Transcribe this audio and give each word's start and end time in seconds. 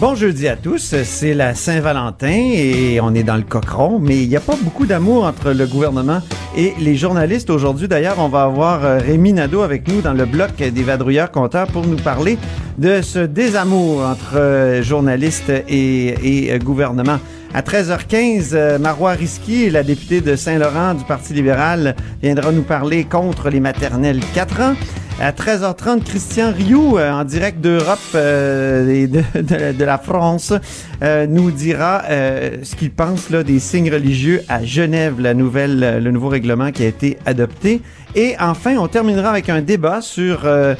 Bon 0.00 0.14
jeudi 0.14 0.48
à 0.48 0.56
tous, 0.56 0.94
c'est 1.04 1.34
la 1.34 1.54
Saint-Valentin 1.54 2.52
et 2.54 3.00
on 3.02 3.14
est 3.14 3.22
dans 3.22 3.36
le 3.36 3.42
cochon, 3.42 3.98
mais 3.98 4.22
il 4.22 4.30
n'y 4.30 4.36
a 4.36 4.40
pas 4.40 4.56
beaucoup 4.62 4.86
d'amour 4.86 5.24
entre 5.24 5.52
le 5.52 5.66
gouvernement 5.66 6.22
et 6.56 6.72
les 6.80 6.96
journalistes. 6.96 7.50
Aujourd'hui, 7.50 7.86
d'ailleurs, 7.86 8.18
on 8.18 8.28
va 8.28 8.44
avoir 8.44 8.82
euh, 8.82 8.96
Rémi 8.96 9.34
Nadeau 9.34 9.60
avec 9.60 9.86
nous 9.86 10.00
dans 10.00 10.14
le 10.14 10.24
bloc 10.24 10.56
des 10.56 10.82
vadrouilleurs 10.82 11.30
compteurs 11.30 11.66
pour 11.66 11.86
nous 11.86 11.98
parler 11.98 12.38
de 12.78 13.02
ce 13.02 13.18
désamour 13.18 14.00
entre 14.00 14.36
euh, 14.38 14.82
journalistes 14.82 15.52
et, 15.68 16.46
et 16.46 16.54
euh, 16.54 16.58
gouvernement. 16.58 17.18
À 17.52 17.62
13h15, 17.62 18.50
euh, 18.54 18.78
Marois 18.78 19.12
Risky, 19.12 19.68
la 19.68 19.82
députée 19.82 20.20
de 20.20 20.34
Saint-Laurent 20.34 20.94
du 20.94 21.04
Parti 21.04 21.34
libéral, 21.34 21.94
viendra 22.22 22.52
nous 22.52 22.62
parler 22.62 23.04
contre 23.04 23.50
les 23.50 23.60
maternelles 23.60 24.20
4 24.34 24.60
ans. 24.60 24.74
À 25.22 25.32
13h30, 25.32 26.02
Christian 26.02 26.50
Rioux, 26.50 26.96
euh, 26.96 27.10
en 27.12 27.24
direct 27.24 27.60
d'Europe 27.60 27.98
euh, 28.14 28.88
et 28.88 29.06
de, 29.06 29.18
de- 29.34 29.72
de 29.76 29.84
la 29.84 29.98
France, 29.98 30.54
euh, 31.02 31.26
nous 31.26 31.50
dira 31.50 32.02
euh, 32.08 32.56
ce 32.62 32.74
qu'il 32.74 32.90
pense 32.90 33.28
là, 33.28 33.42
des 33.42 33.58
signes 33.58 33.92
religieux 33.92 34.40
à 34.48 34.64
Genève, 34.64 35.20
la 35.20 35.34
nouvelle, 35.34 35.84
euh, 35.84 36.00
le 36.00 36.10
nouveau 36.10 36.28
règlement 36.28 36.70
qui 36.72 36.84
a 36.84 36.86
été 36.86 37.18
adopté. 37.26 37.82
Et 38.14 38.34
enfin, 38.40 38.76
on 38.78 38.88
terminera 38.88 39.28
avec 39.28 39.50
un 39.50 39.60
débat 39.60 40.00
sur 40.00 40.46
euh, 40.46 40.74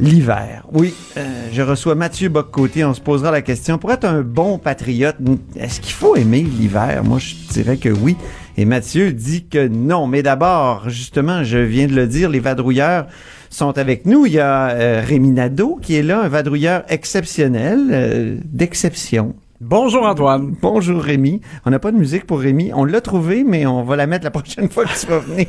l'hiver. 0.00 0.64
Oui, 0.72 0.92
je 1.52 1.62
reçois 1.62 1.94
Mathieu 1.94 2.28
Boccoté. 2.28 2.84
On 2.84 2.92
se 2.92 3.00
posera 3.00 3.30
la 3.30 3.40
question, 3.40 3.78
pour 3.78 3.92
être 3.92 4.04
un 4.04 4.22
bon 4.22 4.58
patriote, 4.58 5.16
est-ce 5.54 5.80
qu'il 5.80 5.92
faut 5.94 6.16
aimer 6.16 6.42
l'hiver? 6.42 7.02
Moi, 7.04 7.18
je 7.20 7.34
dirais 7.52 7.76
que 7.76 7.88
oui. 7.88 8.16
Et 8.58 8.64
Mathieu 8.64 9.12
dit 9.12 9.46
que 9.46 9.68
non. 9.68 10.06
Mais 10.08 10.22
d'abord, 10.24 10.90
justement, 10.90 11.44
je 11.44 11.58
viens 11.58 11.86
de 11.86 11.94
le 11.94 12.06
dire, 12.08 12.28
les 12.30 12.40
vadrouilleurs 12.40 13.06
sont 13.50 13.76
avec 13.78 14.06
nous. 14.06 14.26
Il 14.26 14.32
y 14.32 14.40
a 14.40 14.70
euh, 14.70 15.02
Rémi 15.04 15.30
Nadeau 15.30 15.78
qui 15.80 15.96
est 15.96 16.02
là, 16.02 16.22
un 16.22 16.28
vadrouilleur 16.28 16.84
exceptionnel, 16.88 17.88
euh, 17.90 18.36
d'exception. 18.44 19.34
Bonjour 19.60 20.04
Antoine. 20.06 20.54
Bonjour 20.60 21.02
Rémi. 21.02 21.40
On 21.64 21.70
n'a 21.70 21.78
pas 21.78 21.90
de 21.90 21.96
musique 21.96 22.26
pour 22.26 22.40
Rémi. 22.40 22.72
On 22.74 22.84
l'a 22.84 23.00
trouvé, 23.00 23.42
mais 23.42 23.64
on 23.66 23.82
va 23.84 23.96
la 23.96 24.06
mettre 24.06 24.24
la 24.24 24.30
prochaine 24.30 24.68
fois 24.68 24.84
que 24.84 24.98
tu 24.98 25.06
vas 25.06 25.18
venir. 25.18 25.46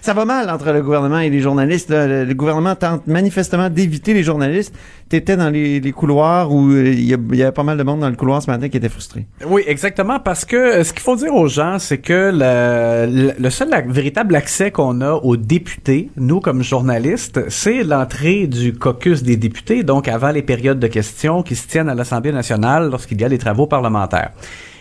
Ça 0.00 0.14
va 0.14 0.24
mal 0.24 0.50
entre 0.50 0.72
le 0.72 0.82
gouvernement 0.82 1.20
et 1.20 1.30
les 1.30 1.40
journalistes. 1.40 1.90
Le, 1.90 2.32
gouvernement 2.34 2.74
tente 2.74 3.06
manifestement 3.06 3.70
d'éviter 3.70 4.14
les 4.14 4.22
journalistes. 4.22 4.74
Tu 5.08 5.16
étais 5.16 5.36
dans 5.36 5.50
les, 5.50 5.92
couloirs 5.92 6.52
où 6.52 6.70
euh, 6.70 6.88
il 6.88 7.04
y, 7.04 7.12
avait 7.14 7.52
pas 7.52 7.62
mal 7.62 7.76
de 7.78 7.82
monde 7.82 8.00
dans 8.00 8.08
le 8.08 8.16
couloir 8.16 8.42
ce 8.42 8.50
matin 8.50 8.68
qui 8.68 8.76
était 8.76 8.88
frustré. 8.88 9.26
Oui, 9.46 9.62
exactement, 9.66 10.18
parce 10.18 10.44
que 10.44 10.56
euh, 10.56 10.84
ce 10.84 10.92
qu'il 10.92 11.02
faut 11.02 11.16
dire 11.16 11.34
aux 11.34 11.48
gens, 11.48 11.78
c'est 11.78 11.98
que 11.98 12.30
le, 12.32 13.50
seul 13.50 13.68
véritable 13.88 14.34
accès 14.36 14.70
qu'on 14.70 15.00
a 15.00 15.12
aux 15.12 15.36
députés, 15.36 16.10
nous 16.16 16.40
comme 16.40 16.62
journalistes, 16.62 17.48
c'est 17.48 17.82
l'entrée 17.84 18.46
du 18.46 18.72
caucus 18.72 19.22
des 19.22 19.36
députés, 19.36 19.82
donc 19.82 20.08
avant 20.08 20.30
les 20.30 20.42
périodes 20.42 20.80
de 20.80 20.86
questions 20.86 21.42
qui 21.42 21.54
se 21.54 21.68
tiennent 21.68 21.88
à 21.88 21.94
l'Assemblée 21.94 22.32
nationale 22.32 22.90
lorsqu'il 22.90 23.20
y 23.20 23.24
a 23.24 23.28
les 23.28 23.38
travaux 23.38 23.66
parlementaires. 23.66 24.32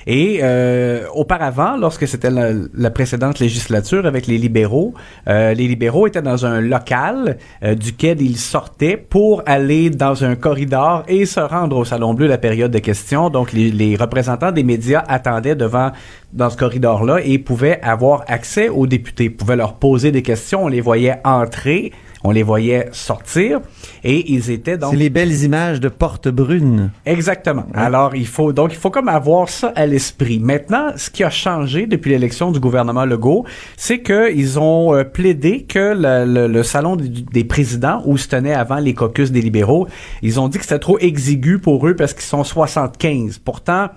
Et 0.08 0.40
euh, 0.44 1.06
auparavant, 1.14 1.78
lorsque 1.78 2.08
c'était 2.08 2.30
la, 2.30 2.90
précédente 2.92 3.40
législature 3.40 4.06
avec 4.06 4.28
les 4.28 4.38
libéraux, 4.38 4.94
euh, 5.28 5.54
les 5.54 5.68
libéraux 5.68 6.08
étaient 6.08 6.22
dans 6.22 6.45
un 6.45 6.61
local 6.61 7.38
euh, 7.64 7.76
duquel 7.76 8.22
ils 8.22 8.38
sortaient 8.38 8.98
pour 8.98 9.44
aller 9.45 9.89
dans 9.89 10.23
un 10.23 10.36
corridor 10.36 11.04
et 11.08 11.26
se 11.26 11.39
rendre 11.39 11.77
au 11.77 11.86
Salon 11.86 12.14
Bleu 12.14 12.27
la 12.27 12.38
période 12.38 12.72
de 12.72 12.80
questions. 12.80 13.30
Donc, 13.30 13.54
les, 13.54 13.72
les 13.72 13.95
représentants 13.95 14.52
des 14.52 14.64
médias 14.64 15.04
attendaient 15.08 15.55
devant 15.55 15.92
dans 16.33 16.50
ce 16.50 16.58
corridor-là 16.58 17.20
et 17.23 17.38
pouvaient 17.38 17.80
avoir 17.82 18.23
accès 18.27 18.70
aux 18.70 18.88
députés, 18.88 19.30
pouvaient 19.30 19.56
leur 19.56 19.76
poser 19.76 20.11
des 20.11 20.23
questions. 20.23 20.66
On 20.66 20.67
les 20.67 20.82
voyait 20.82 21.16
entrer, 21.23 21.92
on 22.23 22.32
les 22.32 22.44
voyait 22.44 22.89
sortir 22.92 23.60
et 24.04 24.32
ils 24.34 24.50
étaient 24.52 24.78
donc 24.78 24.92
C'est 24.92 24.98
les 24.98 25.10
belles 25.10 25.44
images 25.44 25.80
de 25.80 25.89
Porte 25.89 26.28
Brune. 26.30 26.92
Exactement. 27.06 27.66
Alors, 27.73 28.16
il 28.16 28.28
faut 28.28 28.54
donc 28.54 28.72
il 28.73 28.78
faut 28.78 28.89
comme 28.92 29.08
avoir 29.10 29.50
ça 29.50 29.73
à 29.76 29.86
l'esprit. 29.86 30.39
Maintenant, 30.39 30.92
ce 30.95 31.10
qui 31.10 31.23
a 31.23 31.30
changé 31.30 31.86
depuis 31.86 32.12
l'élection 32.12 32.52
du 32.52 32.60
gouvernement 32.60 33.06
Legault, 33.06 33.45
c'est 33.78 34.00
que 34.00 34.33
ils 34.33 34.60
ont 34.60 34.94
euh, 34.95 35.04
plaidé 35.04 35.64
que 35.64 35.94
le, 35.95 36.26
le- 36.32 36.48
le 36.48 36.64
salon 36.64 36.95
du- 36.95 37.10
des 37.10 37.44
présidents 37.44 38.02
où 38.06 38.17
se 38.17 38.28
tenait 38.28 38.54
avant 38.54 38.78
les 38.78 38.94
caucus 38.94 39.32
des 39.32 39.42
libéraux, 39.42 39.88
ils 40.22 40.39
ont 40.39 40.48
dit 40.48 40.58
que 40.58 40.64
c'était 40.64 40.80
trop 40.80 40.98
exigu 41.00 41.60
pour 41.60 41.88
eux 41.88 41.95
parce 41.95 42.14
qu'ils 42.14 42.23
sont 42.23 42.44
75. 42.44 43.39
Pourtant, 43.39 43.88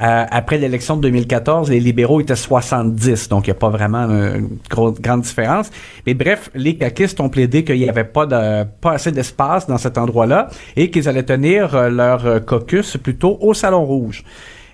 euh, 0.00 0.24
après 0.30 0.58
l'élection 0.58 0.96
de 0.96 1.02
2014, 1.02 1.70
les 1.70 1.80
libéraux 1.80 2.20
étaient 2.20 2.36
70, 2.36 3.28
donc 3.28 3.46
il 3.46 3.50
n'y 3.50 3.56
a 3.56 3.58
pas 3.58 3.68
vraiment 3.68 4.04
une 4.08 4.58
grande 4.70 5.22
différence. 5.22 5.70
Mais 6.06 6.14
bref, 6.14 6.50
les 6.54 6.76
caquistes 6.76 7.20
ont 7.20 7.28
plaidé 7.28 7.64
qu'il 7.64 7.78
n'y 7.78 7.88
avait 7.88 8.04
pas 8.04 8.26
de 8.26 8.64
pas 8.80 8.92
assez 8.92 9.10
d'espace 9.10 9.66
dans 9.66 9.78
cet 9.78 9.98
endroit-là 9.98 10.48
et 10.76 10.90
qu'ils 10.90 11.08
allaient 11.08 11.24
tenir 11.24 11.74
euh, 11.74 11.90
leur 11.90 12.44
caucus 12.44 12.96
plutôt 12.96 13.38
au 13.40 13.54
Salon 13.54 13.84
Rouge. 13.84 14.24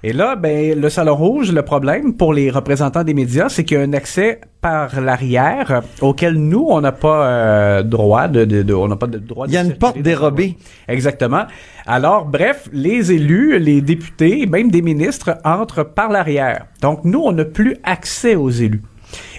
Et 0.06 0.12
là, 0.12 0.36
ben, 0.36 0.78
le 0.78 0.90
Salon 0.90 1.14
Rouge, 1.16 1.50
le 1.50 1.62
problème 1.62 2.14
pour 2.14 2.34
les 2.34 2.50
représentants 2.50 3.04
des 3.04 3.14
médias, 3.14 3.48
c'est 3.48 3.64
qu'il 3.64 3.78
y 3.78 3.80
a 3.80 3.84
un 3.84 3.94
accès 3.94 4.38
par 4.60 5.00
l'arrière 5.00 5.80
auquel 6.02 6.34
nous, 6.34 6.66
on 6.68 6.82
n'a 6.82 6.92
pas 6.92 7.26
euh, 7.26 7.82
droit 7.82 8.28
de, 8.28 8.44
de, 8.44 8.62
de- 8.62 8.74
on 8.74 8.86
n'a 8.86 8.96
pas 8.96 9.06
de 9.06 9.16
droit. 9.16 9.46
Il 9.48 9.54
y 9.54 9.56
a 9.56 9.64
de 9.64 9.70
une 9.70 9.76
porte 9.78 9.98
dérobée. 9.98 10.56
Exactement. 10.88 11.44
Alors, 11.86 12.26
bref, 12.26 12.68
les 12.70 13.12
élus, 13.12 13.58
les 13.58 13.80
députés, 13.80 14.44
même 14.44 14.70
des 14.70 14.82
ministres 14.82 15.38
entrent 15.42 15.84
par 15.84 16.10
l'arrière. 16.10 16.66
Donc, 16.82 17.00
nous, 17.04 17.22
on 17.24 17.32
n'a 17.32 17.46
plus 17.46 17.76
accès 17.82 18.34
aux 18.36 18.50
élus. 18.50 18.82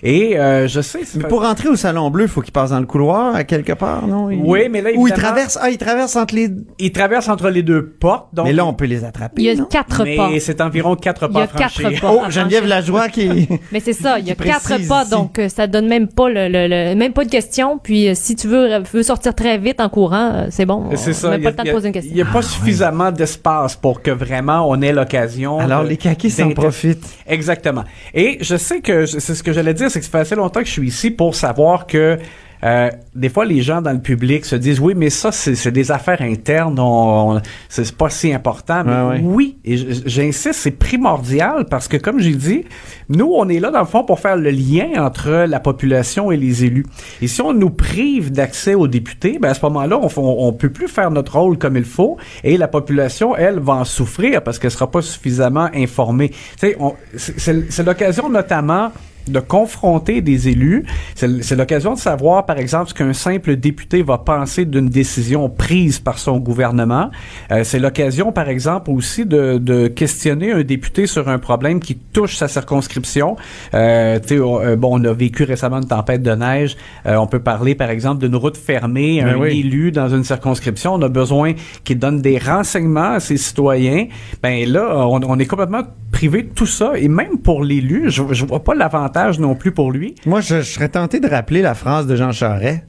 Et 0.03 0.37
euh, 0.39 0.67
je 0.67 0.81
sais... 0.81 0.99
Mais 1.15 1.23
pour 1.25 1.41
rentrer 1.43 1.69
au 1.69 1.75
Salon 1.75 2.09
Bleu, 2.09 2.23
il 2.25 2.29
faut 2.29 2.41
qu'il 2.41 2.51
passe 2.51 2.69
dans 2.71 2.79
le 2.79 2.85
couloir 2.85 3.35
à 3.35 3.43
quelque 3.43 3.73
part, 3.73 4.07
non? 4.07 4.29
Il- 4.29 4.41
Oui, 4.43 4.67
mais 4.69 4.81
là, 4.81 4.89
Ou 4.95 5.07
il 5.07 5.13
traverse, 5.13 5.57
ah, 5.61 5.69
il 5.69 5.77
traverse 5.77 6.15
entre 6.15 6.35
les... 6.35 6.49
Ils 6.79 6.91
traversent 6.91 7.29
entre 7.29 7.49
les 7.49 7.63
deux 7.63 7.85
portes. 7.85 8.27
Donc, 8.33 8.45
mais 8.47 8.53
là, 8.53 8.65
on 8.65 8.73
peut 8.73 8.85
les 8.85 9.03
attraper, 9.03 9.41
Il 9.41 9.45
y 9.45 9.49
a 9.49 9.55
non? 9.55 9.65
quatre 9.65 10.03
mais 10.03 10.15
pas. 10.17 10.29
c'est 10.39 10.61
environ 10.61 10.95
quatre 10.95 11.27
Il 11.29 11.31
y 11.31 11.33
pas 11.33 11.39
a 11.41 11.43
à 11.43 11.47
franchir. 11.47 11.89
quatre 11.89 12.01
pas. 12.01 12.11
Oh, 12.13 12.21
Geneviève. 12.29 12.65
Lajoie 12.65 13.09
qui... 13.09 13.47
Mais 13.71 13.79
c'est 13.79 13.93
ça, 13.93 14.19
il 14.19 14.27
y 14.27 14.31
a 14.31 14.35
quatre 14.35 14.67
pas, 14.87 15.01
ici. 15.03 15.11
donc 15.11 15.39
euh, 15.39 15.49
ça 15.49 15.67
donne 15.67 15.87
même 15.87 16.07
pas 16.07 16.29
le, 16.29 16.47
le- 16.47 16.67
le- 16.67 16.95
même 16.95 17.13
pas 17.13 17.23
de 17.25 17.29
question. 17.29 17.77
Puis 17.81 18.09
euh, 18.09 18.13
si 18.15 18.35
tu 18.35 18.47
veux, 18.47 18.69
veux 18.91 19.03
sortir 19.03 19.35
très 19.35 19.57
vite 19.57 19.79
en 19.79 19.89
courant, 19.89 20.31
euh, 20.33 20.47
c'est 20.49 20.65
bon. 20.65 20.89
C'est 20.95 21.13
ça. 21.13 21.27
On 21.27 21.31
n'a 21.31 21.37
il 21.37 21.41
y 21.41 21.43
pas 21.43 21.49
a- 21.49 21.51
le 21.51 21.57
temps 21.57 21.63
il 21.63 21.65
de 21.67 21.69
a- 21.69 21.73
poser 21.73 21.87
une 21.89 21.93
Il 21.95 22.01
question. 22.01 22.15
n'y 22.15 22.21
a 22.21 22.25
pas 22.25 22.41
suffisamment 22.41 23.11
d'espace 23.11 23.75
pour 23.75 24.01
que 24.01 24.11
vraiment 24.11 24.67
on 24.69 24.81
ait 24.81 24.91
l'occasion. 24.93 25.59
Alors, 25.59 25.83
de- 25.83 25.89
les 25.89 25.97
caquis 25.97 26.29
s'en 26.29 26.49
profitent. 26.51 27.05
Exactement. 27.27 27.83
Et 28.13 28.37
je 28.41 28.55
sais 28.55 28.81
que 28.81 29.05
c'est 29.05 29.35
ce 29.35 29.43
que 29.43 29.53
j'allais 29.53 29.73
dire, 29.73 29.84
c'est 29.89 29.99
que 29.99 30.05
ça 30.05 30.11
fait 30.11 30.19
assez 30.19 30.35
longtemps 30.35 30.59
que 30.61 30.67
je 30.67 30.71
suis 30.71 30.87
ici 30.87 31.11
pour 31.11 31.35
savoir 31.35 31.87
que 31.87 32.17
euh, 32.63 32.89
des 33.13 33.29
fois 33.29 33.45
les 33.45 33.61
gens 33.61 33.81
dans 33.81 33.91
le 33.91 33.99
public 33.99 34.43
se 34.45 34.55
disent 34.55 34.79
oui 34.79 34.93
mais 34.95 35.09
ça 35.11 35.31
c'est 35.31 35.71
des 35.71 35.91
affaires 35.91 36.21
internes, 36.21 36.79
on, 36.79 37.35
on- 37.35 37.41
c'est 37.69 37.95
pas 37.95 38.09
si 38.09 38.33
important. 38.33 38.81
Mais 38.85 39.01
ouais. 39.17 39.21
oui, 39.23 39.57
et 39.65 39.75
j'insiste, 39.77 40.53
c'est 40.53 40.71
primordial 40.71 41.65
parce 41.69 41.87
que 41.87 41.97
comme 41.97 42.19
j'ai 42.19 42.33
dit, 42.33 42.63
nous 43.09 43.31
on 43.35 43.49
est 43.49 43.59
là 43.59 43.69
dans 43.71 43.81
le 43.81 43.85
fond 43.85 44.03
pour 44.03 44.19
faire 44.19 44.37
le 44.37 44.49
lien 44.49 44.87
entre 45.05 45.45
la 45.47 45.59
population 45.59 46.31
et 46.31 46.37
les 46.37 46.63
élus. 46.63 46.85
Et 47.21 47.27
si 47.27 47.41
on 47.41 47.53
nous 47.53 47.69
prive 47.69 48.31
d'accès 48.31 48.73
aux 48.73 48.87
députés, 48.87 49.37
ben 49.39 49.49
à 49.49 49.53
ce 49.53 49.63
moment-là 49.65 49.99
on, 50.01 50.07
on, 50.19 50.47
on 50.47 50.53
peut 50.53 50.69
plus 50.69 50.87
faire 50.87 51.11
notre 51.11 51.37
rôle 51.37 51.57
comme 51.59 51.75
il 51.77 51.83
faut 51.85 52.17
et 52.43 52.57
la 52.57 52.69
population 52.69 53.35
elle 53.35 53.59
va 53.59 53.73
en 53.73 53.85
souffrir 53.85 54.41
parce 54.41 54.57
qu'elle 54.59 54.71
sera 54.71 54.89
pas 54.89 55.01
suffisamment 55.03 55.69
informée. 55.75 56.31
C'est 56.57 57.83
l'occasion 57.85 58.29
notamment 58.29 58.91
de 59.27 59.39
confronter 59.39 60.21
des 60.21 60.49
élus. 60.49 60.85
C'est 61.15 61.55
l'occasion 61.55 61.93
de 61.93 61.99
savoir, 61.99 62.45
par 62.45 62.57
exemple, 62.57 62.89
ce 62.89 62.93
qu'un 62.93 63.13
simple 63.13 63.55
député 63.55 64.03
va 64.03 64.17
penser 64.17 64.65
d'une 64.65 64.89
décision 64.89 65.49
prise 65.49 65.99
par 65.99 66.19
son 66.19 66.37
gouvernement. 66.37 67.09
Euh, 67.51 67.63
c'est 67.63 67.79
l'occasion, 67.79 68.31
par 68.31 68.49
exemple, 68.49 68.91
aussi 68.91 69.25
de, 69.25 69.57
de 69.57 69.87
questionner 69.87 70.51
un 70.51 70.63
député 70.63 71.07
sur 71.07 71.29
un 71.29 71.39
problème 71.39 71.79
qui 71.79 71.95
touche 71.95 72.35
sa 72.37 72.47
circonscription. 72.47 73.35
Euh, 73.73 74.19
on, 74.31 74.59
euh, 74.61 74.75
bon, 74.75 74.99
on 74.99 75.03
a 75.05 75.13
vécu 75.13 75.43
récemment 75.43 75.77
une 75.77 75.87
tempête 75.87 76.21
de 76.23 76.31
neige. 76.31 76.75
Euh, 77.05 77.15
on 77.15 77.27
peut 77.27 77.39
parler, 77.39 77.75
par 77.75 77.89
exemple, 77.89 78.25
d'une 78.25 78.35
route 78.35 78.57
fermée, 78.57 79.21
Ben 79.21 79.35
un 79.35 79.37
oui. 79.39 79.59
élu 79.59 79.91
dans 79.91 80.09
une 80.09 80.23
circonscription. 80.23 80.93
On 80.95 81.01
a 81.01 81.09
besoin 81.09 81.53
qu'il 81.83 81.99
donne 81.99 82.21
des 82.21 82.37
renseignements 82.37 83.13
à 83.13 83.19
ses 83.19 83.37
citoyens. 83.37 84.07
Ben 84.41 84.67
là, 84.69 85.07
on, 85.07 85.21
on 85.23 85.39
est 85.39 85.45
complètement 85.45 85.83
privé 86.27 86.43
de 86.43 86.53
tout 86.53 86.65
ça. 86.65 86.93
Et 86.97 87.07
même 87.07 87.37
pour 87.37 87.63
l'élu, 87.63 88.05
je, 88.09 88.23
je 88.31 88.45
vois 88.45 88.63
pas 88.63 88.73
l'avantage 88.75 89.39
non 89.39 89.55
plus 89.55 89.71
pour 89.71 89.91
lui. 89.91 90.15
Moi, 90.25 90.41
je, 90.41 90.57
je 90.57 90.61
serais 90.73 90.89
tenté 90.89 91.19
de 91.19 91.27
rappeler 91.27 91.61
la 91.61 91.73
phrase 91.75 92.07
de 92.07 92.15
Jean 92.15 92.31
Charest. 92.31 92.81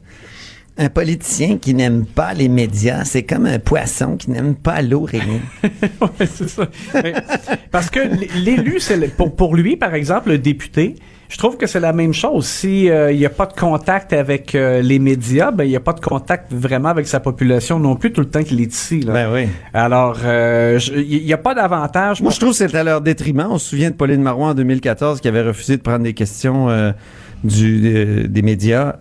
Un 0.79 0.91
politicien 0.91 1.57
qui 1.57 1.73
n'aime 1.73 2.05
pas 2.05 2.35
les 2.35 2.49
médias, 2.49 3.05
c'est 3.05 3.23
comme 3.23 3.47
un 3.47 3.59
poisson 3.59 4.17
qui 4.19 4.31
n'aime 4.31 4.55
pas 4.55 4.83
l'eau, 4.83 5.05
Rémi. 5.05 5.41
Ouais, 6.03 6.27
c'est 6.27 6.49
ça. 6.51 6.69
Parce 7.71 7.89
que 7.89 8.01
l'élu, 8.45 8.77
c'est 8.79 8.99
le- 8.99 9.09
pour, 9.09 9.35
pour 9.35 9.57
lui, 9.57 9.77
par 9.79 9.95
exemple, 9.95 10.29
le 10.31 10.39
député, 10.39 10.97
je 11.29 11.39
trouve 11.39 11.57
que 11.57 11.67
c'est 11.67 11.81
la 11.81 11.93
même 11.93 12.13
chose. 12.13 12.47
Si 12.47 12.89
euh, 12.91 13.13
il 13.13 13.19
n'y 13.19 13.27
a 13.27 13.31
pas 13.31 13.47
de 13.47 13.53
contact 13.53 14.13
avec 14.13 14.55
euh, 14.55 14.81
les 14.81 14.99
médias, 14.99 15.51
ben 15.51 15.65
il 15.65 15.71
n'y 15.71 15.77
a 15.77 15.81
pas 15.81 15.93
de 15.93 16.01
contact 16.01 16.53
vraiment 16.53 16.89
avec 16.89 17.07
sa 17.07 17.21
population 17.21 17.79
non 17.79 17.97
plus 17.97 18.13
tout 18.13 18.21
le 18.21 18.29
temps 18.29 18.43
qu'il 18.43 18.61
est 18.61 18.73
ici. 18.73 19.01
Là. 19.01 19.13
Ben 19.13 19.33
oui. 19.33 19.49
Alors, 19.75 20.19
euh, 20.25 20.79
il 20.95 21.25
n'y 21.25 21.33
a 21.33 21.39
pas 21.39 21.55
d'avantage. 21.55 22.23
Moi, 22.23 22.31
je 22.31 22.39
trouve 22.39 22.51
que 22.51 22.57
c'est 22.57 22.75
à 22.75 22.85
leur 22.85 23.01
détriment. 23.01 23.49
On 23.51 23.59
se 23.59 23.71
souvient 23.71 23.91
de 23.91 23.97
Pauline 23.97 24.23
Marois 24.23 24.49
en 24.49 24.55
2014 24.55 25.21
qui 25.21 25.29
avait 25.29 25.43
refusé 25.43 25.77
de 25.77 25.83
prendre 25.83 26.05
des 26.05 26.15
questions 26.15 26.71
euh, 26.71 26.93
euh, 27.45 28.27
des 28.27 28.43
médias 28.43 28.95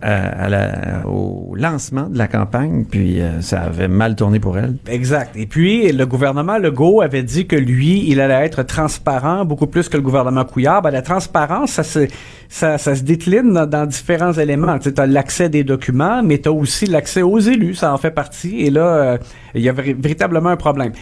au 1.06 1.54
lancement 1.56 2.08
de 2.08 2.18
la 2.18 2.28
campagne, 2.28 2.84
puis 2.88 3.20
euh, 3.20 3.40
ça 3.40 3.62
avait 3.62 3.88
mal 3.88 4.14
tourné 4.14 4.40
pour 4.40 4.58
elle. 4.58 4.76
Exact. 4.88 5.34
Et 5.36 5.46
puis, 5.46 5.90
le 5.90 6.06
gouvernement 6.06 6.58
Legault 6.58 7.00
avait 7.00 7.22
dit 7.22 7.46
que 7.46 7.56
lui, 7.56 8.04
il 8.08 8.20
allait 8.20 8.44
être 8.46 8.62
transparent 8.62 9.44
beaucoup 9.44 9.66
plus 9.66 9.88
que 9.88 9.96
le 9.96 10.02
gouvernement 10.02 10.44
Couillard. 10.44 10.82
Ben, 10.82 10.90
la 10.90 11.02
transparence, 11.02 11.72
ça 11.72 11.82
se, 11.82 12.06
ça, 12.48 12.78
se 12.78 13.02
décline 13.02 13.52
dans, 13.52 13.86
différents 13.86 14.32
éléments. 14.32 14.78
Tu 14.78 14.92
as 14.96 15.06
l'accès 15.06 15.48
des 15.48 15.64
documents, 15.64 16.22
mais 16.22 16.38
tu 16.38 16.48
as 16.48 16.52
aussi 16.52 16.86
l'accès 16.86 17.22
aux 17.22 17.38
élus. 17.38 17.74
Ça 17.74 17.92
en 17.92 17.98
fait 17.98 18.10
partie. 18.10 18.60
Et 18.60 18.70
là, 18.70 18.86
euh, 18.86 19.18
il 19.54 19.62
y 19.62 19.68
a 19.68 19.72
véritablement 19.72 20.50
un 20.50 20.56
problème. 20.56 20.92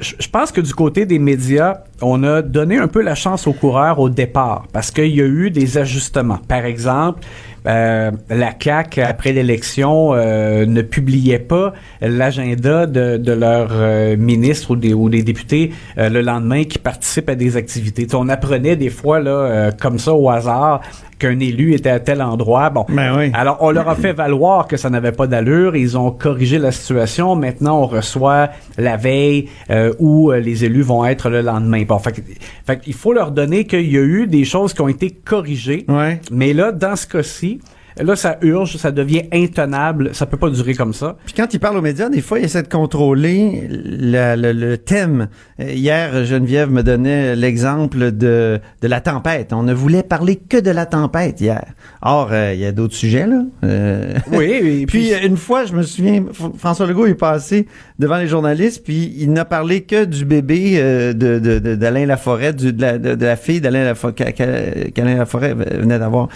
Je 0.00 0.28
pense 0.28 0.52
que 0.52 0.60
du 0.60 0.72
côté 0.72 1.06
des 1.06 1.18
médias, 1.18 1.82
on 2.00 2.22
a 2.22 2.42
donné 2.42 2.78
un 2.78 2.88
peu 2.88 3.02
la 3.02 3.14
chance 3.14 3.46
aux 3.46 3.52
coureurs 3.52 3.98
au 3.98 4.08
départ 4.08 4.66
parce 4.72 4.90
qu'il 4.90 5.14
y 5.14 5.20
a 5.20 5.26
eu 5.26 5.50
des 5.50 5.78
ajustements. 5.78 6.38
Par 6.48 6.64
exemple, 6.64 7.20
euh, 7.66 8.10
la 8.30 8.52
CAC 8.52 8.98
après 8.98 9.32
l'élection 9.32 10.14
euh, 10.14 10.64
ne 10.66 10.82
publiait 10.82 11.38
pas 11.38 11.72
l'agenda 12.00 12.86
de, 12.86 13.16
de 13.16 13.32
leurs 13.32 13.70
euh, 13.72 14.16
ministres 14.16 14.72
ou 14.72 14.76
des, 14.76 14.94
ou 14.94 15.08
des 15.08 15.22
députés 15.22 15.72
le 15.96 16.20
lendemain 16.20 16.64
qui 16.64 16.78
participent 16.78 17.30
à 17.30 17.34
des 17.34 17.56
activités. 17.56 18.06
On 18.14 18.28
apprenait 18.28 18.76
des 18.76 18.90
fois 18.90 19.20
là 19.20 19.70
comme 19.80 19.98
ça 19.98 20.14
au 20.14 20.28
hasard 20.30 20.80
qu'un 21.18 21.40
élu 21.40 21.74
était 21.74 21.90
à 21.90 21.98
tel 21.98 22.22
endroit. 22.22 22.70
Bon, 22.70 22.86
Ben 22.88 23.12
oui. 23.18 23.30
alors, 23.34 23.56
on 23.60 23.72
leur 23.72 23.88
a 23.88 23.96
fait 23.96 24.12
valoir 24.12 24.68
que 24.68 24.76
ça 24.76 24.88
n'avait 24.88 25.10
pas 25.10 25.26
d'allure. 25.26 25.74
Ils 25.74 25.98
ont 25.98 26.12
corrigé 26.12 26.58
la 26.58 26.70
situation. 26.70 27.34
Maintenant, 27.34 27.82
on 27.82 27.86
reçoit 27.86 28.50
la 28.76 28.96
veille 28.96 29.48
euh, 29.70 29.92
où 29.98 30.30
les 30.30 30.64
élus 30.64 30.82
vont 30.82 31.04
être 31.04 31.28
le 31.28 31.40
lendemain. 31.42 31.82
Bon, 31.88 31.98
fait, 31.98 32.12
que- 32.12 32.20
fait 32.64 32.78
qu'il 32.80 32.94
faut 32.94 33.12
leur 33.12 33.32
donner 33.32 33.64
qu'il 33.64 33.90
y 33.92 33.96
a 33.96 34.00
eu 34.02 34.28
des 34.28 34.44
choses 34.44 34.72
qui 34.72 34.80
ont 34.80 34.86
été 34.86 35.10
corrigées. 35.10 35.84
Ouais. 35.88 36.20
Mais 36.30 36.52
là, 36.52 36.70
dans 36.70 36.94
ce 36.94 37.08
cas-ci, 37.08 37.57
là, 38.04 38.16
ça 38.16 38.38
urge, 38.42 38.76
ça 38.76 38.90
devient 38.90 39.22
intenable. 39.32 40.10
Ça 40.14 40.26
peut 40.26 40.36
pas 40.36 40.50
durer 40.50 40.74
comme 40.74 40.92
ça. 40.92 41.16
Puis 41.24 41.34
quand 41.34 41.52
il 41.52 41.60
parle 41.60 41.76
aux 41.76 41.82
médias, 41.82 42.08
des 42.08 42.20
fois, 42.20 42.38
il 42.38 42.44
essaie 42.44 42.62
de 42.62 42.68
contrôler 42.68 43.68
la- 43.70 44.36
le, 44.36 44.52
le 44.52 44.78
thème. 44.78 45.28
Euh, 45.60 45.72
Hier, 45.72 46.24
Geneviève 46.24 46.70
me 46.70 46.82
donnait 46.82 47.34
l'exemple 47.36 48.12
de, 48.12 48.60
de 48.82 48.88
la 48.88 49.00
tempête. 49.00 49.52
On 49.52 49.62
ne 49.62 49.72
voulait 49.74 50.02
parler 50.02 50.36
que 50.36 50.56
de 50.58 50.70
la 50.70 50.86
tempête 50.86 51.40
hier. 51.40 51.64
Or, 52.02 52.28
euh, 52.32 52.52
il 52.54 52.60
y 52.60 52.66
a 52.66 52.72
d'autres 52.72 52.94
sujets, 52.94 53.26
là. 53.26 53.42
Euh, 53.64 54.14
Oui, 54.32 54.44
et 54.82 54.86
Puis 54.86 55.12
euh, 55.12 55.18
une 55.24 55.36
fois, 55.36 55.64
je 55.64 55.72
me 55.74 55.82
souviens, 55.82 56.24
François 56.56 56.86
Legault 56.86 57.06
est 57.06 57.14
passé 57.14 57.66
devant 57.98 58.16
les 58.18 58.26
journalistes, 58.28 58.84
puis 58.84 59.12
il 59.18 59.32
n'a 59.32 59.44
parlé 59.44 59.82
que 59.82 60.04
du 60.04 60.24
bébé 60.24 60.74
euh, 60.76 61.12
de 61.12 61.38
de- 61.38 61.74
d'Alain 61.74 62.06
Laforêt, 62.06 62.52
du, 62.52 62.72
de, 62.72 62.80
la, 62.80 62.98
de, 62.98 63.14
de 63.14 63.26
la 63.26 63.36
fille 63.36 63.60
d'Alain 63.60 63.84
Laforêt, 63.84 64.12
qu'a- 64.14 64.32
qu'a- 64.32 64.90
qu'Alain 64.94 65.16
Laforêt 65.16 65.54
venait 65.54 65.98
d'avoir. 65.98 66.28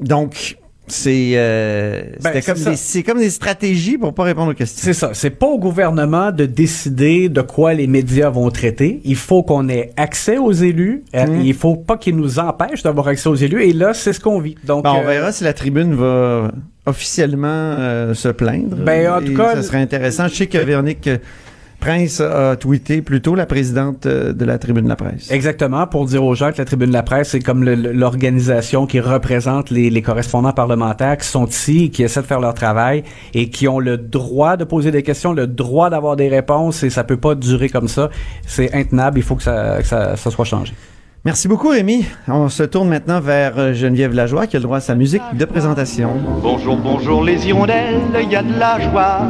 Donc, 0.00 0.56
c'est 0.88 1.32
euh, 1.36 2.02
Ben, 2.22 2.32
c'est 2.34 2.42
comme 2.42 2.62
des 2.64 2.76
c'est 2.76 3.02
comme 3.02 3.18
des 3.18 3.30
stratégies 3.30 3.98
pour 3.98 4.12
pas 4.12 4.24
répondre 4.24 4.50
aux 4.50 4.54
questions. 4.54 4.80
C'est 4.82 4.92
ça. 4.92 5.10
C'est 5.14 5.30
pas 5.30 5.46
au 5.46 5.58
gouvernement 5.58 6.32
de 6.32 6.44
décider 6.44 7.28
de 7.28 7.40
quoi 7.40 7.72
les 7.74 7.86
médias 7.86 8.30
vont 8.30 8.50
traiter. 8.50 9.00
Il 9.04 9.16
faut 9.16 9.42
qu'on 9.42 9.68
ait 9.68 9.90
accès 9.96 10.38
aux 10.38 10.52
élus. 10.52 11.04
Euh, 11.14 11.26
Mhm. 11.26 11.40
Il 11.42 11.54
faut 11.54 11.76
pas 11.76 11.96
qu'ils 11.96 12.16
nous 12.16 12.38
empêchent 12.38 12.82
d'avoir 12.82 13.08
accès 13.08 13.28
aux 13.28 13.34
élus. 13.36 13.62
Et 13.62 13.72
là, 13.72 13.94
c'est 13.94 14.12
ce 14.12 14.20
qu'on 14.20 14.40
vit. 14.40 14.56
Donc, 14.64 14.84
Ben, 14.84 14.92
on 14.92 15.02
euh, 15.02 15.06
verra 15.06 15.32
si 15.32 15.44
la 15.44 15.52
tribune 15.52 15.94
va 15.94 16.50
officiellement 16.84 17.46
euh, 17.78 18.12
se 18.14 18.28
plaindre. 18.28 18.76
Ben, 18.76 19.08
en 19.10 19.20
tout 19.22 19.34
cas, 19.36 19.54
ça 19.54 19.62
serait 19.62 19.78
intéressant. 19.78 20.28
Je 20.28 20.34
sais 20.34 20.46
que 20.46 20.58
Véronique 20.58 21.08
Prince 21.82 22.20
a 22.20 22.54
tweeté 22.54 23.02
plutôt 23.02 23.34
la 23.34 23.44
présidente 23.44 24.06
euh, 24.06 24.32
de 24.32 24.44
la 24.44 24.56
tribune 24.58 24.84
de 24.84 24.88
la 24.88 24.94
presse. 24.94 25.32
Exactement, 25.32 25.88
pour 25.88 26.06
dire 26.06 26.22
aux 26.22 26.36
gens 26.36 26.52
que 26.52 26.58
la 26.58 26.64
Tribune 26.64 26.90
de 26.90 26.92
la 26.92 27.02
presse, 27.02 27.30
c'est 27.30 27.40
comme 27.40 27.64
l'organisation 27.64 28.86
qui 28.86 29.00
représente 29.00 29.70
les, 29.70 29.90
les 29.90 30.00
correspondants 30.00 30.52
parlementaires 30.52 31.16
qui 31.18 31.26
sont 31.26 31.46
ici, 31.46 31.90
qui 31.90 32.04
essaient 32.04 32.22
de 32.22 32.26
faire 32.26 32.38
leur 32.38 32.54
travail 32.54 33.02
et 33.34 33.50
qui 33.50 33.66
ont 33.66 33.80
le 33.80 33.98
droit 33.98 34.56
de 34.56 34.62
poser 34.62 34.92
des 34.92 35.02
questions, 35.02 35.32
le 35.32 35.48
droit 35.48 35.90
d'avoir 35.90 36.14
des 36.14 36.28
réponses 36.28 36.84
et 36.84 36.90
ça 36.90 37.02
peut 37.02 37.16
pas 37.16 37.34
durer 37.34 37.68
comme 37.68 37.88
ça. 37.88 38.10
C'est 38.46 38.72
intenable, 38.72 39.18
il 39.18 39.24
faut 39.24 39.34
que 39.34 39.42
ça, 39.42 39.78
que 39.80 39.86
ça, 39.86 40.14
ça 40.14 40.30
soit 40.30 40.44
changé. 40.44 40.74
Merci 41.24 41.46
beaucoup, 41.46 41.68
Rémi. 41.68 42.04
On 42.26 42.48
se 42.48 42.64
tourne 42.64 42.88
maintenant 42.88 43.20
vers 43.20 43.52
euh, 43.56 43.72
Geneviève 43.74 44.12
Lajoie 44.12 44.48
qui 44.48 44.56
a 44.56 44.58
le 44.58 44.64
droit 44.64 44.78
à 44.78 44.80
sa 44.80 44.96
musique 44.96 45.22
de 45.34 45.44
présentation. 45.44 46.10
Bonjour, 46.42 46.74
bonjour 46.76 47.22
les 47.22 47.46
hirondelles, 47.46 48.00
il 48.20 48.28
y 48.28 48.34
a 48.34 48.42
de 48.42 48.58
la 48.58 48.80
joie. 48.80 49.20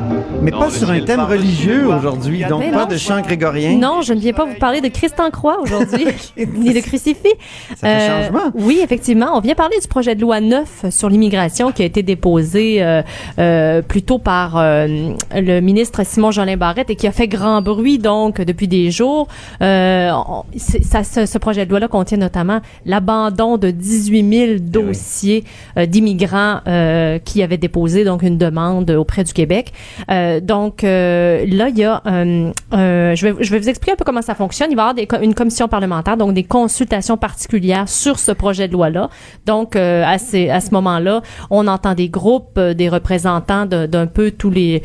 Mais 0.40 0.52
pas 0.52 0.70
sur 0.70 0.90
un 0.90 1.00
thème 1.00 1.20
religieux 1.20 1.86
aujourd'hui, 1.88 2.44
donc 2.48 2.70
pas 2.72 2.86
de 2.86 2.96
chant 2.96 3.20
grégorien. 3.20 3.76
Non, 3.76 4.00
je 4.00 4.14
ne 4.14 4.20
viens 4.20 4.32
pas 4.32 4.46
vous 4.46 4.54
parler 4.58 4.80
de 4.80 4.88
Christ 4.88 5.20
en 5.20 5.28
croix 5.30 5.60
aujourd'hui, 5.60 6.06
ni 6.56 6.72
de 6.72 6.80
crucifix. 6.80 7.28
Ça 7.76 7.86
fait 7.86 7.86
Euh, 8.10 8.22
changement. 8.24 8.50
Oui, 8.54 8.80
effectivement. 8.82 9.36
On 9.36 9.40
vient 9.40 9.54
parler 9.54 9.76
du 9.78 9.86
projet 9.86 10.14
de 10.14 10.22
loi 10.22 10.40
9 10.40 10.86
sur 10.88 11.10
l'immigration 11.10 11.72
qui 11.72 11.82
a 11.82 11.84
été 11.84 12.02
déposé 12.02 12.82
euh, 12.82 13.02
euh, 13.38 13.82
plus 13.82 14.00
tôt 14.02 14.16
par 14.18 14.56
euh, 14.56 14.86
le 15.34 15.60
ministre 15.60 16.06
Simon-Jolin 16.06 16.56
Barrette 16.56 16.88
et 16.88 16.96
qui 16.96 17.06
a 17.06 17.12
fait 17.12 17.28
grand 17.28 17.60
bruit, 17.60 17.98
donc, 17.98 18.40
depuis 18.40 18.66
des 18.66 18.90
jours. 18.90 19.28
Euh, 19.60 20.10
on- 20.26 20.44
c'est- 20.56 20.82
ça, 20.82 21.04
ce, 21.04 21.26
ce 21.26 21.36
projet 21.36 21.66
de 21.66 21.81
contient 21.88 22.18
notamment 22.18 22.60
l'abandon 22.86 23.56
de 23.58 23.70
18 23.70 24.46
000 24.46 24.58
dossiers 24.60 25.44
euh, 25.76 25.86
d'immigrants 25.86 26.60
euh, 26.66 27.18
qui 27.18 27.42
avaient 27.42 27.56
déposé 27.58 28.04
donc 28.04 28.22
une 28.22 28.38
demande 28.38 28.90
auprès 28.90 29.24
du 29.24 29.32
Québec. 29.32 29.72
Euh, 30.10 30.40
donc 30.40 30.82
là, 30.82 31.42
il 31.44 31.78
y 31.78 31.84
a, 31.84 32.02
je 32.04 33.26
vais 33.26 33.34
je 33.44 33.50
vais 33.50 33.58
vous 33.58 33.68
expliquer 33.68 33.92
un 33.92 33.96
peu 33.96 34.04
comment 34.04 34.22
ça 34.22 34.34
fonctionne. 34.34 34.68
Il 34.70 34.76
va 34.76 34.82
y 34.94 35.02
avoir 35.02 35.20
des 35.20 35.26
une 35.26 35.34
commission 35.34 35.68
parlementaire, 35.68 36.16
donc 36.16 36.34
des 36.34 36.42
consultations 36.44 37.16
particulières 37.16 37.88
sur 37.88 38.18
ce 38.18 38.32
projet 38.32 38.68
de 38.68 38.72
loi-là. 38.72 39.08
Donc 39.46 39.76
à, 39.76 40.18
ces, 40.18 40.48
à 40.50 40.60
ce 40.60 40.70
moment-là, 40.72 41.22
on 41.50 41.66
entend 41.66 41.94
des 41.94 42.08
groupes, 42.08 42.58
des 42.58 42.88
représentants 42.88 43.66
de- 43.66 43.86
d'un 43.86 44.06
peu 44.06 44.30
tous 44.30 44.50
les 44.50 44.82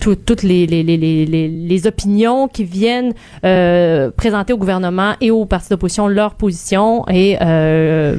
tout- 0.00 0.16
toutes 0.16 0.42
les 0.42 0.66
les, 0.66 0.82
les, 0.82 0.96
les, 1.26 1.86
opinions 1.86 2.48
qui 2.48 2.64
viennent 2.64 3.12
présenter 4.16 4.52
au 4.52 4.56
gouvernement 4.58 5.12
et 5.20 5.30
aux 5.30 5.44
partis 5.44 5.68
d'opposition 5.70 6.08
leur 6.08 6.23
position 6.32 7.06
et 7.08 7.36
euh, 7.42 8.16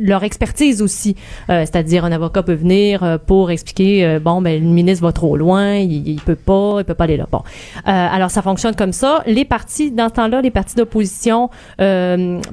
leur 0.00 0.22
expertise 0.24 0.80
aussi. 0.80 1.16
Euh, 1.50 1.60
C'est-à-dire 1.60 2.04
un 2.04 2.12
avocat 2.12 2.42
peut 2.42 2.54
venir 2.54 3.02
euh, 3.02 3.18
pour 3.18 3.50
expliquer 3.50 4.18
bon 4.20 4.40
ben 4.40 4.62
le 4.62 4.68
ministre 4.68 5.04
va 5.04 5.12
trop 5.12 5.36
loin, 5.36 5.74
il, 5.74 6.08
il 6.08 6.20
peut 6.20 6.36
pas, 6.36 6.76
il 6.78 6.84
peut 6.84 6.94
pas 6.94 7.04
aller 7.04 7.16
là. 7.16 7.26
Bon, 7.30 7.42
alors 7.84 8.30
ça 8.30 8.42
fonctionne 8.42 8.74
comme 8.76 8.92
ça. 8.92 9.22
Les 9.26 9.44
partis 9.44 9.90
dans 9.90 10.08
ce 10.08 10.14
temps-là, 10.14 10.40
les 10.40 10.50
partis 10.50 10.76
d'opposition 10.76 11.50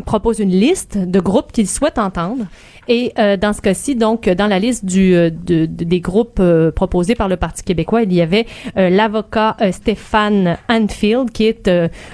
proposent 0.05 0.39
une 0.39 0.49
liste 0.49 0.97
de 0.97 1.19
groupes 1.19 1.51
qu'ils 1.51 1.69
souhaitent 1.69 1.99
entendre. 1.99 2.45
Et 2.87 3.13
dans 3.15 3.53
ce 3.53 3.61
cas-ci, 3.61 3.95
donc, 3.95 4.27
dans 4.27 4.47
la 4.47 4.57
liste 4.57 4.83
des 4.83 5.99
groupes 6.01 6.41
proposés 6.75 7.13
par 7.13 7.27
le 7.27 7.37
Parti 7.37 7.63
québécois, 7.63 8.01
il 8.01 8.13
y 8.13 8.21
avait 8.21 8.47
l'avocat 8.75 9.55
Stéphane 9.71 10.57
Anfield, 10.67 11.29
qui 11.31 11.45
est 11.45 11.69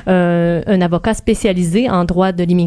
un 0.07 0.81
avocat 0.81 1.13
spécialisé 1.13 1.89
en 1.89 2.03
droit 2.03 2.31
de 2.31 2.43
l'immigration. 2.43 2.64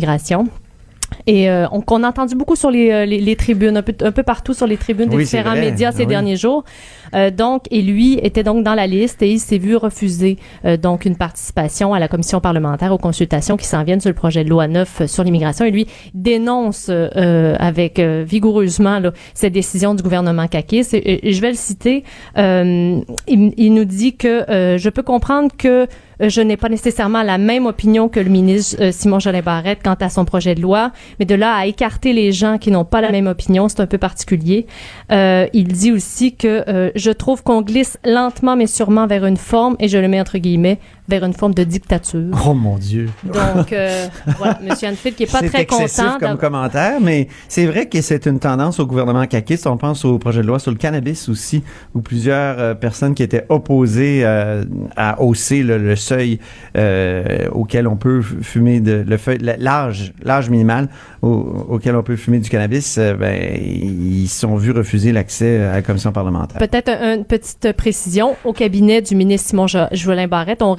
Et 1.27 1.51
euh, 1.51 1.67
on, 1.73 1.81
qu'on 1.81 2.05
a 2.05 2.09
entendu 2.09 2.35
beaucoup 2.35 2.57
sur 2.57 2.71
les, 2.71 2.91
euh, 2.91 3.05
les, 3.05 3.19
les 3.21 3.37
tribunes, 3.37 3.77
un 3.77 3.83
peu, 3.83 3.95
un 4.03 4.13
peu 4.13 4.23
partout 4.23 4.55
sur 4.55 4.67
les 4.67 4.77
tribunes 4.77 5.09
des 5.09 5.17
Oui, 5.17 5.25
différents 5.25 5.55
médias 5.55 5.93
ces 5.93 6.01
oui. 6.01 6.07
derniers 6.07 6.37
jours. 6.37 6.65
Euh, 7.15 7.31
donc, 7.31 7.65
et 7.71 7.83
lui 7.83 8.19
était 8.23 8.43
donc 8.43 8.63
dans 8.65 8.75
la 8.75 8.87
liste 8.87 9.23
et 9.23 9.31
il 9.31 9.39
s'est 9.39 9.59
vu 9.59 9.77
refuser 9.77 10.37
euh, 10.65 10.77
donc 10.77 11.07
une 11.07 11.17
participation 11.17 11.95
à 11.95 11.99
la 11.99 12.09
commission 12.09 12.41
parlementaire 12.41 12.93
aux 12.93 12.99
consultations 12.99 13.57
qui 13.57 13.67
s'en 13.67 13.85
viennent 13.85 14.01
sur 14.01 14.11
le 14.11 14.15
projet 14.15 14.45
de 14.45 14.51
loi 14.51 14.69
9 14.69 15.07
sur 15.07 15.25
l'immigration. 15.25 15.65
Et 15.65 15.71
lui 15.71 15.87
dénonce 16.15 16.91
avec 16.91 18.01
vigoureusement 18.01 18.99
là, 18.99 19.13
cette 19.35 19.53
décision 19.53 19.95
du 19.95 20.03
gouvernement 20.03 20.47
caquiste. 20.47 20.95
Et, 20.95 21.29
et 21.29 21.33
je 21.33 21.41
vais 21.41 21.51
le 21.51 21.57
citer. 21.57 22.05
Il, 22.37 23.05
il 23.27 23.71
nous 23.75 23.85
dit 23.85 24.17
que 24.17 24.45
je 24.49 24.89
peux 24.91 25.03
comprendre 25.03 25.51
que 25.57 25.87
je 26.21 26.41
n'ai 26.41 26.57
pas 26.57 26.69
nécessairement 26.69 27.23
la 27.23 27.39
même 27.39 27.67
opinion 27.67 28.09
que 28.09 28.21
le 28.21 28.31
ministre 28.31 28.77
euh, 28.81 28.93
Simon 28.93 29.21
Jolin 29.21 29.43
Barrette 29.43 29.81
quant 29.83 29.95
à 29.95 30.09
son 30.09 30.25
projet 30.25 30.55
de 30.55 30.61
loi, 30.61 30.93
mais 31.19 31.25
de 31.25 31.35
là 31.35 31.55
à 31.55 31.67
écarter 31.67 32.13
les 32.13 32.33
gens 32.33 32.59
qui 32.59 32.71
n'ont 32.71 32.85
pas 32.85 33.01
la 33.01 33.11
même 33.11 33.27
opinion, 33.27 33.69
c'est 33.69 33.81
un 33.81 33.87
peu 33.87 33.99
particulier. 33.99 34.67
Euh, 35.13 35.47
il 35.53 35.69
dit 35.69 35.93
aussi 35.93 36.35
que 36.35 36.65
euh, 36.69 36.91
je 36.95 37.11
trouve 37.11 37.43
qu'on 37.43 37.63
glisse 37.63 37.99
lentement 38.05 38.57
mais 38.57 38.67
sûrement 38.67 39.07
vers 39.07 39.25
une 39.25 39.37
forme, 39.37 39.77
et 39.79 39.89
je 39.89 39.99
le 39.99 40.09
mets 40.09 40.21
entre 40.21 40.39
guillemets, 40.39 40.79
vers 41.09 41.25
une 41.25 41.33
forme 41.33 41.55
de 41.55 41.65
dictature. 41.65 42.37
Oh 42.47 42.55
mon 42.55 42.77
Dieu. 42.77 43.09
Donc, 43.25 43.73
euh, 43.73 44.07
voilà, 44.37 44.59
M. 44.63 44.69
Anfield 44.93 45.17
qui 45.17 45.23
est 45.25 45.33
pas 45.33 45.41
C'est 45.41 45.49
très 45.49 45.67
content. 45.67 46.19
comme 46.21 46.29
d'av- 46.33 46.37
commentaire, 46.39 47.01
mais 47.01 47.29
c'est 47.49 47.67
vrai 47.67 47.87
que 47.89 48.01
c'est 48.03 48.27
une 48.27 48.39
tendance 48.39 48.79
au 48.79 48.87
gouvernement 48.87 49.27
caquiste. 49.27 49.67
On 49.67 49.77
pense 49.77 50.05
au 50.05 50.19
projet 50.19 50.43
de 50.43 50.47
loi 50.47 50.59
sur 50.59 50.71
le 50.71 50.77
cannabis 50.77 51.29
aussi, 51.29 51.63
où 51.95 52.01
plusieurs 52.01 52.59
euh, 52.59 52.75
personnes 52.75 53.15
qui 53.15 53.23
étaient 53.23 53.47
opposées 53.49 54.21
euh, 54.25 54.65
à 54.97 55.21
hausser 55.23 55.63
le, 55.63 55.79
le 55.79 55.97
seuil 55.97 56.39
euh, 56.77 57.49
auquel 57.53 57.87
on 57.89 57.97
peut 57.97 58.21
fumer 58.21 58.81
de 58.81 59.05
le 59.07 59.17
feuille- 59.17 59.39
l'âge 59.59 60.13
l'âge 60.23 60.51
minimal 60.51 60.89
au- 61.23 61.67
auquel 61.71 61.97
on 61.97 62.03
peut 62.03 62.17
fumer 62.17 62.39
du 62.39 62.49
cannabis, 62.51 62.99
ben 62.99 63.59
ils 63.61 64.29
sont 64.29 64.57
vus 64.57 64.73
refuser 64.73 65.13
l'accès 65.13 65.63
à 65.65 65.73
la 65.73 65.83
commission 65.83 66.13
parlementaire. 66.13 66.59
Peut-être 66.59 66.89
un- 66.91 67.17
une 67.17 67.25
petite 67.25 67.73
précision. 67.73 68.37
Au 68.45 68.53
cabinet 68.53 69.03
du 69.03 69.15
ministre 69.17 69.49
Simon 69.51 69.67
Jo- 69.67 69.87
Joëlin 69.93 70.29
Barrette, 70.29 70.63
on 70.63 70.75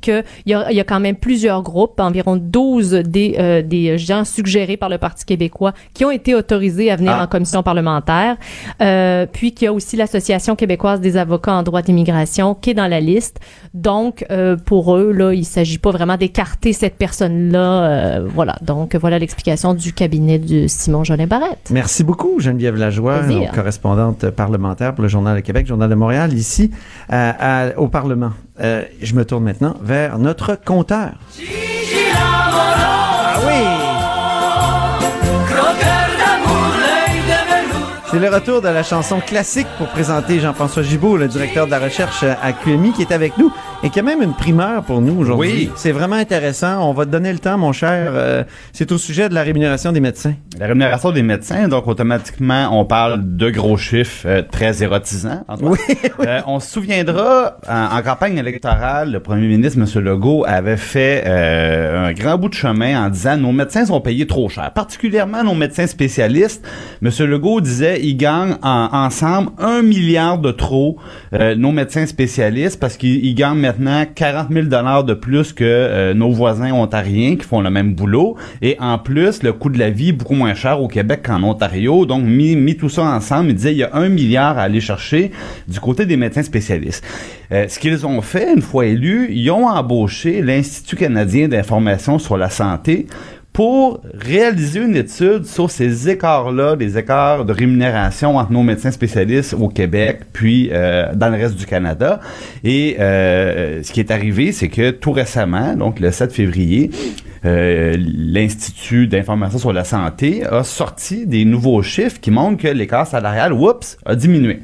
qu'il 0.00 0.24
y, 0.46 0.54
a- 0.54 0.70
il 0.70 0.76
y 0.76 0.80
a 0.80 0.84
quand 0.84 1.00
même 1.00 1.16
plusieurs 1.16 1.62
groupes, 1.62 1.98
environ 2.00 2.36
12 2.36 2.90
des, 2.92 3.34
euh, 3.38 3.62
des 3.62 3.98
gens 3.98 4.24
suggérés 4.24 4.76
par 4.76 4.88
le 4.88 4.98
Parti 4.98 5.24
québécois 5.24 5.72
qui 5.94 6.04
ont 6.04 6.10
été 6.10 6.34
autorisés 6.34 6.90
à 6.90 6.96
venir 6.96 7.12
Ah. 7.18 7.24
en 7.24 7.26
commission 7.26 7.62
parlementaire. 7.62 8.36
Euh, 8.80 9.26
puis 9.30 9.52
qu'il 9.52 9.64
y 9.66 9.68
a 9.68 9.72
aussi 9.72 9.96
l'Association 9.96 10.56
québécoise 10.56 11.00
des 11.00 11.16
avocats 11.16 11.54
en 11.54 11.62
droit 11.62 11.82
d'immigration 11.82 12.54
qui 12.54 12.70
est 12.70 12.74
dans 12.74 12.86
la 12.88 13.00
liste. 13.00 13.40
Donc, 13.74 14.24
euh, 14.30 14.56
pour 14.56 14.96
eux, 14.96 15.12
là, 15.12 15.32
il 15.32 15.44
s'agit 15.44 15.78
pas 15.78 15.90
vraiment 15.90 16.16
d'écarter 16.16 16.72
cette 16.72 16.96
personne-là. 16.96 18.20
Voilà. 18.20 18.56
Donc, 18.62 18.94
voilà 18.96 19.18
l'explication 19.18 19.74
du 19.74 19.92
cabinet 19.92 20.38
de 20.38 20.66
Simon 20.66 21.04
Joëlin 21.04 21.26
Barrette. 21.26 21.70
Merci 21.70 22.04
beaucoup, 22.04 22.38
Geneviève 22.40 22.76
Lajoie, 22.76 23.20
correspondante 23.54 24.30
parlementaire 24.30 24.94
pour 24.94 25.02
le 25.02 25.08
Journal 25.08 25.36
de 25.36 25.40
Québec, 25.40 25.66
Journal 25.66 25.88
de 25.88 25.94
Montréal, 25.94 26.32
ici 26.32 26.70
à- 27.08 27.68
à- 27.70 27.78
au 27.78 27.88
Parlement. 27.88 28.30
Euh, 28.62 28.84
je 29.00 29.14
me 29.14 29.24
tourne 29.24 29.44
maintenant 29.44 29.76
vers 29.82 30.18
notre 30.18 30.54
compteur. 30.54 31.12
Ah 32.14 33.40
oui! 33.46 33.82
C'est 38.12 38.18
le 38.18 38.28
retour 38.28 38.60
de 38.60 38.68
la 38.68 38.82
chanson 38.82 39.20
classique 39.20 39.66
pour 39.78 39.88
présenter 39.88 40.38
Jean-François 40.38 40.82
Gibault, 40.82 41.16
le 41.16 41.28
directeur 41.28 41.64
de 41.64 41.70
la 41.70 41.78
recherche 41.78 42.22
à 42.24 42.52
QMI, 42.52 42.92
qui 42.92 43.00
est 43.00 43.10
avec 43.10 43.38
nous 43.38 43.50
et 43.84 43.90
qui 43.90 43.98
a 43.98 44.02
même 44.02 44.22
une 44.22 44.34
primeur 44.34 44.82
pour 44.84 45.00
nous 45.00 45.18
aujourd'hui. 45.18 45.50
Oui. 45.52 45.70
C'est 45.74 45.92
vraiment 45.92 46.16
intéressant. 46.16 46.88
On 46.88 46.92
va 46.92 47.04
te 47.04 47.10
donner 47.10 47.32
le 47.32 47.38
temps, 47.38 47.58
mon 47.58 47.72
cher. 47.72 48.12
Euh, 48.14 48.44
c'est 48.72 48.92
au 48.92 48.98
sujet 48.98 49.28
de 49.28 49.34
la 49.34 49.42
rémunération 49.42 49.90
des 49.92 50.00
médecins. 50.00 50.34
La 50.60 50.66
rémunération 50.68 51.10
des 51.10 51.22
médecins, 51.22 51.66
donc 51.68 51.88
automatiquement, 51.88 52.68
on 52.78 52.84
parle 52.84 53.36
de 53.36 53.50
gros 53.50 53.76
chiffres 53.76 54.26
euh, 54.26 54.42
très 54.48 54.82
érotisants. 54.82 55.44
Antoine. 55.48 55.76
Euh, 56.20 56.40
on 56.46 56.60
se 56.60 56.70
souviendra, 56.70 57.56
en, 57.68 57.96
en 57.98 58.02
campagne 58.02 58.36
électorale, 58.38 59.10
le 59.10 59.18
premier 59.20 59.48
ministre, 59.48 59.78
M. 59.80 60.04
Legault, 60.04 60.44
avait 60.46 60.76
fait 60.76 61.24
un 61.26 62.12
grand 62.12 62.38
bout 62.38 62.48
de 62.48 62.54
chemin 62.54 63.04
en 63.06 63.08
disant 63.10 63.36
nos 63.36 63.50
médecins 63.50 63.84
sont 63.86 64.00
payés 64.00 64.26
trop 64.26 64.48
cher, 64.48 64.70
particulièrement 64.72 65.42
nos 65.42 65.54
médecins 65.54 65.86
spécialistes. 65.88 66.64
M. 67.02 67.10
Legault 67.26 67.60
disait 67.60 68.00
ils 68.02 68.16
gagnent 68.16 68.56
en- 68.62 68.88
ensemble 68.92 69.50
un 69.58 69.82
milliard 69.82 70.38
de 70.38 70.52
trop, 70.52 70.98
nos 71.32 71.72
médecins 71.72 72.06
spécialistes, 72.06 72.78
parce 72.78 72.96
qu'ils 72.96 73.24
ils 73.24 73.34
gagnent 73.34 73.58
maintenant 73.78 74.04
40 74.14 74.48
000 74.50 74.66
dollars 74.66 75.04
de 75.04 75.14
plus 75.14 75.52
que 75.52 75.64
euh, 75.64 76.14
nos 76.14 76.30
voisins 76.30 76.72
ontariens 76.72 77.36
qui 77.36 77.44
font 77.44 77.60
le 77.60 77.70
même 77.70 77.94
boulot. 77.94 78.36
Et 78.60 78.76
en 78.78 78.98
plus, 78.98 79.42
le 79.42 79.52
coût 79.52 79.70
de 79.70 79.78
la 79.78 79.90
vie 79.90 80.10
est 80.10 80.12
beaucoup 80.12 80.34
moins 80.34 80.54
cher 80.54 80.80
au 80.80 80.88
Québec 80.88 81.22
qu'en 81.24 81.42
Ontario. 81.42 82.06
Donc, 82.06 82.24
mis, 82.24 82.76
tout 82.76 82.88
ça 82.88 83.02
ensemble, 83.02 83.50
il 83.50 83.54
disait 83.54 83.72
il 83.72 83.78
y 83.78 83.84
a 83.84 83.90
un 83.94 84.08
milliard 84.08 84.58
à 84.58 84.62
aller 84.62 84.80
chercher 84.80 85.30
du 85.68 85.80
côté 85.80 86.06
des 86.06 86.16
médecins 86.16 86.42
spécialistes. 86.42 87.04
Euh, 87.52 87.66
ce 87.68 87.78
qu'ils 87.78 88.06
ont 88.06 88.22
fait, 88.22 88.52
une 88.54 88.62
fois 88.62 88.86
élus, 88.86 89.28
ils 89.30 89.50
ont 89.50 89.66
embauché 89.66 90.42
l'Institut 90.42 90.96
canadien 90.96 91.48
d'information 91.48 92.18
sur 92.18 92.36
la 92.36 92.50
santé 92.50 93.06
pour 93.52 94.00
réaliser 94.14 94.80
une 94.80 94.96
étude 94.96 95.44
sur 95.44 95.70
ces 95.70 96.08
écarts-là, 96.08 96.74
les 96.74 96.96
écarts 96.96 97.44
de 97.44 97.52
rémunération 97.52 98.36
entre 98.38 98.50
nos 98.50 98.62
médecins 98.62 98.90
spécialistes 98.90 99.54
au 99.54 99.68
Québec, 99.68 100.20
puis 100.32 100.70
euh, 100.72 101.12
dans 101.14 101.28
le 101.28 101.36
reste 101.36 101.56
du 101.56 101.66
Canada. 101.66 102.20
Et 102.64 102.96
euh, 102.98 103.82
ce 103.82 103.92
qui 103.92 104.00
est 104.00 104.10
arrivé, 104.10 104.52
c'est 104.52 104.68
que 104.68 104.90
tout 104.90 105.12
récemment, 105.12 105.74
donc 105.74 106.00
le 106.00 106.10
7 106.10 106.32
février, 106.32 106.90
euh, 107.44 107.96
l'Institut 107.98 109.06
d'information 109.06 109.58
sur 109.58 109.72
la 109.72 109.84
santé 109.84 110.44
a 110.44 110.64
sorti 110.64 111.26
des 111.26 111.44
nouveaux 111.44 111.82
chiffres 111.82 112.20
qui 112.20 112.30
montrent 112.30 112.62
que 112.62 112.68
l'écart 112.68 113.06
salarial, 113.06 113.52
oups, 113.52 113.98
a 114.06 114.14
diminué. 114.14 114.60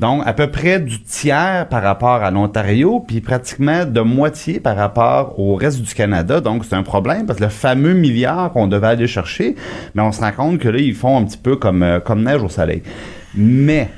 Donc, 0.00 0.22
à 0.26 0.32
peu 0.32 0.48
près 0.48 0.80
du 0.80 1.00
tiers 1.02 1.68
par 1.68 1.82
rapport 1.82 2.22
à 2.22 2.30
l'Ontario, 2.30 3.04
puis 3.06 3.20
pratiquement 3.20 3.84
de 3.84 4.00
moitié 4.00 4.58
par 4.58 4.76
rapport 4.76 5.38
au 5.38 5.54
reste 5.54 5.80
du 5.80 5.94
Canada. 5.94 6.40
Donc, 6.40 6.64
c'est 6.64 6.74
un 6.74 6.82
problème 6.82 7.26
parce 7.26 7.38
que 7.38 7.44
le 7.44 7.50
fameux 7.50 7.94
milliard 7.94 8.50
qu'on 8.52 8.66
devait 8.66 8.88
aller 8.88 9.06
chercher, 9.06 9.54
mais 9.94 10.02
on 10.02 10.10
se 10.10 10.20
rend 10.20 10.32
compte 10.32 10.58
que 10.58 10.68
là, 10.68 10.78
ils 10.78 10.94
font 10.94 11.18
un 11.18 11.24
petit 11.24 11.38
peu 11.38 11.56
comme, 11.56 11.82
euh, 11.82 12.00
comme 12.00 12.22
neige 12.24 12.42
au 12.42 12.48
soleil. 12.48 12.82
Mais, 13.34 13.88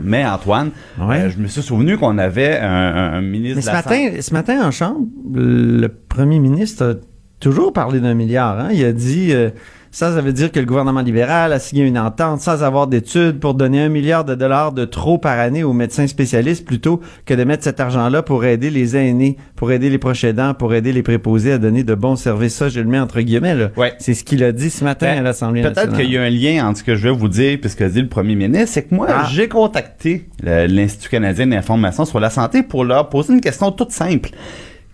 mais 0.00 0.24
Antoine, 0.26 0.70
Ouais? 0.98 1.20
euh, 1.22 1.30
je 1.30 1.38
me 1.38 1.46
suis 1.46 1.62
souvenu 1.62 1.98
qu'on 1.98 2.16
avait 2.18 2.58
un, 2.58 3.20
ministre 3.20 3.56
Mais 3.56 3.60
de 3.60 3.60
ce 3.60 3.66
la 3.66 3.72
matin, 3.74 4.20
ce 4.20 4.32
matin 4.32 4.66
en 4.66 4.70
chambre, 4.70 5.06
le 5.34 5.88
premier 5.88 6.38
ministre 6.38 6.84
a 6.84 6.94
toujours 7.40 7.72
parlé 7.72 8.00
d'un 8.00 8.14
milliard. 8.14 8.58
Hein? 8.58 8.68
Il 8.72 8.84
a 8.84 8.92
dit 8.92 9.32
euh, 9.32 9.50
ça, 9.94 10.10
ça 10.14 10.20
veut 10.22 10.32
dire 10.32 10.50
que 10.50 10.58
le 10.58 10.64
gouvernement 10.64 11.02
libéral 11.02 11.52
a 11.52 11.58
signé 11.58 11.84
une 11.84 11.98
entente 11.98 12.40
sans 12.40 12.62
avoir 12.64 12.86
d'études 12.86 13.38
pour 13.38 13.52
donner 13.52 13.82
un 13.82 13.90
milliard 13.90 14.24
de 14.24 14.34
dollars 14.34 14.72
de 14.72 14.86
trop 14.86 15.18
par 15.18 15.38
année 15.38 15.62
aux 15.62 15.74
médecins 15.74 16.06
spécialistes 16.06 16.64
plutôt 16.64 17.00
que 17.26 17.34
de 17.34 17.44
mettre 17.44 17.62
cet 17.62 17.78
argent-là 17.78 18.22
pour 18.22 18.44
aider 18.46 18.70
les 18.70 18.96
aînés, 18.96 19.36
pour 19.54 19.70
aider 19.70 19.90
les 19.90 19.98
proches 19.98 20.24
aidants, 20.24 20.54
pour 20.54 20.72
aider 20.74 20.92
les 20.94 21.02
préposés 21.02 21.52
à 21.52 21.58
donner 21.58 21.84
de 21.84 21.94
bons 21.94 22.16
services. 22.16 22.54
Ça, 22.56 22.70
je 22.70 22.80
le 22.80 22.86
mets 22.86 22.98
entre 22.98 23.20
guillemets. 23.20 23.54
Là. 23.54 23.68
Ouais. 23.76 23.92
C'est 23.98 24.14
ce 24.14 24.24
qu'il 24.24 24.42
a 24.44 24.52
dit 24.52 24.70
ce 24.70 24.82
matin 24.82 25.12
Ben, 25.12 25.18
à 25.18 25.22
l'Assemblée 25.22 25.60
Peut-être 25.60 25.76
nationale. 25.76 26.00
qu'il 26.00 26.10
y 26.12 26.16
a 26.16 26.22
un 26.22 26.30
lien 26.30 26.66
entre 26.66 26.78
ce 26.78 26.84
que 26.84 26.96
je 26.96 27.08
vais 27.08 27.14
vous 27.14 27.28
dire 27.28 27.58
et 27.62 27.68
ce 27.68 27.76
que 27.76 27.84
dit 27.84 28.00
le 28.00 28.08
premier 28.08 28.34
ministre. 28.34 28.68
C'est 28.72 28.84
que 28.84 28.94
moi, 28.94 29.08
Ah. 29.10 29.28
j'ai 29.30 29.46
contacté 29.48 30.26
l'Institut 30.42 31.10
canadien 31.10 31.46
d'information 31.46 32.06
sur 32.06 32.18
la 32.18 32.30
santé 32.30 32.62
pour 32.62 32.84
leur 32.84 33.10
poser 33.10 33.34
une 33.34 33.40
question 33.42 33.70
toute 33.70 33.92
simple. 33.92 34.30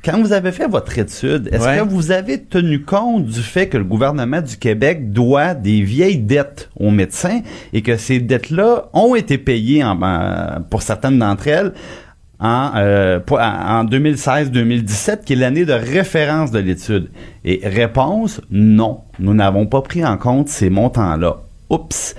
Quand 0.04 0.20
vous 0.20 0.32
avez 0.32 0.52
fait 0.52 0.68
votre 0.68 0.96
étude, 0.98 1.48
est-ce 1.52 1.64
Ouais. 1.66 1.78
que 1.78 1.82
vous 1.82 2.12
avez 2.12 2.40
tenu 2.42 2.82
compte 2.82 3.24
du 3.26 3.40
fait 3.40 3.68
que 3.68 3.76
le 3.76 3.84
gouvernement 3.84 4.40
du 4.40 4.56
Québec 4.56 5.12
doit 5.12 5.54
des 5.54 5.82
vieilles 5.82 6.18
dettes 6.18 6.70
aux 6.76 6.90
médecins 6.90 7.40
et 7.72 7.82
que 7.82 7.96
ces 7.96 8.20
dettes-là 8.20 8.88
ont 8.92 9.14
été 9.16 9.38
payées 9.38 9.82
en- 9.82 10.00
en- 10.00 10.62
pour 10.70 10.82
certaines 10.82 11.18
d'entre 11.18 11.48
elles 11.48 11.72
en, 12.40 12.70
euh, 12.76 13.18
en 13.30 13.82
2016-2017, 13.82 15.24
qui 15.24 15.32
est 15.32 15.36
l'année 15.36 15.64
de 15.64 15.72
référence 15.72 16.52
de 16.52 16.60
l'étude? 16.60 17.08
Et 17.44 17.60
réponse, 17.64 18.40
non. 18.52 19.00
Nous 19.18 19.34
n'avons 19.34 19.66
pas 19.66 19.82
pris 19.82 20.04
en 20.04 20.16
compte 20.16 20.48
ces 20.48 20.70
montants-là. 20.70 21.38
Oups. 21.70 22.14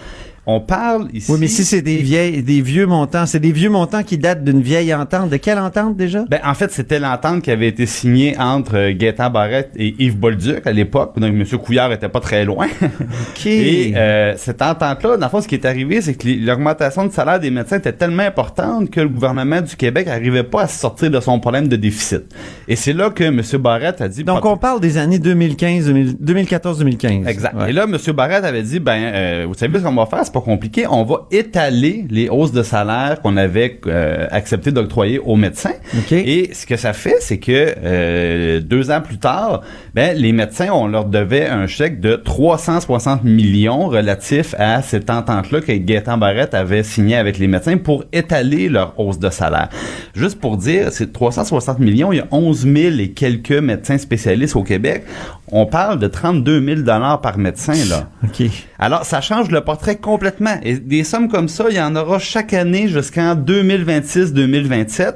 On 0.52 0.60
parle 0.62 1.10
ici... 1.14 1.32
Oui, 1.32 1.38
mais 1.40 1.48
si 1.48 1.64
c'est 1.64 1.84
des 1.84 1.98
vieilles, 1.98 2.42
des 2.42 2.62
vieux 2.62 2.88
montants, 2.88 3.28
c'est 3.28 3.40
des 3.40 3.52
vieux 3.52 3.70
montants 3.70 4.02
qui 4.02 4.18
datent 4.18 4.44
d'une 4.44 4.62
vieille 4.62 4.92
entente. 4.96 5.30
De 5.30 5.38
quelle 5.38 5.60
entente 5.60 5.96
déjà? 5.96 6.26
Ben, 6.28 6.40
en 6.44 6.56
fait, 6.56 6.72
c'était 6.72 6.98
l'entente 6.98 7.44
qui 7.44 7.52
avait 7.52 7.68
été 7.68 7.86
signée 7.86 8.36
entre 8.40 8.76
euh, 8.76 8.94
Gaétan 8.98 9.30
Barrette 9.30 9.70
et 9.76 9.94
Yves 10.00 10.18
Bolduc 10.18 10.66
à 10.66 10.72
l'époque. 10.72 11.20
Donc, 11.20 11.36
M. 11.36 11.46
Couillard 11.60 11.92
était 11.92 12.10
pas 12.10 12.20
très 12.20 12.46
loin. 12.46 12.66
OK. 12.82 13.46
Et 13.46 13.94
euh, 13.96 14.34
cette 14.38 14.64
entente-là, 14.64 15.18
dans 15.18 15.26
le 15.28 15.30
fond, 15.30 15.40
ce 15.40 15.48
qui 15.48 15.54
est 15.54 15.66
arrivé, 15.66 16.02
c'est 16.02 16.16
que 16.16 16.28
l'augmentation 16.28 17.06
de 17.06 17.12
salaire 17.12 17.40
des 17.40 17.52
médecins 17.52 17.78
était 17.78 17.94
tellement 17.94 18.24
importante 18.24 18.90
que 18.90 19.02
le 19.02 19.10
gouvernement 19.10 19.62
du 19.62 19.76
Québec 19.76 20.08
n'arrivait 20.08 20.42
pas 20.42 20.64
à 20.64 20.68
se 20.68 20.80
sortir 20.80 21.12
de 21.12 21.20
son 21.20 21.40
problème 21.40 21.68
de 21.68 21.76
déficit. 21.76 22.24
Et 22.68 22.76
c'est 22.76 22.94
là 22.94 23.12
que 23.12 23.24
M. 23.24 23.40
Barrette 23.60 24.02
a 24.02 24.08
dit... 24.08 24.24
Donc, 24.24 24.44
on 24.46 24.58
parle 24.58 24.80
des 24.80 24.98
années 24.98 25.20
2015, 25.20 25.86
2000 25.86 26.16
2014-2015. 26.16 27.28
Exact. 27.28 27.54
Ouais. 27.54 27.70
Et 27.70 27.74
là, 27.74 27.84
M. 27.84 27.98
Barrette 28.16 28.46
avait 28.46 28.64
dit, 28.64 28.80
ben, 28.80 29.00
euh, 29.14 29.46
vous 29.48 29.54
savez 29.54 29.78
ce 29.78 29.84
qu'on 29.84 29.94
va 29.94 30.08
faire, 30.08 30.26
c'est 30.26 30.39
pas 30.40 30.46
compliqué, 30.46 30.86
on 30.88 31.04
va 31.04 31.28
étaler 31.32 32.06
les 32.10 32.30
hausses 32.30 32.52
de 32.52 32.64
salaire 32.64 33.22
qu'on 33.22 33.38
avait 33.38 33.80
euh, 33.88 34.28
accepté 34.32 34.72
d'octroyer 34.72 35.20
aux 35.20 35.36
médecins. 35.36 35.74
Et 36.12 36.54
ce 36.54 36.66
que 36.66 36.78
ça 36.78 36.94
fait, 36.94 37.18
c'est 37.20 37.40
que 37.40 37.76
euh, 37.84 38.60
deux 38.62 38.92
ans 38.92 39.02
plus 39.02 39.18
tard, 39.18 39.62
ben, 39.94 40.16
les 40.18 40.32
médecins, 40.32 40.70
on 40.72 40.88
leur 40.88 41.06
devait 41.06 41.48
un 41.48 41.68
chèque 41.68 42.00
de 42.00 42.16
360 42.16 43.24
millions 43.24 43.88
relatif 43.88 44.56
à 44.58 44.82
cette 44.82 45.10
entente-là 45.10 45.62
que 45.62 45.72
Gaétan 45.72 46.18
Barrette 46.18 46.54
avait 46.54 46.84
signé 46.84 47.16
avec 47.16 47.38
les 47.38 47.48
médecins 47.48 47.78
pour 47.78 48.04
étaler 48.14 48.70
leur 48.70 49.00
hausse 49.00 49.20
de 49.20 49.30
salaire. 49.30 49.70
Juste 50.16 50.40
pour 50.40 50.58
dire, 50.58 50.90
c'est 50.92 51.12
360 51.12 51.80
millions, 51.80 52.12
il 52.12 52.18
y 52.18 52.22
a 52.22 52.28
11 52.32 52.62
000 52.62 52.76
et 53.00 53.12
quelques 53.12 53.52
médecins 53.52 53.98
spécialistes 53.98 54.56
au 54.56 54.64
Québec. 54.64 55.04
On 55.52 55.66
parle 55.66 56.00
de 56.00 56.08
32 56.08 56.64
000 56.64 56.82
dollars 56.82 57.22
par 57.22 57.38
médecin, 57.38 57.74
là. 57.90 58.10
OK. 58.24 58.48
Alors, 58.78 59.04
ça 59.04 59.20
change 59.20 59.50
le 59.50 59.62
portrait 59.62 59.96
complètement 59.96 60.19
Complètement. 60.20 60.60
Et 60.64 60.76
des 60.76 61.06
sommes 61.06 61.30
comme 61.30 61.48
ça, 61.48 61.68
il 61.70 61.78
y 61.78 61.82
en 61.82 61.96
aura 61.96 62.20
chaque 62.20 62.54
année 62.54 62.90
jusqu'en 62.90 63.36
2026-2027. 63.36 65.14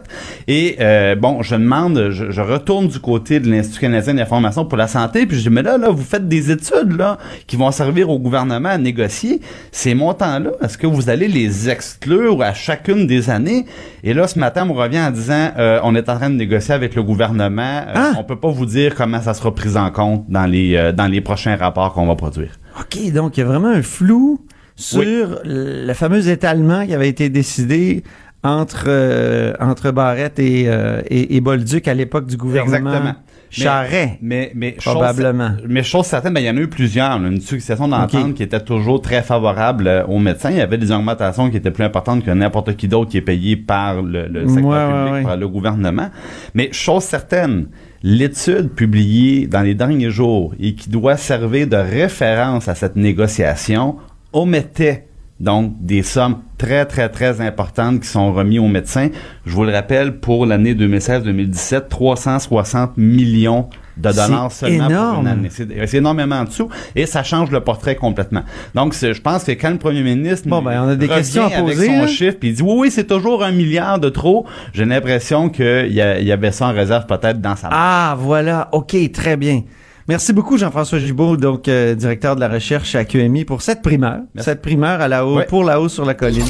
Et 0.47 0.77
euh, 0.79 1.15
bon, 1.15 1.41
je 1.41 1.55
demande, 1.55 2.07
je, 2.11 2.31
je, 2.31 2.39
retourne 2.39 2.87
du 2.87 2.99
côté 2.99 3.41
de 3.41 3.51
l'Institut 3.51 3.81
canadien 3.81 4.13
d'information 4.13 4.63
pour 4.63 4.77
la 4.77 4.87
santé, 4.87 5.25
puis 5.25 5.35
je 5.35 5.41
dis, 5.41 5.49
mais 5.49 5.61
là, 5.61 5.77
là, 5.77 5.89
vous 5.89 6.05
faites 6.05 6.29
des 6.29 6.51
études 6.51 6.97
là 6.97 7.17
qui 7.47 7.57
vont 7.57 7.69
servir 7.71 8.09
au 8.09 8.17
gouvernement 8.17 8.69
à 8.69 8.77
négocier. 8.77 9.41
Ces 9.73 9.93
montants-là, 9.93 10.51
est-ce 10.61 10.77
que 10.77 10.87
vous 10.87 11.09
allez 11.09 11.27
les 11.27 11.69
exclure 11.69 12.41
à 12.41 12.53
chacune 12.53 13.05
des 13.05 13.29
années? 13.29 13.65
Et 14.05 14.13
là, 14.13 14.25
ce 14.27 14.39
matin, 14.39 14.63
on 14.63 14.73
me 14.73 14.79
revient 14.79 15.01
en 15.01 15.11
disant, 15.11 15.51
euh, 15.57 15.81
on 15.83 15.95
est 15.95 16.07
en 16.07 16.15
train 16.15 16.29
de 16.29 16.35
négocier 16.35 16.73
avec 16.73 16.95
le 16.95 17.03
gouvernement. 17.03 17.83
Euh, 17.87 17.93
Ah! 17.93 18.11
On 18.17 18.23
peut 18.23 18.39
pas 18.39 18.51
vous 18.51 18.65
dire 18.65 18.95
comment 18.95 19.21
ça 19.21 19.33
sera 19.33 19.53
pris 19.53 19.75
en 19.75 19.91
compte 19.91 20.23
dans 20.29 20.45
les, 20.45 20.77
euh, 20.77 20.93
dans 20.93 21.07
les 21.07 21.19
prochains 21.19 21.57
rapports 21.57 21.91
qu'on 21.91 22.05
va 22.05 22.15
produire. 22.15 22.51
OK, 22.79 23.11
donc 23.11 23.35
il 23.35 23.41
y 23.41 23.43
a 23.43 23.45
vraiment 23.45 23.67
un 23.67 23.81
flou 23.81 24.39
sur 24.75 24.99
Oui. 25.01 25.23
le 25.45 25.93
fameux 25.93 26.27
étalement 26.29 26.85
qui 26.85 26.93
avait 26.93 27.09
été 27.09 27.29
décidé 27.29 28.03
entre, 28.43 28.85
euh, 28.87 29.53
entre 29.59 29.91
Barrette 29.91 30.37
et, 30.39 30.65
euh, 30.67 31.01
et, 31.09 31.35
et 31.35 31.41
Bolduc 31.41 31.87
à 31.87 31.93
l'époque 31.93 32.25
du 32.27 32.35
gouvernement 32.37 32.89
Exactement. 32.89 33.15
Charret. 33.49 34.17
Mais, 34.21 34.51
mais 34.55 34.75
chose- 34.79 34.93
Probablement. 34.95 35.51
mais 35.69 35.83
chose 35.83 36.07
certaine, 36.07 36.33
ben, 36.33 36.39
il 36.41 36.47
y 36.47 36.49
en 36.49 36.57
a 36.57 36.59
eu 36.59 36.67
plusieurs. 36.67 37.19
là. 37.19 37.27
Une 37.29 37.39
succession 37.39 37.87
d'ententes 37.87 38.33
qui 38.33 38.41
était 38.43 38.59
toujours 38.59 38.99
très 38.99 39.21
favorable 39.21 39.87
euh, 39.87 40.03
aux 40.07 40.17
médecins. 40.19 40.49
Il 40.49 40.57
y 40.57 40.61
avait 40.61 40.79
des 40.79 40.91
augmentations 40.91 41.49
qui 41.51 41.57
étaient 41.57 41.69
plus 41.71 41.83
importantes 41.83 42.25
que 42.25 42.31
n'importe 42.31 42.75
qui 42.75 42.87
d'autre 42.87 43.11
qui 43.11 43.17
est 43.17 43.21
payé 43.21 43.55
par 43.55 44.01
le, 44.01 44.27
le 44.27 44.47
secteur 44.47 44.65
Ouais, 44.65 44.97
public, 44.97 45.13
ouais. 45.13 45.23
par 45.23 45.37
le 45.37 45.47
gouvernement. 45.47 46.09
Mais 46.55 46.69
chose 46.73 47.03
certaine, 47.03 47.67
l'étude 48.01 48.69
publiée 48.71 49.45
dans 49.47 49.61
les 49.61 49.75
derniers 49.75 50.09
jours 50.09 50.53
et 50.59 50.73
qui 50.73 50.89
doit 50.89 51.15
servir 51.15 51.67
de 51.67 51.77
référence 51.77 52.67
à 52.67 52.73
cette 52.75 52.95
négociation 52.95 53.97
omettait 54.33 55.05
donc 55.39 55.73
des 55.81 56.03
sommes 56.03 56.37
très, 56.57 56.85
très, 56.85 57.09
très 57.09 57.41
importantes 57.41 58.01
qui 58.01 58.07
sont 58.07 58.31
remises 58.33 58.59
aux 58.59 58.67
médecins. 58.67 59.09
Je 59.45 59.53
vous 59.53 59.65
le 59.65 59.71
rappelle, 59.71 60.19
pour 60.19 60.45
l'année 60.45 60.73
2016-2017, 60.73 61.89
360 61.89 62.97
millions 62.97 63.67
de 63.97 64.09
dollars 64.09 64.51
C'est 64.51 64.67
seulement 64.67 64.87
énorme. 64.87 65.13
pour 65.13 65.21
une 65.21 65.27
année. 65.27 65.49
C'est 65.51 65.97
énormément 65.97 66.37
en 66.37 66.43
dessous 66.45 66.69
et 66.95 67.05
ça 67.05 67.23
change 67.23 67.51
le 67.51 67.59
portrait 67.59 67.95
complètement. 67.95 68.43
Donc, 68.73 68.93
je 68.93 69.19
pense 69.21 69.43
que 69.43 69.51
quand 69.51 69.71
le 69.71 69.77
premier 69.77 70.01
ministre 70.01 70.47
Bon, 70.47 70.61
ben, 70.61 70.81
on 70.83 70.89
a 70.89 70.95
des 70.95 71.07
questions 71.07 71.43
à 71.43 71.47
avec 71.47 71.75
poser, 71.75 71.87
son 71.87 72.03
hein. 72.03 72.07
chiffre 72.07 72.37
puis 72.39 72.49
il 72.49 72.55
dit 72.55 72.61
oui, 72.61 72.75
oui, 72.77 72.91
c'est 72.91 73.07
toujours 73.07 73.43
un 73.43 73.51
milliard 73.51 73.99
de 73.99 74.09
trop, 74.09 74.45
j'ai 74.71 74.85
l'impression 74.85 75.49
qu'il 75.49 75.91
y, 75.91 75.95
y 75.95 76.31
avait 76.31 76.51
ça 76.51 76.67
en 76.67 76.73
réserve 76.73 77.05
peut-être 77.05 77.41
dans 77.41 77.55
sa. 77.55 77.69
Ah, 77.71 78.15
voilà. 78.17 78.69
OK, 78.71 78.95
très 79.11 79.35
bien. 79.35 79.63
Merci 80.07 80.33
beaucoup, 80.33 80.57
Jean-François 80.57 80.99
Gibault, 80.99 81.37
donc 81.37 81.67
euh, 81.67 81.95
directeur 81.95 82.35
de 82.35 82.41
la 82.41 82.49
recherche 82.49 82.93
à 82.95 83.05
QMI, 83.05 83.45
pour 83.45 83.61
cette 83.61 83.81
primeur. 83.81 84.17
Merci. 84.35 84.49
Cette 84.49 84.61
primeur 84.61 84.99
à 85.01 85.07
la 85.07 85.25
haut, 85.25 85.37
Ouais. 85.37 85.45
pour 85.45 85.63
la 85.63 85.79
haut 85.79 85.87
sur 85.89 86.05
la 86.05 86.13
colline. 86.13 86.45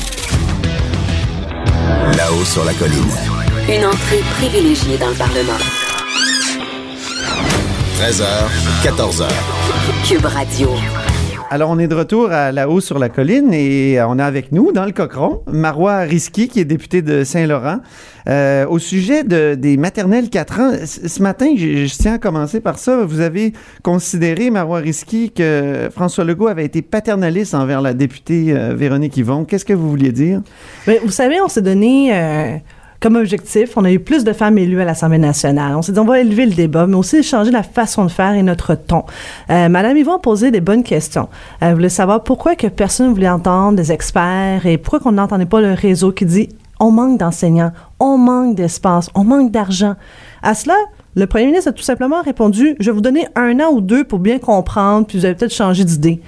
Là-haut 2.17 2.43
sur 2.45 2.65
la 2.65 2.73
colline. 2.73 3.11
Une 3.69 3.85
entrée 3.85 4.21
privilégiée 4.39 4.97
dans 4.97 5.09
le 5.09 5.15
Parlement. 5.15 5.53
13h, 7.99 8.25
14h. 8.83 9.27
Cube 10.07 10.25
Radio. 10.25 10.69
Alors, 11.53 11.69
on 11.69 11.77
est 11.77 11.87
de 11.87 11.93
retour 11.93 12.31
à 12.31 12.51
la 12.51 12.67
haut 12.67 12.81
sur 12.81 12.97
la 12.97 13.09
colline 13.09 13.53
et 13.53 14.01
on 14.01 14.17
a 14.17 14.25
avec 14.25 14.51
nous, 14.51 14.71
dans 14.71 14.85
le 14.85 14.91
cochon, 14.91 15.43
Marois 15.45 15.99
Risky, 15.99 16.47
qui 16.47 16.59
est 16.59 16.65
député 16.65 17.03
de 17.03 17.23
Saint-Laurent. 17.23 17.77
Euh, 18.27 18.65
au 18.65 18.79
sujet 18.79 19.23
de, 19.23 19.53
des 19.53 19.77
maternelles 19.77 20.31
4 20.31 20.59
ans, 20.59 20.71
ce 20.83 21.21
matin, 21.21 21.53
je, 21.55 21.85
tiens 21.95 22.15
à 22.15 22.17
commencer 22.17 22.59
par 22.59 22.79
ça. 22.79 23.05
Vous 23.05 23.19
avez 23.19 23.53
considéré, 23.83 24.49
Marois 24.49 24.79
Risky, 24.79 25.29
que 25.29 25.89
François 25.93 26.23
Legault 26.23 26.47
avait 26.47 26.65
été 26.65 26.81
paternaliste 26.81 27.53
envers 27.53 27.81
la 27.81 27.93
députée 27.93 28.47
euh, 28.47 28.73
Véronique 28.73 29.15
Yvon. 29.15 29.45
Qu'est-ce 29.45 29.65
que 29.65 29.73
vous 29.73 29.91
vouliez 29.91 30.11
dire? 30.11 30.41
Ben, 30.87 30.97
vous 31.03 31.11
savez, 31.11 31.39
on 31.39 31.49
s'est 31.49 31.61
donné 31.61 32.15
euh, 32.15 32.57
comme 33.03 33.17
objectif, 33.17 33.75
on 33.75 33.83
a 33.83 33.91
eu 33.91 33.99
plus 33.99 34.23
de 34.23 34.31
femmes 34.31 34.57
élues 34.57 34.79
à 34.79 34.85
l'Assemblée 34.85 35.17
nationale. 35.17 35.75
On 35.75 35.81
s'est 35.81 35.91
dit, 35.91 35.99
on 35.99 36.05
va 36.05 36.21
élever 36.21 36.45
le 36.45 36.53
débat, 36.53 36.87
mais 36.87 36.95
aussi 36.95 37.21
changer 37.21 37.51
la 37.51 37.61
façon 37.61 38.05
de 38.05 38.09
faire 38.09 38.33
et 38.33 38.43
notre 38.43 38.75
ton. 38.75 39.03
Euh, 39.49 39.67
Madame 39.67 39.97
Yvon 39.97 40.19
posé 40.19 40.51
des 40.51 40.61
bonnes 40.61 40.83
questions. 40.83 41.27
Elle 41.59 41.73
voulait 41.73 41.89
savoir 41.89 42.23
pourquoi 42.23 42.55
personne 42.55 43.09
ne 43.09 43.13
voulait 43.13 43.27
entendre 43.27 43.75
des 43.75 43.91
experts 43.91 44.65
et 44.65 44.77
pourquoi 44.77 45.01
qu'on 45.01 45.11
n'entendait 45.11 45.45
pas 45.45 45.59
le 45.59 45.73
réseau 45.73 46.13
qui 46.13 46.23
dit, 46.23 46.47
on 46.79 46.91
manque 46.91 47.19
d'enseignants, 47.19 47.73
on 47.99 48.17
manque 48.17 48.55
d'espace, 48.55 49.09
on 49.15 49.25
manque 49.25 49.51
d'argent. 49.51 49.95
À 50.41 50.53
cela, 50.53 50.75
le 51.15 51.27
premier 51.27 51.47
ministre 51.47 51.71
a 51.71 51.73
tout 51.73 51.83
simplement 51.83 52.21
répondu, 52.21 52.77
je 52.79 52.85
vais 52.85 52.95
vous 52.95 53.01
donner 53.01 53.27
un 53.35 53.59
an 53.59 53.73
ou 53.73 53.81
deux 53.81 54.05
pour 54.05 54.19
bien 54.19 54.39
comprendre, 54.39 55.05
puis 55.07 55.19
vous 55.19 55.25
allez 55.25 55.35
peut-être 55.35 55.53
changer 55.53 55.83
d'idée. 55.83 56.21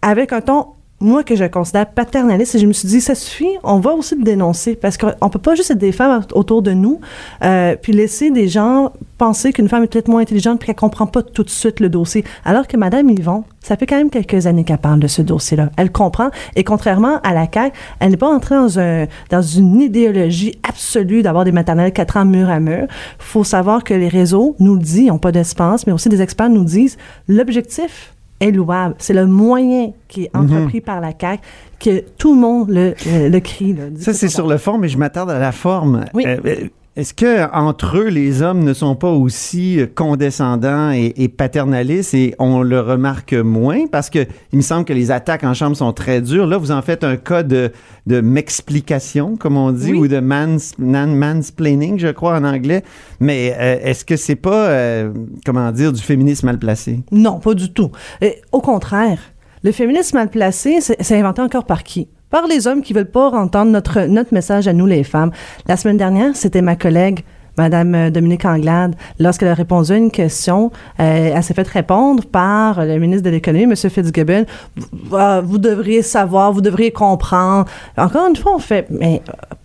Avec 0.00 0.32
un 0.32 0.40
ton 0.40 0.68
moi 1.00 1.22
que 1.24 1.34
je 1.36 1.44
considère 1.44 1.90
paternaliste 1.90 2.54
et 2.54 2.58
je 2.58 2.66
me 2.66 2.72
suis 2.72 2.88
dit 2.88 3.00
ça 3.00 3.14
suffit 3.14 3.48
on 3.62 3.78
va 3.78 3.92
aussi 3.92 4.14
le 4.14 4.22
dénoncer 4.22 4.74
parce 4.74 4.96
qu'on 4.96 5.28
peut 5.28 5.38
pas 5.38 5.54
juste 5.54 5.70
être 5.70 5.78
des 5.78 5.92
femmes 5.92 6.22
autour 6.32 6.62
de 6.62 6.72
nous 6.72 7.00
euh, 7.42 7.76
puis 7.80 7.92
laisser 7.92 8.30
des 8.30 8.48
gens 8.48 8.92
penser 9.18 9.52
qu'une 9.52 9.68
femme 9.68 9.82
est 9.84 9.86
peut-être 9.88 10.08
moins 10.08 10.22
intelligente 10.22 10.58
puis 10.60 10.66
qu'elle 10.66 10.76
comprend 10.76 11.06
pas 11.06 11.22
tout 11.22 11.42
de 11.42 11.50
suite 11.50 11.80
le 11.80 11.88
dossier. 11.88 12.24
Alors 12.44 12.66
que 12.66 12.76
madame 12.76 13.10
Yvon 13.10 13.44
ça 13.60 13.76
fait 13.76 13.86
quand 13.86 13.96
même 13.96 14.10
quelques 14.10 14.46
années 14.46 14.64
qu'elle 14.64 14.78
parle 14.78 15.00
de 15.00 15.06
ce 15.06 15.22
dossier-là. 15.22 15.70
Elle 15.76 15.90
comprend 15.90 16.30
et 16.54 16.64
contrairement 16.64 17.20
à 17.22 17.32
la 17.32 17.46
CAQ 17.52 17.72
elle 18.00 18.10
n'est 18.10 18.16
pas 18.16 18.32
entrée 18.32 18.54
dans 18.54 18.78
un 18.78 19.06
dans 19.30 19.42
une 19.42 19.80
idéologie 19.80 20.58
absolue 20.66 21.22
d'avoir 21.22 21.44
des 21.44 21.52
maternelles 21.52 21.92
quatre 21.92 22.16
ans 22.16 22.24
mur 22.24 22.48
à 22.48 22.60
mur. 22.60 22.86
Faut 23.18 23.44
savoir 23.44 23.84
que 23.84 23.94
les 23.94 24.08
réseaux 24.08 24.54
nous 24.60 24.74
le 24.74 24.80
disent 24.80 24.98
ils 24.98 25.06
n'ont 25.08 25.18
pas 25.18 25.32
d'espace 25.32 25.86
mais 25.86 25.92
aussi 25.92 26.08
des 26.08 26.22
experts 26.22 26.50
nous 26.50 26.64
disent 26.64 26.96
l'objectif 27.28 28.13
est 28.40 28.50
louable. 28.50 28.94
C'est 28.98 29.14
le 29.14 29.26
moyen 29.26 29.92
qui 30.08 30.24
est 30.24 30.36
entrepris 30.36 30.80
par 30.80 31.00
la 31.00 31.12
CAQ 31.18 31.42
que 31.80 32.00
tout 32.18 32.34
le 32.34 32.40
monde 32.40 32.70
le, 32.70 32.94
le, 33.06 33.28
le 33.28 33.40
crie. 33.40 33.72
là, 33.74 33.84
Ça, 33.98 34.12
c'est 34.12 34.28
sur 34.28 34.46
le 34.46 34.58
fond, 34.58 34.78
mais 34.78 34.88
je 34.88 34.98
m'attarde 34.98 35.30
à 35.30 35.38
la 35.38 35.52
forme. 35.52 36.04
Oui. 36.14 36.24
Euh, 36.26 36.36
euh, 36.46 36.68
est-ce 36.96 37.12
que 37.12 37.50
entre 37.52 37.98
eux, 37.98 38.08
les 38.08 38.42
hommes 38.42 38.62
ne 38.62 38.72
sont 38.72 38.94
pas 38.94 39.10
aussi 39.10 39.80
euh, 39.80 39.86
condescendants 39.92 40.92
et, 40.92 41.12
et 41.16 41.28
paternalistes 41.28 42.14
et 42.14 42.34
on 42.38 42.62
le 42.62 42.80
remarque 42.80 43.32
moins? 43.32 43.86
Parce 43.90 44.10
que 44.10 44.20
il 44.52 44.58
me 44.58 44.62
semble 44.62 44.84
que 44.84 44.92
les 44.92 45.10
attaques 45.10 45.42
en 45.42 45.54
chambre 45.54 45.76
sont 45.76 45.92
très 45.92 46.20
dures. 46.20 46.46
Là, 46.46 46.56
vous 46.56 46.70
en 46.70 46.82
faites 46.82 47.02
un 47.02 47.16
cas 47.16 47.42
de, 47.42 47.72
de 48.06 48.20
m'explication, 48.20 49.36
comme 49.36 49.56
on 49.56 49.72
dit, 49.72 49.92
Oui. 49.92 49.98
ou 49.98 50.08
de 50.08 50.20
mans, 50.20 50.56
mansplaining, 50.78 51.98
je 51.98 52.08
crois 52.08 52.36
en 52.38 52.44
anglais. 52.44 52.84
Mais 53.18 53.54
euh, 53.58 53.78
est-ce 53.82 54.04
que 54.04 54.16
c'est 54.16 54.36
pas, 54.36 54.68
euh, 54.68 55.12
comment 55.44 55.72
dire, 55.72 55.92
du 55.92 56.00
féminisme 56.00 56.46
mal 56.46 56.58
placé? 56.58 57.00
Non, 57.10 57.40
pas 57.40 57.54
du 57.54 57.72
tout. 57.72 57.90
Et, 58.20 58.40
au 58.52 58.60
contraire, 58.60 59.18
le 59.64 59.72
féminisme 59.72 60.16
mal 60.16 60.28
placé, 60.30 60.80
c'est 60.80 61.18
inventé 61.18 61.42
encore 61.42 61.64
par 61.64 61.82
qui? 61.82 62.08
Par 62.34 62.48
les 62.48 62.66
hommes 62.66 62.82
qui 62.82 62.92
veulent 62.94 63.04
pas 63.04 63.30
entendre 63.30 63.70
notre, 63.70 64.06
notre 64.06 64.34
message 64.34 64.66
à 64.66 64.72
nous, 64.72 64.86
les 64.86 65.04
femmes. 65.04 65.30
La 65.68 65.76
semaine 65.76 65.98
dernière, 65.98 66.34
c'était 66.34 66.62
ma 66.62 66.74
collègue, 66.74 67.20
Madame 67.56 67.94
euh, 67.94 68.10
Dominique 68.10 68.44
Anglade, 68.44 68.96
lorsqu'elle 69.20 69.46
a 69.46 69.54
répondu 69.54 69.92
à 69.92 69.96
une 69.96 70.10
question, 70.10 70.72
euh, 70.98 71.30
elle 71.32 71.42
s'est 71.44 71.54
fait 71.54 71.68
répondre 71.68 72.24
par 72.24 72.84
le 72.84 72.98
ministre 72.98 73.22
de 73.22 73.30
l'Économie, 73.30 73.62
M. 73.62 73.76
Fitzgibbon. 73.76 74.46
Vous, 74.74 75.16
euh, 75.16 75.42
vous 75.44 75.58
devriez 75.58 76.02
savoir, 76.02 76.50
vous 76.50 76.60
devriez 76.60 76.90
comprendre. 76.90 77.66
Encore 77.96 78.26
une 78.28 78.34
fois, 78.34 78.56
on 78.56 78.58
fait, 78.58 78.88
mais 78.90 79.22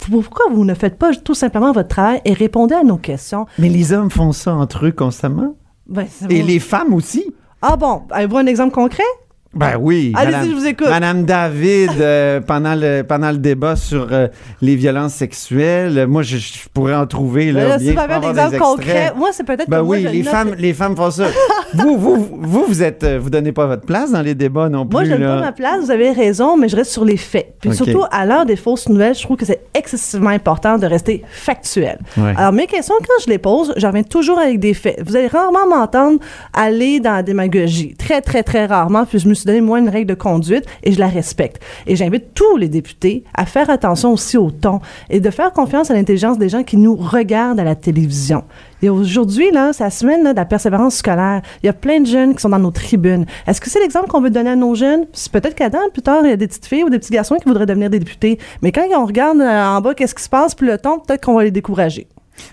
pourquoi 0.08 0.46
vous 0.54 0.64
ne 0.64 0.76
faites 0.76 1.00
pas 1.00 1.16
tout 1.16 1.34
simplement 1.34 1.72
votre 1.72 1.90
travail 1.90 2.22
et 2.24 2.34
répondez 2.34 2.76
à 2.76 2.84
nos 2.84 2.98
questions? 2.98 3.48
Mais 3.58 3.70
les 3.70 3.94
hommes 3.94 4.12
font 4.12 4.32
ça 4.32 4.54
entre 4.54 4.86
eux 4.86 4.92
constamment. 4.92 5.56
Ben, 5.88 6.06
Et 6.30 6.44
les 6.44 6.60
femmes 6.60 6.94
aussi. 6.94 7.34
Ah 7.64 7.78
bon, 7.78 8.04
avez-vous 8.12 8.38
un 8.38 8.46
exemple 8.46 8.76
concret? 8.76 9.02
Ben 9.52 9.78
oui. 9.80 10.14
Allez-y, 10.16 10.32
Madame- 10.36 10.50
je 10.52 10.56
vous 10.56 10.66
écoute. 10.68 10.88
Madame 10.90 11.24
David, 11.26 11.90
euh, 12.00 12.40
pendant, 12.40 12.76
le, 12.76 13.02
pendant 13.02 13.32
le 13.32 13.38
débat 13.40 13.76
sur 13.76 14.08
euh, 14.12 14.28
les 14.62 14.76
violences 14.76 15.16
sexuelles, 15.16 16.06
moi, 16.08 16.22
je, 16.22 16.38
je 16.38 16.70
pourrais 16.72 16.94
en 16.96 17.08
trouver. 17.08 17.52
Là, 17.52 17.68
Là, 17.68 17.78
bien, 17.78 17.80
si 17.80 17.86
vous 17.86 17.94
je 17.94 18.00
avez 18.00 18.08
peux 18.08 18.14
un 18.14 18.30
avoir 18.30 18.52
des 18.52 18.58
concret, 18.60 19.12
moi, 19.18 19.30
c'est 19.32 19.44
peut-être 19.44 19.68
Ben 19.70 19.80
que 19.80 19.84
moi, 19.84 19.96
oui, 19.98 20.04
je 20.04 20.10
les 20.10 20.24
femmes, 20.24 20.54
les 20.58 20.74
femmes 20.74 20.96
font 20.96 21.10
ça. 21.10 21.26
vous, 21.74 21.98
vous, 21.98 22.28
vous, 22.32 22.66
vous 22.68 22.84
êtes, 22.84 23.04
euh, 23.04 23.18
vous 23.20 23.32
donnez 23.32 23.52
pas 23.52 23.66
votre 23.66 23.86
place 23.88 24.12
dans 24.12 24.22
les 24.22 24.36
débats 24.36 24.70
non 24.70 24.86
plus. 24.86 24.94
Moi, 24.94 25.04
je 25.06 25.10
donne 25.12 25.22
là. 25.22 25.36
pas 25.38 25.42
ma 25.42 25.52
place, 25.52 25.80
vous 25.84 25.92
avez 25.92 26.12
raison, 26.12 26.56
mais 26.56 26.70
je 26.70 26.76
reste 26.76 26.92
sur 26.92 27.04
les 27.04 27.18
faits. 27.18 27.56
Puis 27.60 27.74
surtout, 27.74 28.04
à 28.12 28.28
l'heure 28.28 28.46
des 28.46 28.56
fausses 28.56 28.88
nouvelles, 28.88 29.16
je 29.16 29.24
trouve 29.24 29.38
que 29.38 29.46
c'est 29.46 29.62
excessivement 29.74 30.30
important 30.30 30.78
de 30.78 30.86
rester 30.86 31.24
factuel. 31.28 31.98
Ouais. 32.18 32.34
Alors, 32.38 32.54
mes 32.54 32.68
questions, 32.68 32.96
quand 33.00 33.24
je 33.26 33.30
les 33.32 33.40
pose, 33.40 33.74
je 33.78 33.88
reviens 33.88 34.04
toujours 34.04 34.38
avec 34.38 34.60
des 34.60 34.76
faits. 34.76 35.02
Vous 35.04 35.16
allez 35.16 35.28
rarement 35.28 35.66
m'entendre 35.68 36.20
aller 36.54 37.00
dans 37.00 37.14
la 37.14 37.24
démagogie. 37.24 37.96
Très, 37.96 38.22
très, 38.22 38.44
très 38.44 38.68
rarement. 38.68 39.06
Puis 39.08 39.18
je 39.20 39.28
me 39.28 39.34
suis 39.40 39.48
donné, 39.48 39.62
moi, 39.62 39.80
une 39.80 39.90
règle 39.90 40.08
de 40.08 40.14
conduite 40.14 40.66
et 40.84 40.92
je 40.92 41.00
la 41.00 41.08
respecte. 41.08 41.62
Et 41.88 41.96
j'invite 41.96 42.34
tous 42.34 42.58
les 42.58 42.70
députés 42.70 43.24
à 43.34 43.46
faire 43.46 43.70
attention 43.70 44.14
aussi 44.14 44.38
au 44.38 44.52
ton 44.52 44.80
et 45.10 45.20
de 45.20 45.30
faire 45.30 45.52
confiance 45.52 45.92
à 45.92 45.94
l'intelligence 45.94 46.38
des 46.38 46.50
gens 46.50 46.64
qui 46.64 46.78
nous 46.78 46.96
regardent 46.96 47.60
à 47.60 47.64
la 47.64 47.76
télévision. 47.76 48.44
Et 48.82 48.90
aujourd'hui, 48.90 49.52
là, 49.52 49.74
c'est 49.74 49.84
la 49.84 49.90
semaine 49.90 50.24
de 50.24 50.36
la 50.36 50.46
persévérance 50.46 50.96
scolaire. 50.96 51.42
Il 51.64 51.66
y 51.66 51.70
a 51.70 51.74
plein 51.74 52.00
de 52.00 52.06
jeunes 52.06 52.34
qui 52.34 52.42
sont 52.42 52.50
dans 52.50 52.60
nos 52.60 52.72
tribunes. 52.72 53.26
Est-ce 53.46 53.60
que 53.60 53.70
c'est 53.70 53.80
l'exemple 53.80 54.08
qu'on 54.08 54.22
veut 54.22 54.30
donner 54.30 54.52
à 54.52 54.56
nos 54.56 54.76
jeunes? 54.76 55.06
Peut-être 55.32 55.56
qu'Adam, 55.56 55.80
plus 55.92 56.02
tard, 56.02 56.22
il 56.24 56.30
y 56.30 56.34
a 56.34 56.38
des 56.38 56.48
petites 56.48 56.66
filles 56.66 56.84
ou 56.84 56.90
des 56.90 57.00
petits 57.00 57.12
garçons 57.12 57.36
qui 57.36 57.48
voudraient 57.48 57.66
devenir 57.66 57.90
des 57.90 58.00
députés. 58.00 58.40
Mais 58.62 58.72
quand 58.72 58.86
on 58.96 59.06
regarde 59.06 59.40
euh, 59.42 59.66
en 59.66 59.82
bas 59.82 59.94
qu'est-ce 59.94 60.16
qui 60.16 60.24
se 60.24 60.30
passe, 60.30 60.56
puis 60.56 60.68
le 60.68 60.78
ton, 60.78 61.00
peut-être 61.00 61.26
qu'on 61.26 61.36
va 61.36 61.44
les 61.44 61.52
décourager. 61.52 62.08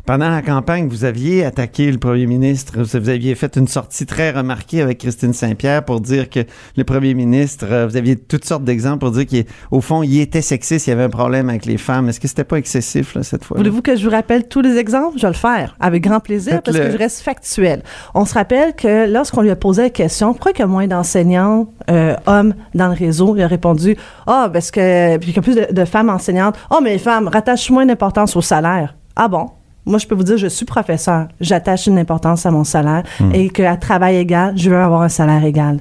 Pendant 0.05 0.29
la 0.31 0.43
campagne, 0.43 0.89
vous 0.89 1.05
aviez 1.05 1.45
attaqué 1.45 1.91
le 1.91 1.99
premier 1.99 2.27
ministre. 2.27 2.75
Vous 2.79 2.97
aviez 2.97 3.35
fait 3.35 3.57
une 3.57 3.69
sortie 3.69 4.07
très 4.07 4.31
remarquée 4.31 4.81
avec 4.81 4.99
Christine 4.99 5.33
Saint-Pierre 5.33 5.85
pour 5.85 6.01
dire 6.01 6.31
que 6.31 6.41
le 6.77 6.85
premier 6.85 7.15
ministre, 7.15 7.67
euh, 7.71 7.87
vous 7.87 7.97
aviez 7.97 8.17
toutes 8.17 8.45
sortes 8.45 8.65
d'exemples 8.65 8.99
pour 8.99 9.11
dire 9.11 9.27
qu'au 9.27 9.81
fond, 9.81 10.03
il 10.03 10.21
était 10.21 10.43
sexiste, 10.43 10.87
il 10.87 10.91
y 10.91 10.93
avait 10.93 11.05
un 11.05 11.09
problème 11.09 11.49
avec 11.49 11.67
les 11.67 11.79
femmes. 11.79 12.09
Est-ce 12.09 12.21
que 12.21 12.29
c'était 12.29 12.45
pas 12.45 12.57
excessif, 12.57 13.15
là, 13.15 13.23
cette 13.23 13.45
fois? 13.45 13.57
Voulez-vous 13.57 13.83
que 13.83 13.97
je 13.97 14.05
vous 14.05 14.11
rappelle 14.11 14.49
tous 14.49 14.61
les 14.61 14.77
exemples? 14.77 15.19
Je 15.19 15.23
vais 15.23 15.29
le 15.29 15.35
faire 15.35 15.77
avec 15.81 16.03
grand 16.03 16.21
plaisir 16.21 16.63
parce 16.63 16.77
que 16.77 16.91
je 16.91 16.97
reste 16.97 17.21
factuel. 17.21 17.83
On 18.15 18.25
se 18.25 18.35
rappelle 18.35 18.75
que 18.75 19.11
lorsqu'on 19.11 19.43
lui 19.43 19.51
a 19.51 19.57
posé 19.57 19.83
la 19.83 19.91
question, 19.91 20.33
pourquoi 20.33 20.53
il 20.55 20.59
y 20.59 20.63
a 20.63 20.67
moins 20.67 20.87
d'enseignants 20.87 21.69
euh, 21.91 22.15
hommes 22.27 22.55
dans 22.75 22.89
le 22.89 22.95
réseau, 22.95 23.35
il 23.37 23.43
a 23.43 23.47
répondu, 23.47 23.97
ah, 24.27 24.47
oh, 24.47 24.51
parce 24.53 24.71
que, 24.71 25.17
puis 25.19 25.33
qu'il 25.33 25.37
y 25.37 25.39
a 25.39 25.43
plus 25.43 25.55
de, 25.55 25.73
de 25.73 25.85
femmes 25.85 26.11
enseignantes. 26.11 26.57
Oh, 26.71 26.79
mais 26.83 26.93
les 26.93 26.99
femmes 26.99 27.29
rattachent 27.29 27.71
moins 27.71 27.87
d'importance 27.87 28.37
au 28.37 28.41
salaire. 28.41 28.97
Ah 29.15 29.29
bon? 29.29 29.51
Moi, 29.87 29.99
je 29.99 30.07
peux 30.07 30.15
vous 30.17 30.25
dire, 30.25 30.37
je 30.37 30.49
suis 30.49 30.67
professeur. 30.67 31.29
J'attache 31.41 31.87
une 31.87 31.99
importance 31.99 32.45
à 32.45 32.51
mon 32.51 32.65
salaire 32.65 33.05
Hmm. 33.21 33.31
et 33.35 33.49
qu'à 33.51 33.77
travail 33.77 34.17
égal, 34.17 34.53
je 34.57 34.69
veux 34.69 34.77
avoir 34.77 35.03
un 35.03 35.09
salaire 35.09 35.45
égal. 35.45 35.79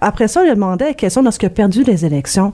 Après 0.00 0.28
ça, 0.28 0.44
il 0.44 0.50
a 0.50 0.54
demandé 0.54 0.84
la 0.84 0.94
question 0.94 1.22
lorsqu'il 1.22 1.46
a 1.46 1.50
perdu 1.50 1.82
les 1.84 2.04
élections. 2.06 2.52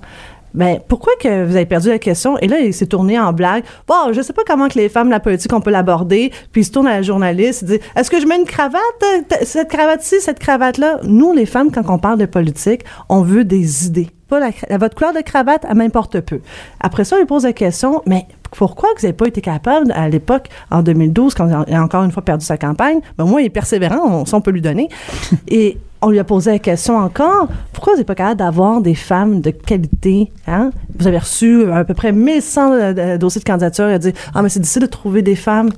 Ben, 0.56 0.78
pourquoi 0.88 1.12
que 1.20 1.44
vous 1.44 1.54
avez 1.54 1.66
perdu 1.66 1.88
la 1.90 1.98
question? 1.98 2.36
Et 2.38 2.48
là, 2.48 2.58
il 2.60 2.72
s'est 2.74 2.86
tourné 2.86 3.18
en 3.20 3.32
blague. 3.32 3.62
Bon, 3.86 4.12
je 4.12 4.20
sais 4.22 4.32
pas 4.32 4.42
comment 4.46 4.68
que 4.68 4.78
les 4.78 4.88
femmes, 4.88 5.10
la 5.10 5.20
politique, 5.20 5.52
on 5.52 5.60
peut 5.60 5.70
l'aborder. 5.70 6.32
Puis 6.50 6.62
il 6.62 6.64
se 6.64 6.72
tourne 6.72 6.86
à 6.86 6.96
la 6.96 7.02
journaliste, 7.02 7.62
il 7.62 7.68
dit, 7.68 7.78
est-ce 7.94 8.10
que 8.10 8.20
je 8.20 8.26
mets 8.26 8.36
une 8.36 8.44
cravate? 8.46 8.80
euh, 9.04 9.36
Cette 9.42 9.68
cravate-ci, 9.68 10.20
cette 10.20 10.38
cravate-là? 10.38 11.00
Nous, 11.04 11.32
les 11.32 11.46
femmes, 11.46 11.70
quand 11.70 11.82
on 11.88 11.98
parle 11.98 12.18
de 12.18 12.26
politique, 12.26 12.82
on 13.08 13.20
veut 13.22 13.44
des 13.44 13.86
idées. 13.86 14.08
Pas 14.28 14.40
la, 14.40 14.78
votre 14.78 14.96
couleur 14.96 15.12
de 15.12 15.20
cravate, 15.20 15.64
elle 15.68 15.76
m'importe 15.76 16.18
peu. 16.20 16.40
Après 16.80 17.04
ça, 17.04 17.16
il 17.16 17.20
lui 17.20 17.26
pose 17.26 17.44
la 17.44 17.52
question, 17.52 18.02
mais 18.06 18.26
pourquoi 18.50 18.88
que 18.94 19.00
vous 19.00 19.06
n'avez 19.06 19.16
pas 19.16 19.26
été 19.28 19.40
capable, 19.40 19.92
à 19.92 20.08
l'époque, 20.08 20.48
en 20.72 20.82
2012, 20.82 21.34
quand 21.34 21.64
il 21.68 21.74
a 21.74 21.80
encore 21.82 22.02
une 22.02 22.10
fois 22.10 22.24
perdu 22.24 22.44
sa 22.44 22.56
campagne, 22.56 22.98
ben 23.18 23.24
moi, 23.24 23.40
il 23.42 23.44
est 23.46 23.50
persévérant, 23.50 24.00
on, 24.04 24.24
ça, 24.24 24.36
on 24.36 24.40
peut 24.40 24.50
lui 24.50 24.62
donner. 24.62 24.88
Et 25.48 25.78
on 26.06 26.10
lui 26.10 26.20
a 26.20 26.24
posé 26.24 26.52
la 26.52 26.58
question 26.60 26.96
encore, 26.98 27.48
pourquoi 27.72 27.94
vous 27.94 27.98
n'êtes 27.98 28.06
pas 28.06 28.14
capable 28.14 28.38
d'avoir 28.38 28.80
des 28.80 28.94
femmes 28.94 29.40
de 29.40 29.50
qualité? 29.50 30.30
Hein? 30.46 30.70
Vous 30.96 31.08
avez 31.08 31.18
reçu 31.18 31.68
à 31.72 31.84
peu 31.84 31.94
près 31.94 32.12
1100 32.12 32.72
euh, 32.72 32.92
de- 32.92 33.16
dossiers 33.16 33.40
de 33.40 33.44
candidature. 33.44 33.88
Il 33.88 33.94
a 33.94 33.98
dit, 33.98 34.12
ah, 34.32 34.40
mais 34.40 34.48
c'est 34.48 34.60
difficile 34.60 34.82
de 34.82 34.86
trouver 34.86 35.22
des 35.22 35.34
femmes. 35.34 35.70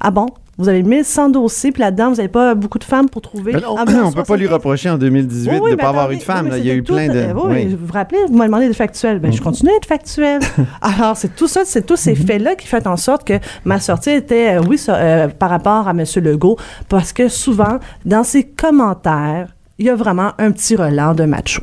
Ah 0.00 0.10
bon? 0.10 0.26
Vous 0.58 0.68
avez 0.68 0.82
1100 0.82 1.30
dossiers, 1.30 1.72
puis 1.72 1.80
là-dedans, 1.80 2.10
vous 2.10 2.16
n'avez 2.16 2.28
pas 2.28 2.54
beaucoup 2.54 2.78
de 2.78 2.84
femmes 2.84 3.08
pour 3.08 3.22
trouver. 3.22 3.52
Ben 3.52 3.60
non, 3.62 3.74
Ah, 3.78 3.84
ben, 3.84 4.02
on 4.04 4.12
peut 4.12 4.22
pas 4.22 4.36
lui 4.36 4.46
75. 4.46 4.50
reprocher 4.52 4.90
en 4.90 4.98
2018 4.98 5.50
Oui, 5.50 5.58
oui, 5.62 5.70
de 5.70 5.76
ne 5.76 5.80
pas 5.80 5.88
avoir 5.88 6.10
eu 6.12 6.16
de 6.16 6.22
femmes. 6.22 6.48
oui, 6.52 6.58
Il 6.58 6.66
y 6.66 6.70
a 6.70 6.74
eu 6.74 6.82
plein 6.82 7.08
de. 7.08 7.16
euh. 7.18 7.32
Vous 7.34 7.86
vous 7.86 7.92
rappelez, 7.92 8.18
vous 8.28 8.34
m'avez 8.36 8.48
demandé 8.48 8.66
d'être 8.68 8.76
factuel. 8.76 9.18
Ben, 9.18 9.32
je 9.32 9.42
continue 9.42 9.70
d'être 9.72 9.86
factuel. 9.86 10.40
Alors, 10.80 11.16
c'est 11.16 11.34
tout 11.34 11.48
ça, 11.48 11.62
c'est 11.64 11.84
tous 11.84 11.96
ces 11.96 12.14
faits-là 12.14 12.54
qui 12.54 12.66
font 12.68 12.86
en 12.86 12.96
sorte 12.96 13.24
que 13.26 13.34
ma 13.64 13.80
sortie 13.80 14.10
était, 14.10 14.56
euh, 14.58 14.62
oui, 14.68 14.78
ça, 14.78 14.94
euh, 14.96 15.28
par 15.28 15.50
rapport 15.50 15.88
à 15.88 15.90
M. 15.90 16.04
Legault, 16.16 16.56
parce 16.88 17.12
que 17.12 17.28
souvent, 17.28 17.78
dans 18.04 18.22
ses 18.24 18.44
commentaires, 18.44 19.48
il 19.78 19.86
y 19.86 19.90
a 19.90 19.96
vraiment 19.96 20.32
un 20.38 20.52
petit 20.52 20.76
relent 20.76 21.14
de 21.14 21.24
macho. 21.24 21.62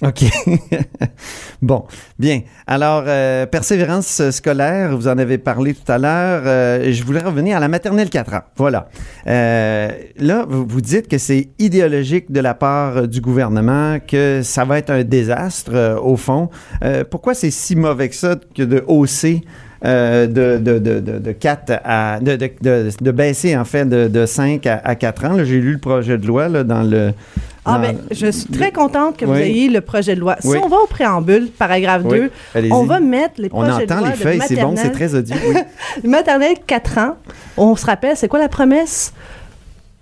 OK. 0.00 0.24
bon, 1.62 1.84
bien. 2.20 2.42
Alors, 2.68 3.02
euh, 3.08 3.46
persévérance 3.46 4.30
scolaire, 4.30 4.96
vous 4.96 5.08
en 5.08 5.18
avez 5.18 5.38
parlé 5.38 5.74
tout 5.74 5.90
à 5.90 5.98
l'heure. 5.98 6.42
Euh, 6.46 6.92
je 6.92 7.02
voulais 7.02 7.20
revenir 7.20 7.56
à 7.56 7.60
la 7.60 7.66
maternelle 7.66 8.08
4 8.08 8.34
ans. 8.34 8.42
Voilà. 8.56 8.90
Euh, 9.26 9.88
là, 10.16 10.46
vous, 10.48 10.80
dites 10.80 11.08
que 11.08 11.18
c'est 11.18 11.48
idéologique 11.58 12.30
de 12.30 12.38
la 12.38 12.54
part 12.54 13.08
du 13.08 13.20
gouvernement, 13.20 13.98
que 13.98 14.42
ça 14.44 14.64
va 14.64 14.78
être 14.78 14.90
un 14.90 15.02
désastre, 15.02 15.72
euh, 15.74 15.98
au 15.98 16.16
fond. 16.16 16.48
Pourquoi 17.10 17.34
c'est 17.34 17.50
si 17.50 17.74
mauvais 17.74 18.08
que 18.08 18.14
ça 18.14 18.36
que 18.54 18.62
de 18.62 18.84
hausser 18.86 19.42
euh, 19.84 20.26
de, 20.26 20.58
de, 20.58 20.80
de, 20.80 20.98
de, 20.98 21.18
de 21.18 21.32
4 21.32 21.80
à. 21.84 22.18
de, 22.20 22.34
de, 22.34 22.90
de, 23.00 23.10
baisser, 23.12 23.56
en 23.56 23.64
fait, 23.64 23.84
de, 23.84 24.08
de 24.08 24.26
5 24.26 24.66
à, 24.66 24.80
à 24.82 24.96
4 24.96 25.24
ans? 25.24 25.44
J'ai 25.44 25.60
lu 25.60 25.74
le 25.74 25.78
projet 25.78 26.18
de 26.18 26.26
loi 26.26 26.48
là, 26.48 26.64
dans 26.64 26.82
le. 26.82 27.12
Ah, 27.68 27.74
dans- 27.74 27.80
ben, 27.80 27.98
je 28.10 28.26
suis 28.30 28.48
très 28.50 28.72
contente 28.72 29.16
que 29.16 29.24
vous 29.24 29.32
Oui. 29.32 29.40
ayez 29.42 29.68
le 29.68 29.80
projet 29.80 30.14
de 30.14 30.20
loi. 30.20 30.36
Si 30.40 30.48
Oui. 30.48 30.58
on 30.62 30.68
va 30.68 30.78
au 30.78 30.86
préambule, 30.86 31.48
paragraphe 31.58 32.02
Oui, 32.04 32.18
2, 32.20 32.30
allez-y. 32.54 32.72
on 32.72 32.84
va 32.84 33.00
mettre 33.00 33.34
les 33.38 33.48
On 33.52 33.62
projets 33.62 33.86
de 33.86 33.92
entend 33.92 34.00
loi 34.00 34.08
les 34.10 34.16
feuilles, 34.16 34.40
c'est 34.46 34.56
bon, 34.56 34.74
c'est 34.76 34.90
très. 34.90 35.14
Oui. 35.14 35.56
maternelle 36.04 36.56
4 36.66 36.98
ans, 36.98 37.16
on 37.56 37.76
se 37.76 37.86
rappelle, 37.86 38.16
c'est 38.16 38.28
quoi 38.28 38.38
la 38.38 38.48
promesse? 38.48 39.12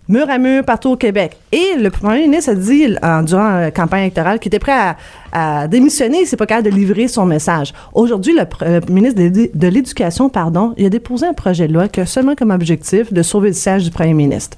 Mur 0.09 0.31
à 0.31 0.39
mur 0.39 0.63
partout 0.65 0.91
au 0.91 0.97
Québec. 0.97 1.37
Et 1.51 1.75
le 1.77 1.91
premier 1.91 2.23
ministre 2.23 2.53
a 2.53 2.55
dit, 2.55 2.95
en, 3.03 3.23
durant 3.25 3.51
la 3.59 3.71
campagne 3.73 4.03
électorale, 4.03 4.39
qu'il 4.39 4.51
était 4.51 4.61
prêt 4.61 4.71
à, 4.71 4.97
à 5.33 5.67
démissionner 5.67 6.25
s'il 6.25 6.35
n'est 6.35 6.37
pas 6.37 6.47
capable 6.47 6.71
de 6.71 6.75
livrer 6.77 7.09
son 7.09 7.27
message. 7.27 7.73
Aujourd'hui, 7.93 8.33
le, 8.33 8.81
ministre 8.93 9.21
de, 9.21 9.51
de 9.53 9.67
l'Éducation, 9.67 10.29
pardon, 10.29 10.75
il 10.77 10.87
a 10.87 10.91
déposé 10.91 11.27
un 11.27 11.33
projet 11.33 11.67
de 11.67 11.73
loi 11.73 11.89
qui 11.89 12.01
a 12.01 12.07
seulement 12.07 12.37
comme 12.37 12.53
objectif 12.53 13.13
de 13.13 13.21
sauver 13.23 13.49
le 13.49 13.55
siège 13.55 13.83
du 13.83 13.91
premier 13.91 14.15
ministre. 14.15 14.57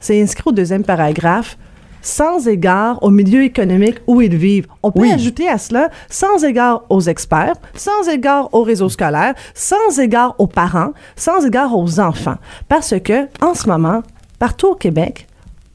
C'est 0.00 0.20
inscrit 0.20 0.42
au 0.46 0.52
deuxième 0.52 0.82
paragraphe 0.82 1.56
sans 2.02 2.46
égard 2.48 3.02
au 3.02 3.10
milieu 3.10 3.42
économique 3.42 3.96
où 4.06 4.20
ils 4.20 4.36
vivent. 4.36 4.66
On 4.82 4.90
peut 4.90 5.00
Oui. 5.02 5.12
ajouter 5.12 5.48
à 5.48 5.58
cela 5.58 5.90
sans 6.08 6.44
égard 6.44 6.82
aux 6.88 7.00
experts, 7.00 7.54
sans 7.74 8.08
égard 8.08 8.48
au 8.54 8.62
réseau 8.62 8.88
scolaire, 8.88 9.34
sans 9.54 9.98
égard 9.98 10.34
aux 10.38 10.46
parents, 10.46 10.92
sans 11.16 11.44
égard 11.46 11.76
aux 11.76 12.00
enfants. 12.00 12.36
Parce 12.68 12.94
que, 13.02 13.26
en 13.40 13.54
ce 13.54 13.68
moment, 13.68 14.02
partout 14.38 14.68
au 14.68 14.74
Québec, 14.74 15.26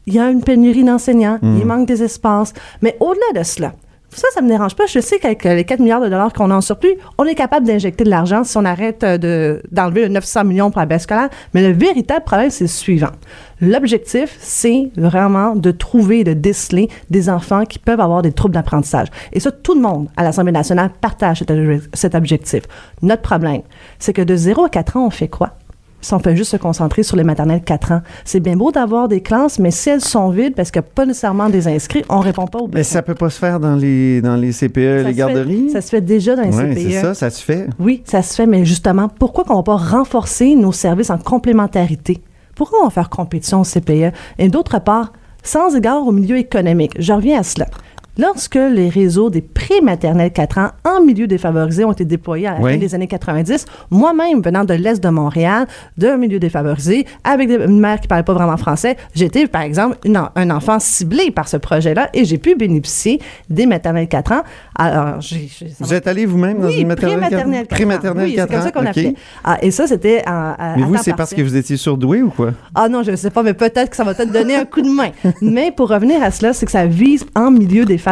il 0.05 0.13
y 0.15 0.19
a 0.19 0.29
une 0.29 0.41
pénurie 0.43 0.83
d'enseignants, 0.83 1.39
il 1.41 1.65
manque 1.65 1.87
des 1.87 2.03
espaces. 2.03 2.53
Mais 2.81 2.97
au-delà 2.99 3.39
de 3.39 3.43
cela, 3.43 3.73
ça, 4.15 4.27
ça 4.33 4.41
me 4.41 4.47
dérange 4.47 4.75
pas. 4.75 4.85
Je 4.85 4.99
sais 4.99 5.19
qu'avec 5.19 5.45
euh, 5.45 5.55
les 5.55 5.63
4 5.63 5.79
milliards 5.79 6.01
de 6.01 6.09
dollars 6.09 6.33
qu'on 6.33 6.51
a 6.51 6.55
en 6.55 6.61
surplus, 6.61 6.93
on 7.17 7.25
est 7.25 7.35
capable 7.35 7.65
d'injecter 7.65 8.03
de 8.03 8.09
l'argent 8.09 8.43
si 8.43 8.57
on 8.57 8.65
arrête 8.65 9.03
euh, 9.03 9.17
de, 9.17 9.61
d'enlever 9.71 10.03
le 10.03 10.07
900 10.09 10.45
millions 10.45 10.71
pour 10.71 10.79
la 10.79 10.85
baisse 10.85 11.03
scolaire. 11.03 11.29
Mais 11.53 11.61
le 11.61 11.73
véritable 11.73 12.23
problème, 12.23 12.49
c'est 12.49 12.65
le 12.65 12.69
suivant. 12.69 13.11
L'objectif, 13.61 14.35
c'est 14.39 14.91
vraiment 14.97 15.55
de 15.55 15.71
trouver 15.71 16.19
et 16.19 16.23
de 16.23 16.33
déceler 16.33 16.89
des 17.09 17.29
enfants 17.29 17.65
qui 17.65 17.79
peuvent 17.79 18.01
avoir 18.01 18.21
des 18.21 18.31
troubles 18.31 18.53
d'apprentissage. 18.53 19.07
Et 19.31 19.39
ça, 19.39 19.51
tout 19.51 19.75
le 19.75 19.81
monde 19.81 20.09
à 20.17 20.23
l'Assemblée 20.23 20.51
nationale 20.51 20.91
partage 20.99 21.43
cet 21.93 22.15
objectif. 22.15 22.63
Notre 23.01 23.21
problème, 23.21 23.61
c'est 23.99 24.13
que 24.13 24.21
de 24.21 24.35
0 24.35 24.65
à 24.65 24.69
4 24.69 24.97
ans, 24.97 25.05
on 25.07 25.09
fait 25.09 25.29
quoi? 25.29 25.51
Si 26.03 26.13
on 26.13 26.19
fait 26.19 26.35
juste 26.35 26.51
se 26.51 26.57
concentrer 26.57 27.01
sur 27.01 27.15
les 27.15 27.23
maternelles 27.23 27.63
4 27.63 27.91
ans. 27.93 28.01
C'est 28.25 28.41
bien 28.41 28.55
beau 28.57 28.71
d'avoir 28.71 29.07
des 29.07 29.21
classes, 29.21 29.57
mais 29.57 29.71
si 29.71 29.89
elles 29.89 30.01
sont 30.03 30.29
vides 30.29 30.53
parce 30.53 30.69
qu'il 30.69 30.81
n'y 30.81 30.87
a 30.87 30.91
pas 30.93 31.05
nécessairement 31.05 31.49
des 31.49 31.67
inscrits, 31.67 32.03
on 32.09 32.19
répond 32.19 32.45
pas 32.45 32.59
aux 32.59 32.67
Mais 32.67 32.81
besoins. 32.81 32.83
ça 32.83 33.01
peut 33.01 33.15
pas 33.15 33.29
se 33.29 33.39
faire 33.39 33.59
dans 33.59 33.75
les, 33.75 34.21
dans 34.21 34.35
les 34.35 34.51
CPE, 34.51 35.01
Ça 35.03 35.07
les 35.07 35.13
garderies? 35.13 35.67
fait- 35.67 35.73
ça 35.73 35.81
se 35.81 35.89
fait 35.89 36.01
déjà 36.01 36.35
dans 36.35 36.43
les 36.43 36.55
Ouais, 36.55 36.75
CPE. 36.75 36.91
c'est 36.91 37.01
ça, 37.01 37.13
ça 37.13 37.29
se 37.29 37.41
fait. 37.43 37.67
Oui, 37.79 38.03
ça 38.05 38.21
se 38.21 38.35
fait, 38.35 38.45
mais 38.45 38.65
justement, 38.65 39.07
pourquoi 39.07 39.45
qu'on 39.45 39.55
va 39.55 39.63
pas 39.63 39.77
renforcer 39.77 40.55
nos 40.55 40.73
services 40.73 41.09
en 41.09 41.17
complémentarité? 41.17 42.21
Pourquoi 42.55 42.79
on 42.81 42.85
va 42.85 42.89
faire 42.91 43.09
compétition 43.09 43.61
au 43.61 43.63
CPE? 43.63 44.11
Et 44.37 44.49
d'autre 44.49 44.79
part, 44.79 45.13
sans 45.41 45.75
égard 45.75 46.05
au 46.05 46.11
milieu 46.11 46.37
économique, 46.37 46.93
je 46.99 47.13
reviens 47.13 47.39
à 47.39 47.43
cela. 47.43 47.67
Lorsque 48.17 48.55
les 48.55 48.89
réseaux 48.89 49.31
des 49.31 49.41
pré-maternelles 49.41 50.31
4 50.31 50.57
ans 50.59 50.69
en 50.85 51.01
milieu 51.03 51.25
défavorisé 51.25 51.83
ont 51.83 51.91
été 51.93 52.05
déployés 52.05 52.45
à 52.47 52.53
la 52.53 52.59
Oui. 52.59 52.73
fin 52.73 52.77
des 52.77 52.93
années 52.93 53.07
90, 53.07 53.65
moi-même, 53.89 54.41
venant 54.41 54.63
de 54.65 54.73
l'Est 54.75 55.01
de 55.03 55.09
Montréal, 55.09 55.65
d'un 55.97 56.17
milieu 56.17 56.37
défavorisé, 56.37 57.07
avec 57.23 57.49
une 57.49 57.79
mère 57.79 57.97
qui 57.99 58.03
ne 58.05 58.09
parlait 58.09 58.23
pas 58.23 58.33
vraiment 58.35 58.55
français, 58.57 58.97
j'étais, 59.15 59.47
par 59.47 59.63
exemple, 59.63 59.97
une 60.05 60.21
un 60.35 60.49
enfant 60.51 60.77
ciblé 60.79 61.31
par 61.31 61.47
ce 61.47 61.57
projet-là 61.57 62.09
et 62.13 62.23
j'ai 62.23 62.37
pu 62.37 62.53
bénéficier 62.55 63.19
des 63.49 63.65
maternelles 63.65 64.07
4 64.07 64.31
ans. 64.33 64.43
Alors, 64.77 65.19
j'ai- 65.19 65.47
ça 65.49 65.65
Vous 65.79 65.93
êtes 65.95 66.05
allé 66.05 66.27
vous-même 66.27 66.59
dans 66.59 66.67
oui, 66.67 66.81
une 66.81 66.87
maternelle? 66.89 67.17
pré-maternelle 67.19 67.61
4 67.67 67.71
ans. 67.73 67.75
Pré-maternelle 67.75 68.25
Oui, 68.27 68.35
4 68.35 68.47
c'est 68.49 68.53
comme 68.55 68.63
ça 68.63 68.71
qu'on 68.71 68.81
ans, 68.81 68.85
a 68.85 68.89
OK. 68.89 68.93
fait. 68.95 69.15
Ah, 69.43 69.57
et 69.61 69.71
ça, 69.71 69.87
c'était 69.87 70.21
à, 70.25 70.73
à- 70.73 70.77
Mais 70.77 70.83
vous, 70.83 70.97
c'est 71.01 71.15
parce 71.15 71.33
que 71.33 71.41
vous 71.41 71.55
étiez 71.55 71.77
surdoué 71.77 72.21
ou 72.21 72.29
quoi? 72.29 72.51
Ah 72.75 72.87
non, 72.89 73.01
je 73.01 73.09
ne 73.09 73.15
sais 73.15 73.31
pas, 73.31 73.41
mais 73.41 73.55
peut-être 73.55 73.89
que 73.89 73.95
ça 73.95 74.03
va 74.03 74.13
te 74.13 74.21
donner 74.23 74.55
un 74.55 74.65
coup 74.65 74.81
de 74.83 74.89
main. 74.89 75.09
mais 75.41 75.71
pour 75.75 75.89
revenir 75.89 76.21
à 76.21 76.29
cela, 76.29 76.53
c'est 76.53 76.67
que 76.67 76.71
ça 76.71 76.85
vise 76.85 77.25
en 77.35 77.49
milieu 77.49 77.85
défavorisé. 77.85 78.02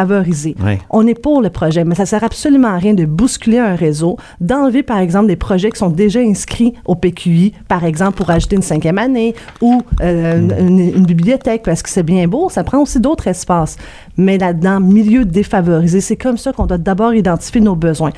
Ouais. 0.62 0.78
On 0.90 1.06
est 1.06 1.20
pour 1.20 1.42
le 1.42 1.50
projet, 1.50 1.84
mais 1.84 1.94
ça 1.94 2.06
sert 2.06 2.24
absolument 2.24 2.68
à 2.68 2.78
rien 2.78 2.94
de 2.94 3.04
bousculer 3.04 3.58
un 3.58 3.74
réseau, 3.74 4.16
d'enlever 4.40 4.82
par 4.82 4.98
exemple 4.98 5.26
des 5.26 5.36
projets 5.36 5.70
qui 5.70 5.78
sont 5.78 5.90
déjà 5.90 6.20
inscrits 6.20 6.74
au 6.84 6.94
PQI, 6.94 7.52
par 7.68 7.84
exemple 7.84 8.16
pour 8.16 8.30
ajouter 8.30 8.56
une 8.56 8.62
cinquième 8.62 8.98
année 8.98 9.34
ou 9.60 9.82
euh, 10.00 10.58
une, 10.58 10.78
une 10.80 11.04
bibliothèque, 11.04 11.62
parce 11.62 11.82
que 11.82 11.90
c'est 11.90 12.02
bien 12.02 12.26
beau, 12.26 12.48
ça 12.48 12.64
prend 12.64 12.78
aussi 12.78 13.00
d'autres 13.00 13.28
espaces. 13.28 13.76
Mais 14.16 14.38
là-dedans, 14.38 14.80
milieu 14.80 15.24
défavorisé, 15.24 16.00
c'est 16.00 16.16
comme 16.16 16.36
ça 16.36 16.52
qu'on 16.52 16.66
doit 16.66 16.78
d'abord 16.78 17.14
identifier 17.14 17.60
nos 17.60 17.76
besoins. 17.76 18.12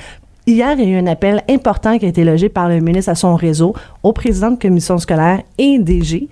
Hier, 0.46 0.74
il 0.78 0.90
y 0.90 0.92
a 0.94 0.98
eu 0.98 1.00
un 1.00 1.06
appel 1.06 1.42
important 1.48 1.98
qui 1.98 2.04
a 2.04 2.08
été 2.08 2.22
logé 2.22 2.50
par 2.50 2.68
le 2.68 2.80
ministre 2.80 3.10
à 3.10 3.14
son 3.14 3.34
réseau, 3.34 3.74
au 4.02 4.12
président 4.12 4.50
de 4.50 4.58
commission 4.58 4.98
scolaire 4.98 5.40
et 5.56 5.78
DG. 5.78 6.28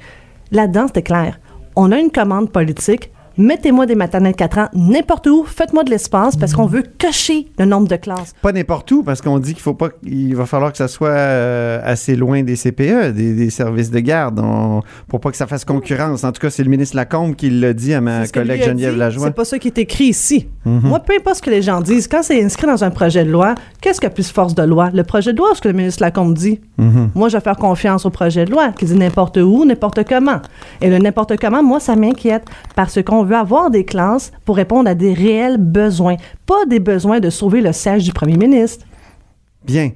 Là-dedans, 0.50 0.86
c'était 0.88 1.02
clair. 1.02 1.40
On 1.76 1.92
a 1.92 1.98
une 1.98 2.10
commande 2.10 2.50
politique. 2.50 3.10
Mettez-moi 3.38 3.86
des 3.86 3.94
maternelles 3.94 4.34
4 4.34 4.58
ans 4.58 4.68
n'importe 4.74 5.26
où, 5.26 5.44
faites-moi 5.44 5.84
de 5.84 5.90
l'espace 5.90 6.36
parce 6.36 6.52
qu'on 6.54 6.66
veut 6.66 6.84
cocher 6.98 7.46
le 7.58 7.64
nombre 7.64 7.88
de 7.88 7.96
classes. 7.96 8.34
Pas 8.42 8.52
n'importe 8.52 8.90
où, 8.92 9.02
parce 9.02 9.20
qu'on 9.20 9.38
dit 9.38 9.54
qu'il 9.54 9.62
faut 9.62 9.74
pas, 9.74 9.88
il 10.04 10.34
va 10.36 10.46
falloir 10.46 10.70
que 10.72 10.78
ça 10.78 10.88
soit 10.88 11.08
euh, 11.08 11.80
assez 11.84 12.16
loin 12.16 12.42
des 12.42 12.56
CPE, 12.56 13.12
des, 13.12 13.34
des 13.34 13.50
services 13.50 13.90
de 13.90 14.00
garde, 14.00 14.40
on- 14.40 14.82
pour 15.08 15.20
pas 15.20 15.30
que 15.30 15.36
ça 15.36 15.46
fasse 15.46 15.64
concurrence. 15.64 16.24
En 16.24 16.32
tout 16.32 16.40
cas, 16.40 16.50
c'est 16.50 16.64
le 16.64 16.70
ministre 16.70 16.96
Lacombe 16.96 17.34
qui 17.34 17.50
l'a 17.50 17.72
dit 17.72 17.94
à 17.94 18.00
ma 18.00 18.26
collègue 18.28 18.62
Geneviève 18.64 18.96
Lajoie. 18.96 19.26
C'est 19.26 19.34
pas 19.34 19.44
ça 19.44 19.58
qui 19.58 19.68
est 19.68 19.78
écrit 19.78 20.04
ici. 20.06 20.48
Mhm. 20.64 20.80
Moi, 20.84 21.00
peu 21.00 21.14
importe 21.18 21.36
ce 21.36 21.42
que 21.42 21.50
les 21.50 21.62
gens 21.62 21.80
disent, 21.80 22.08
quand 22.08 22.22
c'est 22.22 22.42
inscrit 22.42 22.66
dans 22.66 22.84
un 22.84 22.90
projet 22.90 23.24
de 23.24 23.30
loi, 23.30 23.54
Qu'est-ce 23.82 24.00
qui 24.00 24.06
a 24.06 24.10
plus 24.10 24.30
force 24.30 24.54
de 24.54 24.62
loi? 24.62 24.90
Le 24.94 25.02
projet 25.02 25.32
de 25.32 25.38
loi 25.38 25.50
ou 25.50 25.54
ce 25.56 25.60
que 25.60 25.66
le 25.66 25.74
ministre 25.74 26.02
Lacombe 26.02 26.34
dit? 26.34 26.60
Moi, 27.14 27.28
je 27.28 27.36
vais 27.36 27.42
faire 27.42 27.56
confiance 27.56 28.06
au 28.06 28.10
projet 28.10 28.44
de 28.44 28.52
loi 28.52 28.70
qui 28.70 28.84
dit 28.84 28.94
n'importe 28.94 29.38
où, 29.38 29.64
n'importe 29.64 30.04
comment. 30.08 30.40
Et 30.80 30.88
le 30.88 30.98
n'importe 30.98 31.36
comment, 31.36 31.64
moi, 31.64 31.80
ça 31.80 31.96
m'inquiète 31.96 32.44
parce 32.76 33.02
qu'on 33.02 33.24
veut 33.24 33.36
avoir 33.36 33.70
des 33.70 33.84
classes 33.84 34.30
pour 34.44 34.54
répondre 34.54 34.88
à 34.88 34.94
des 34.94 35.12
réels 35.12 35.58
besoins, 35.58 36.16
pas 36.46 36.64
des 36.68 36.78
besoins 36.78 37.18
de 37.18 37.28
sauver 37.28 37.60
le 37.60 37.72
siège 37.72 38.04
du 38.04 38.12
premier 38.12 38.36
ministre. 38.36 38.86
Bien. 39.64 39.90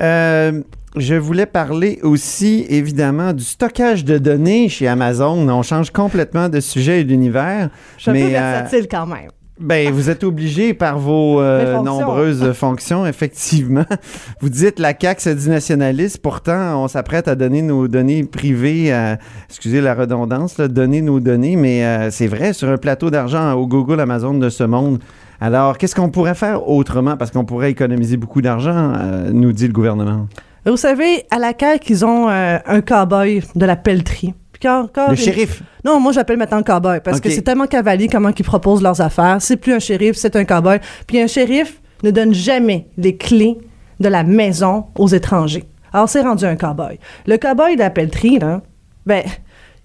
Euh, 0.00 0.62
je 0.96 1.14
voulais 1.14 1.46
parler 1.46 1.98
aussi, 2.02 2.64
évidemment, 2.70 3.34
du 3.34 3.44
stockage 3.44 4.06
de 4.06 4.16
données 4.16 4.70
chez 4.70 4.88
Amazon. 4.88 5.46
On 5.48 5.62
change 5.62 5.90
complètement 5.90 6.48
de 6.48 6.60
sujet 6.60 7.02
et 7.02 7.04
d'univers. 7.04 7.68
Je 7.98 8.02
suis 8.02 8.10
un 8.10 8.14
peu 8.14 8.20
mais, 8.20 8.36
euh, 8.36 8.40
versatile 8.40 8.88
quand 8.90 9.06
même. 9.06 9.28
Ben, 9.60 9.90
vous 9.92 10.08
êtes 10.08 10.22
obligé 10.22 10.72
par 10.72 10.98
vos 10.98 11.40
euh, 11.40 11.74
fonctions. 11.74 11.82
nombreuses 11.82 12.52
fonctions, 12.52 13.06
effectivement. 13.06 13.84
Vous 14.40 14.48
dites 14.48 14.78
la 14.78 14.92
CAQ 14.98 15.20
se 15.20 15.30
dit 15.30 15.48
nationaliste, 15.48 16.18
pourtant 16.18 16.84
on 16.84 16.86
s'apprête 16.88 17.26
à 17.26 17.34
donner 17.34 17.62
nos 17.62 17.88
données 17.88 18.22
privées, 18.22 18.92
à, 18.92 19.18
excusez 19.48 19.80
la 19.80 19.94
redondance, 19.94 20.58
là, 20.58 20.68
donner 20.68 21.02
nos 21.02 21.18
données, 21.18 21.56
mais 21.56 21.84
euh, 21.84 22.10
c'est 22.12 22.28
vrai, 22.28 22.52
sur 22.52 22.68
un 22.68 22.76
plateau 22.76 23.10
d'argent 23.10 23.54
au 23.54 23.66
Google, 23.66 24.00
Amazon 24.00 24.34
de 24.34 24.48
ce 24.48 24.62
monde. 24.62 25.00
Alors, 25.40 25.76
qu'est-ce 25.76 25.96
qu'on 25.96 26.10
pourrait 26.10 26.36
faire 26.36 26.68
autrement? 26.68 27.16
Parce 27.16 27.32
qu'on 27.32 27.44
pourrait 27.44 27.70
économiser 27.70 28.16
beaucoup 28.16 28.42
d'argent, 28.42 28.92
euh, 28.96 29.30
nous 29.32 29.52
dit 29.52 29.66
le 29.66 29.72
gouvernement. 29.72 30.28
Vous 30.66 30.76
savez, 30.76 31.24
à 31.30 31.38
la 31.38 31.52
CAQ, 31.58 31.92
ils 31.92 32.04
ont 32.04 32.28
un 32.28 32.80
cow-boy 32.80 33.42
de 33.54 33.66
la 33.66 33.76
pelleterie. 33.76 34.34
Quand 34.60 34.80
encore 34.84 35.10
Le 35.10 35.16
shérif. 35.16 35.62
Non, 35.84 36.00
moi 36.00 36.12
j'appelle 36.12 36.36
maintenant 36.36 36.62
cow-boy 36.62 37.00
parce 37.00 37.20
que 37.20 37.30
c'est 37.30 37.42
tellement 37.42 37.66
cavalier 37.66 38.08
comment 38.08 38.30
ils 38.36 38.44
proposent 38.44 38.82
leurs 38.82 39.00
affaires. 39.00 39.36
C'est 39.40 39.56
plus 39.56 39.72
un 39.72 39.78
shérif, 39.78 40.16
c'est 40.16 40.34
un 40.36 40.44
cow-boy. 40.44 40.80
Puis 41.06 41.20
un 41.20 41.26
shérif 41.26 41.80
ne 42.02 42.10
donne 42.10 42.34
jamais 42.34 42.86
les 42.96 43.16
clés 43.16 43.56
de 44.00 44.08
la 44.08 44.22
maison 44.24 44.86
aux 44.96 45.08
étrangers. 45.08 45.64
Alors 45.92 46.08
c'est 46.08 46.22
rendu 46.22 46.44
un 46.44 46.56
cow-boy. 46.56 46.98
Le 47.26 47.36
cow-boy 47.36 47.74
de 47.74 47.80
la 47.80 47.90
pelleterie, 47.90 48.38
là, 48.38 48.60
ben, 49.06 49.22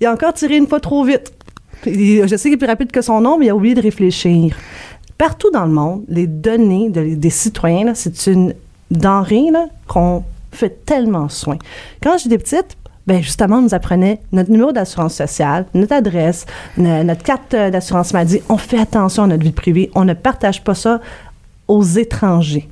il 0.02 0.08
a 0.08 0.12
encore 0.14 0.34
tiré 0.34 0.58
une 0.58 0.68
fois 0.68 0.80
trop 0.80 1.04
vite. 1.04 1.32
Il- 1.86 2.28
je 2.28 2.36
sais 2.36 2.44
qu'il 2.50 2.54
est 2.54 2.58
plus 2.58 2.68
rapide 2.68 2.92
que 2.92 3.02
son 3.02 3.22
nom, 3.22 3.38
mais 3.38 3.46
il 3.46 3.50
a 3.50 3.56
oublié 3.56 3.76
de 3.76 3.82
réfléchir. 3.82 4.56
Partout 5.18 5.52
dans 5.52 5.66
le 5.66 5.72
monde, 5.72 6.04
les 6.10 6.28
données 6.28 6.90
de- 6.90 7.16
des 7.16 7.30
citoyens, 7.30 7.94
c'est 7.94 8.28
une 8.28 8.54
denrée 8.92 9.46
qu'on 9.88 10.24
fait 10.52 10.86
tellement 10.86 11.30
soin. 11.30 11.58
Quand 12.02 12.18
j'étais 12.18 12.38
petite, 12.38 12.76
ben 13.06 13.22
justement, 13.22 13.58
on 13.58 13.62
nous 13.64 13.74
apprenait 13.74 14.22
notre 14.32 14.50
numéro 14.50 14.72
d'assurance 14.72 15.16
sociale, 15.16 15.66
notre 15.74 15.94
adresse, 15.94 16.46
no- 16.78 17.04
notre 17.04 17.24
carte 17.24 17.54
euh, 17.54 17.70
d'assurance 17.70 18.14
maladie. 18.14 18.42
On 18.50 18.58
fait 18.58 18.80
attention 18.80 19.24
à 19.24 19.28
notre 19.28 19.44
vie 19.44 19.52
privée. 19.52 19.92
On 19.96 20.06
ne 20.06 20.14
partage 20.14 20.64
pas 20.64 20.74
ça 20.76 21.02
aux 21.68 21.84
étrangers. 21.84 22.70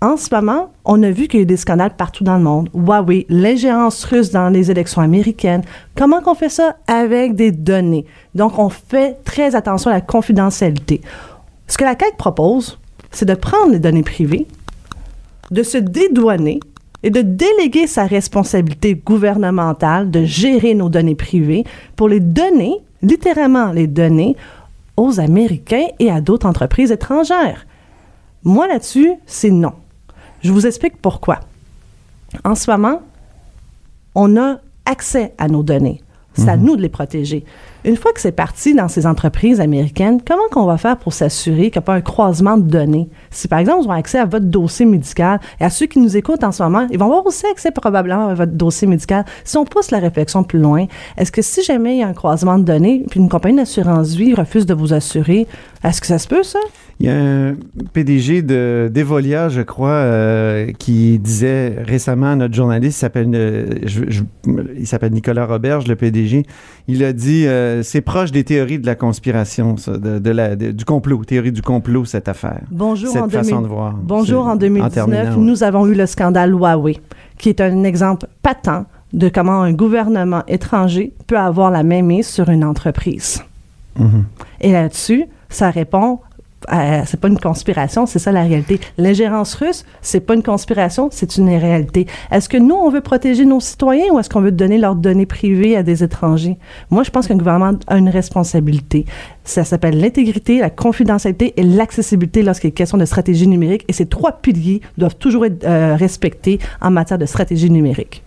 En 0.00 0.16
ce 0.18 0.34
moment, 0.34 0.70
on 0.84 1.02
a 1.02 1.10
vu 1.10 1.28
qu'il 1.28 1.40
y 1.40 1.42
a 1.42 1.44
eu 1.44 1.46
des 1.46 1.56
scandales 1.56 1.94
partout 1.96 2.24
dans 2.24 2.36
le 2.36 2.42
monde. 2.42 2.68
Huawei, 2.74 3.24
l'ingérence 3.30 4.04
russe 4.04 4.30
dans 4.30 4.50
les 4.50 4.70
élections 4.70 5.00
américaines. 5.00 5.62
Comment 5.94 6.20
qu'on 6.20 6.34
fait 6.34 6.50
ça? 6.50 6.76
Avec 6.86 7.34
des 7.34 7.52
données. 7.52 8.04
Donc, 8.34 8.58
on 8.58 8.68
fait 8.68 9.16
très 9.24 9.54
attention 9.54 9.90
à 9.90 9.94
la 9.94 10.00
confidentialité. 10.02 11.00
Ce 11.68 11.78
que 11.78 11.84
la 11.84 11.96
CAQ 11.98 12.16
propose, 12.18 12.78
c'est 13.12 13.24
de 13.24 13.34
prendre 13.34 13.72
les 13.72 13.78
données 13.78 14.02
privées, 14.02 14.46
de 15.50 15.62
se 15.62 15.78
dédouaner 15.78 16.60
et 17.04 17.10
de 17.10 17.20
déléguer 17.20 17.86
sa 17.86 18.06
responsabilité 18.06 18.94
gouvernementale 18.94 20.10
de 20.10 20.24
gérer 20.24 20.74
nos 20.74 20.88
données 20.88 21.14
privées 21.14 21.64
pour 21.96 22.08
les 22.08 22.18
donner, 22.18 22.78
littéralement 23.02 23.72
les 23.72 23.86
donner, 23.86 24.36
aux 24.96 25.20
Américains 25.20 25.86
et 25.98 26.10
à 26.10 26.22
d'autres 26.22 26.46
entreprises 26.46 26.90
étrangères. 26.90 27.66
Moi, 28.42 28.66
là-dessus, 28.66 29.12
c'est 29.26 29.50
non. 29.50 29.74
Je 30.42 30.50
vous 30.50 30.66
explique 30.66 30.96
pourquoi. 30.96 31.40
En 32.42 32.54
ce 32.54 32.70
moment, 32.70 33.02
on 34.14 34.38
a 34.38 34.58
accès 34.86 35.34
à 35.36 35.48
nos 35.48 35.62
données. 35.62 36.02
C'est 36.32 36.48
à 36.48 36.56
nous 36.56 36.74
de 36.74 36.82
les 36.82 36.88
protéger. 36.88 37.44
Une 37.84 37.96
fois 37.96 38.14
que 38.14 38.20
c'est 38.20 38.32
parti 38.32 38.74
dans 38.74 38.88
ces 38.88 39.06
entreprises 39.06 39.60
américaines, 39.60 40.18
comment 40.26 40.48
qu'on 40.50 40.64
va 40.64 40.78
faire 40.78 40.96
pour 40.96 41.12
s'assurer 41.12 41.70
qu'il 41.70 41.72
n'y 41.72 41.78
a 41.78 41.82
pas 41.82 41.94
un 41.94 42.00
croisement 42.00 42.56
de 42.56 42.62
données? 42.62 43.10
Si 43.30 43.46
par 43.46 43.58
exemple, 43.58 43.82
ils 43.84 43.88
ont 43.88 43.92
accès 43.92 44.18
à 44.18 44.24
votre 44.24 44.46
dossier 44.46 44.86
médical, 44.86 45.38
et 45.60 45.64
à 45.64 45.68
ceux 45.68 45.84
qui 45.84 45.98
nous 45.98 46.16
écoutent 46.16 46.44
en 46.44 46.52
ce 46.52 46.62
moment, 46.62 46.86
ils 46.90 46.98
vont 46.98 47.04
avoir 47.04 47.26
aussi 47.26 47.44
accès 47.46 47.72
probablement 47.72 48.28
à 48.28 48.34
votre 48.34 48.52
dossier 48.52 48.88
médical. 48.88 49.26
Si 49.44 49.58
on 49.58 49.66
pousse 49.66 49.90
la 49.90 49.98
réflexion 49.98 50.44
plus 50.44 50.58
loin, 50.58 50.86
est-ce 51.18 51.30
que 51.30 51.42
si 51.42 51.62
jamais 51.62 51.96
il 51.96 51.98
y 52.00 52.02
a 52.02 52.08
un 52.08 52.14
croisement 52.14 52.58
de 52.58 52.64
données, 52.64 53.04
puis 53.10 53.20
une 53.20 53.28
compagnie 53.28 53.56
d'assurance 53.56 54.14
vie 54.14 54.32
refuse 54.32 54.64
de 54.64 54.72
vous 54.72 54.94
assurer, 54.94 55.46
est-ce 55.82 56.00
que 56.00 56.06
ça 56.06 56.18
se 56.18 56.26
peut, 56.26 56.42
ça? 56.42 56.60
Il 57.00 57.06
y 57.06 57.08
a 57.10 57.16
un 57.16 57.56
PDG 57.92 58.42
de 58.42 58.88
d'Evolia, 58.90 59.48
je 59.48 59.60
crois, 59.62 59.90
euh, 59.90 60.70
qui 60.78 61.18
disait 61.18 61.74
récemment 61.84 62.32
à 62.32 62.36
notre 62.36 62.54
journaliste, 62.54 63.04
euh, 63.16 63.66
s'appelle 64.84 65.12
Nicolas 65.12 65.44
Roberge, 65.44 65.88
le 65.88 65.96
PDG. 65.96 66.44
Il 66.86 67.02
a 67.02 67.12
dit, 67.14 67.46
euh, 67.46 67.82
c'est 67.82 68.02
proche 68.02 68.30
des 68.30 68.44
théories 68.44 68.78
de 68.78 68.84
la 68.86 68.94
conspiration, 68.94 69.76
ça, 69.78 69.96
de, 69.96 70.18
de 70.18 70.30
la, 70.30 70.54
de- 70.54 70.70
du 70.70 70.84
complot, 70.84 71.24
théorie 71.24 71.50
du 71.52 71.62
complot, 71.62 72.04
cette 72.04 72.28
affaire. 72.28 72.60
Bonjour 72.70 73.10
cette 73.10 73.22
en 73.22 73.28
façon 73.30 73.50
2000 73.56 73.62
de 73.62 73.68
voir. 73.68 73.94
Bonjour 74.02 74.46
en 74.46 74.56
2019, 74.56 74.92
terminant, 74.92 75.36
nous 75.38 75.62
avons 75.62 75.86
eu 75.86 75.94
le 75.94 76.04
scandale 76.06 76.50
Huawei, 76.52 77.00
qui 77.38 77.48
est 77.48 77.60
un 77.62 77.84
exemple 77.84 78.26
patent 78.42 78.84
de 79.14 79.28
comment 79.30 79.62
un 79.62 79.72
gouvernement 79.72 80.42
étranger 80.46 81.14
peut 81.26 81.38
avoir 81.38 81.70
la 81.70 81.82
main 81.84 82.02
mise 82.02 82.26
sur 82.26 82.50
une 82.50 82.64
entreprise. 82.64 83.42
Mhm. 83.98 84.24
Et 84.60 84.72
là-dessus, 84.72 85.24
ça 85.48 85.70
répond 85.70 86.18
c'est 86.68 87.20
pas 87.20 87.28
une 87.28 87.38
conspiration, 87.38 88.06
c'est 88.06 88.18
ça 88.18 88.32
la 88.32 88.42
réalité. 88.42 88.80
L'ingérence 88.98 89.54
russe, 89.54 89.84
c'est 90.02 90.20
pas 90.20 90.34
une 90.34 90.42
conspiration, 90.42 91.08
c'est 91.10 91.36
une 91.36 91.48
réalité. 91.48 92.06
Est-ce 92.30 92.48
que 92.48 92.56
nous, 92.56 92.74
on 92.74 92.90
veut 92.90 93.00
protéger 93.00 93.44
nos 93.44 93.60
citoyens 93.60 94.12
ou 94.12 94.18
est-ce 94.18 94.30
qu'on 94.30 94.40
veut 94.40 94.52
donner 94.52 94.78
leurs 94.78 94.94
données 94.94 95.26
privées 95.26 95.76
à 95.76 95.82
des 95.82 96.02
étrangers? 96.02 96.56
Moi, 96.90 97.02
je 97.02 97.10
pense 97.10 97.26
qu'un 97.26 97.36
gouvernement 97.36 97.78
a 97.86 97.98
une 97.98 98.08
responsabilité. 98.08 99.04
Ça 99.44 99.64
s'appelle 99.64 100.00
l'intégrité, 100.00 100.58
la 100.58 100.70
confidentialité 100.70 101.54
et 101.56 101.62
l'accessibilité 101.62 102.42
lorsqu'il 102.42 102.68
est 102.68 102.72
question 102.72 102.98
de 102.98 103.04
stratégie 103.04 103.46
numérique. 103.46 103.84
Et 103.88 103.92
ces 103.92 104.06
trois 104.06 104.32
piliers 104.32 104.80
doivent 104.98 105.16
toujours 105.16 105.44
être 105.46 105.64
euh, 105.64 105.96
respectés 105.96 106.58
en 106.80 106.90
matière 106.90 107.18
de 107.18 107.26
stratégie 107.26 107.70
numérique. 107.70 108.22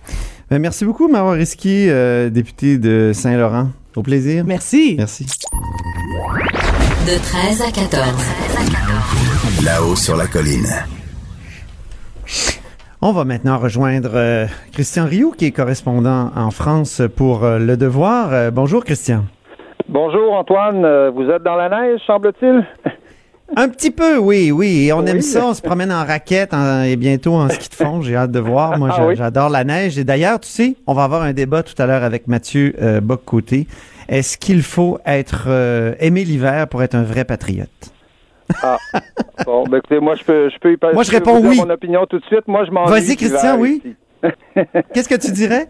Ben, 0.50 0.60
merci 0.60 0.86
beaucoup, 0.86 1.08
Marois 1.08 1.34
Risky, 1.34 1.90
euh, 1.90 2.30
député 2.30 2.78
de 2.78 3.12
Saint-Laurent. 3.14 3.70
Au 3.96 4.04
plaisir. 4.04 4.46
Merci. 4.46 4.96
Merci. 4.98 5.26
De 7.08 7.18
13 7.18 7.62
à 7.62 7.72
14. 7.72 9.66
Là-haut 9.66 9.96
sur 9.96 10.18
la 10.18 10.28
colline. 10.28 10.68
On 13.02 13.14
va 13.14 13.24
maintenant 13.24 13.58
rejoindre 13.58 14.12
euh, 14.14 14.46
Christian 14.74 15.06
Rioux, 15.06 15.32
qui 15.38 15.46
est 15.46 15.52
correspondant 15.52 16.32
en 16.36 16.52
France 16.52 17.02
pour 17.16 17.44
euh, 17.46 17.60
Le 17.60 17.78
Devoir. 17.78 18.34
Euh, 18.34 18.52
bonjour, 18.52 18.84
Christian. 18.84 19.24
Bonjour 19.88 20.34
Antoine, 20.34 20.86
vous 21.16 21.30
êtes 21.30 21.44
dans 21.44 21.56
la 21.56 21.70
neige, 21.70 22.02
semble-t-il? 22.06 22.66
Un 23.56 23.70
petit 23.70 23.92
peu, 23.92 24.18
oui, 24.18 24.52
oui. 24.52 24.92
On 24.94 25.00
Oui. 25.04 25.10
aime 25.10 25.22
ça, 25.22 25.46
on 25.46 25.54
se 25.54 25.62
promène 25.62 25.92
en 25.94 26.04
raquette 26.06 26.54
en- 26.54 26.84
et 26.84 26.98
bientôt 26.98 27.36
en 27.36 27.48
ski 27.48 27.70
de 27.70 27.76
fond. 27.76 28.02
J'ai 28.02 28.18
hâte 28.18 28.32
de 28.32 28.40
voir. 28.42 28.78
Moi, 28.78 28.90
Ah 28.92 29.06
oui. 29.08 29.16
j'adore 29.16 29.50
la 29.50 29.64
neige. 29.64 29.98
Et 29.98 30.04
d'ailleurs, 30.04 30.42
tu 30.42 30.50
sais, 30.50 30.76
on 30.86 30.94
va 30.94 31.06
avoir 31.06 31.22
un 31.22 31.32
débat 31.32 31.64
tout 31.64 31.82
à 31.82 31.86
l'heure 31.86 32.04
avec 32.04 32.28
Mathieu 32.28 32.76
euh, 32.82 33.00
Bock-Côté. 33.00 33.66
Est-ce 34.08 34.38
qu'il 34.38 34.62
faut 34.62 35.00
être 35.06 35.46
euh, 35.48 35.94
aimer 36.00 36.24
l'hiver 36.24 36.68
pour 36.68 36.82
être 36.84 36.96
un 36.96 37.04
vrai 37.04 37.26
patriote? 37.26 37.70
Ah, 38.64 38.78
bon, 39.46 39.66
ben 39.68 39.78
écoutez, 39.80 40.00
moi 40.00 40.16
je 40.16 40.24
peux, 40.24 40.50
je 40.50 40.58
peux 40.60 40.72
y 40.72 40.78
passer. 40.78 40.94
Moi, 40.94 41.04
je 41.04 41.12
réponds 41.12 41.42
oui. 41.42 41.58
mon 41.58 41.70
opinion 41.70 42.06
tout 42.06 42.20
de 42.20 42.26
suite. 42.26 42.48
Moi, 42.48 42.64
je 42.66 42.72
m'ennuie. 42.72 42.92
Vas-y, 42.92 43.16
Christian, 43.18 43.58
oui. 43.60 43.82
Qu'est-ce 44.94 45.10
que 45.10 45.20
tu 45.20 45.32
dirais? 45.32 45.68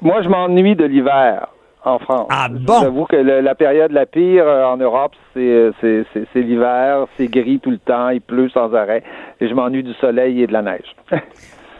Moi, 0.00 0.22
je 0.22 0.28
m'ennuie 0.28 0.76
de 0.76 0.84
l'hiver 0.84 1.48
en 1.84 1.98
France. 1.98 2.28
Ah 2.30 2.48
bon? 2.50 2.80
J'avoue 2.80 3.04
que 3.06 3.16
le- 3.16 3.40
la 3.40 3.54
période 3.54 3.90
la 3.92 4.06
pire 4.06 4.46
euh, 4.46 4.64
en 4.64 4.76
Europe, 4.76 5.12
c'est 5.34 5.40
euh, 5.40 5.72
c'est 5.82 6.40
l'hiver, 6.40 7.06
c'est 7.16 7.26
gris 7.26 7.58
tout 7.60 7.70
le 7.70 7.78
temps, 7.78 8.10
il 8.10 8.20
pleut 8.20 8.48
sans 8.50 8.72
arrêt, 8.74 9.02
et 9.40 9.48
je 9.48 9.54
m'ennuie 9.54 9.82
du 9.82 9.94
soleil 9.94 10.42
et 10.42 10.46
de 10.46 10.52
la 10.52 10.62
neige. 10.62 10.94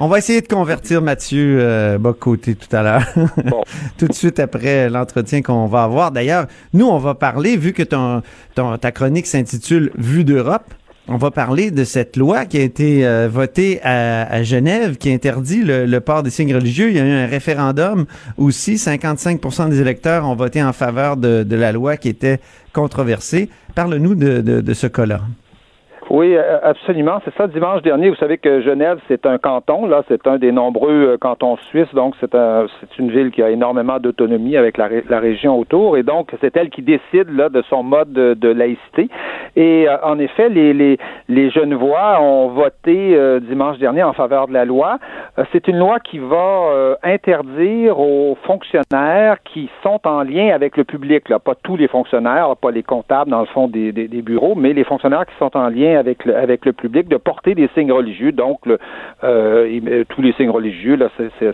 On 0.01 0.07
va 0.07 0.19
essayer 0.19 0.41
de 0.41 0.47
convertir 0.47 1.03
Mathieu 1.03 1.59
euh, 1.61 1.99
Bock-Côté 1.99 2.55
tout 2.55 2.75
à 2.75 2.83
l'heure. 2.83 3.03
Bon. 3.47 3.63
tout 3.97 4.07
de 4.07 4.13
suite 4.13 4.39
après 4.39 4.89
l'entretien 4.89 5.43
qu'on 5.43 5.67
va 5.67 5.83
avoir. 5.83 6.13
D'ailleurs, 6.13 6.47
nous, 6.73 6.87
on 6.87 6.99
va 6.99 7.15
parler, 7.15 7.57
vu 7.57 7.73
que 7.73 7.83
ton, 7.83 8.23
ton- 8.55 8.77
ta 8.79 8.93
chronique 8.93 9.27
s'intitule 9.27 9.91
Vue 9.97 10.23
d'Europe, 10.25 10.73
on 11.09 11.17
va 11.17 11.31
parler 11.33 11.71
de 11.73 11.83
cette 11.85 12.17
loi 12.17 12.45
qui 12.45 12.59
a 12.59 12.63
été 12.63 13.05
euh, 13.07 13.29
votée 13.33 13.81
à, 13.83 14.31
à 14.31 14.43
Genève, 14.45 14.99
qui 14.99 15.11
interdit 15.13 15.65
le, 15.65 15.85
le 15.87 16.01
port 16.01 16.23
des 16.23 16.31
signes 16.31 16.55
religieux. 16.55 16.91
Il 16.91 16.97
y 16.97 17.01
a 17.01 17.05
eu 17.05 17.11
un 17.11 17.27
référendum 17.27 18.05
aussi. 18.37 18.79
55 18.79 19.41
des 19.71 19.81
électeurs 19.81 20.27
ont 20.29 20.37
voté 20.37 20.63
en 20.63 20.73
faveur 20.73 21.17
de, 21.17 21.43
de 21.43 21.57
la 21.57 21.73
loi 21.73 21.97
qui 21.97 22.09
était 22.09 22.39
controversée. 22.73 23.49
Parle-nous 23.75 24.15
de, 24.15 24.43
de- 24.43 24.61
de 24.61 24.75
ce 24.75 24.87
cas-là. 24.87 25.23
Oui, 26.11 26.35
euh, 26.35 26.59
absolument. 26.63 27.21
C'est 27.25 27.35
ça. 27.35 27.47
Dimanche 27.47 27.83
dernier, 27.83 28.09
vous 28.09 28.17
savez 28.17 28.39
que 28.39 28.63
Genève, 28.63 28.99
c'est 29.09 29.27
un 29.27 29.37
canton. 29.37 29.87
Là, 29.87 30.03
c'est 30.09 30.27
un 30.27 30.39
des 30.39 30.53
nombreux 30.53 31.13
euh, 31.13 31.19
cantons 31.19 31.57
suisses. 31.69 31.93
Donc, 31.93 32.15
c'est 32.19 32.35
un, 32.35 32.67
c'est 32.81 32.99
une 32.99 33.11
ville 33.11 33.31
qui 33.31 33.43
a 33.43 33.51
énormément 33.51 33.99
d'autonomie 33.99 34.57
avec 34.57 34.79
la, 34.79 34.89
région 35.19 35.59
autour. 35.59 35.99
Et 35.99 36.03
donc, 36.03 36.31
c'est 36.41 36.57
elle 36.57 36.71
qui 36.71 36.81
décide 36.81 37.29
là 37.31 37.51
de 37.51 37.63
son 37.69 37.83
mode 37.83 38.13
de, 38.13 38.49
laïcité. 38.49 39.11
Et 39.55 39.87
euh, 39.87 39.97
en 40.03 40.19
effet, 40.19 40.49
les, 40.49 40.99
Genevois 41.51 42.21
ont 42.23 42.49
voté 42.49 43.19
dimanche 43.43 43.79
dernier 43.79 44.03
en 44.03 44.13
faveur 44.13 44.49
de 44.49 44.53
la 44.53 44.65
loi. 44.65 44.99
c'est 45.53 45.69
une 45.69 45.79
loi 45.79 45.99
qui 46.01 46.19
va 46.19 46.97
interdire 47.03 47.99
aux 47.99 48.37
fonctionnaires 48.45 49.37
qui 49.45 49.71
sont 49.83 50.01
en 50.05 50.23
lien 50.23 50.55
avec 50.55 50.77
le 50.77 50.85
public. 50.85 51.29
Là, 51.29 51.39
pas 51.39 51.55
tous 51.55 51.77
les 51.77 51.89
fonctionnaires, 51.89 52.55
pas 52.57 52.71
les 52.71 52.83
comptables 52.83 53.31
dans 53.31 53.41
le 53.41 53.47
fond 53.47 53.69
des, 53.69 53.93
des, 53.93 54.09
des 54.09 54.23
bureaux, 54.23 54.55
mais 54.55 54.73
les 54.73 54.85
fonctionnaires 54.85 55.27
qui 55.27 55.35
sont 55.39 55.57
en 55.57 55.69
lien 55.69 55.98
avec 55.99 56.25
le, 56.25 56.37
avec 56.37 56.65
le 56.65 56.73
public 56.73 57.09
de 57.09 57.17
porter 57.17 57.55
des 57.55 57.69
signes 57.75 57.93
religieux. 57.93 58.33
Donc, 58.33 58.65
le, 58.67 58.79
euh, 59.25 60.05
tous 60.09 60.23
les 60.23 60.33
signes 60.35 60.51
religieux, 60.51 60.97
là, 60.97 61.09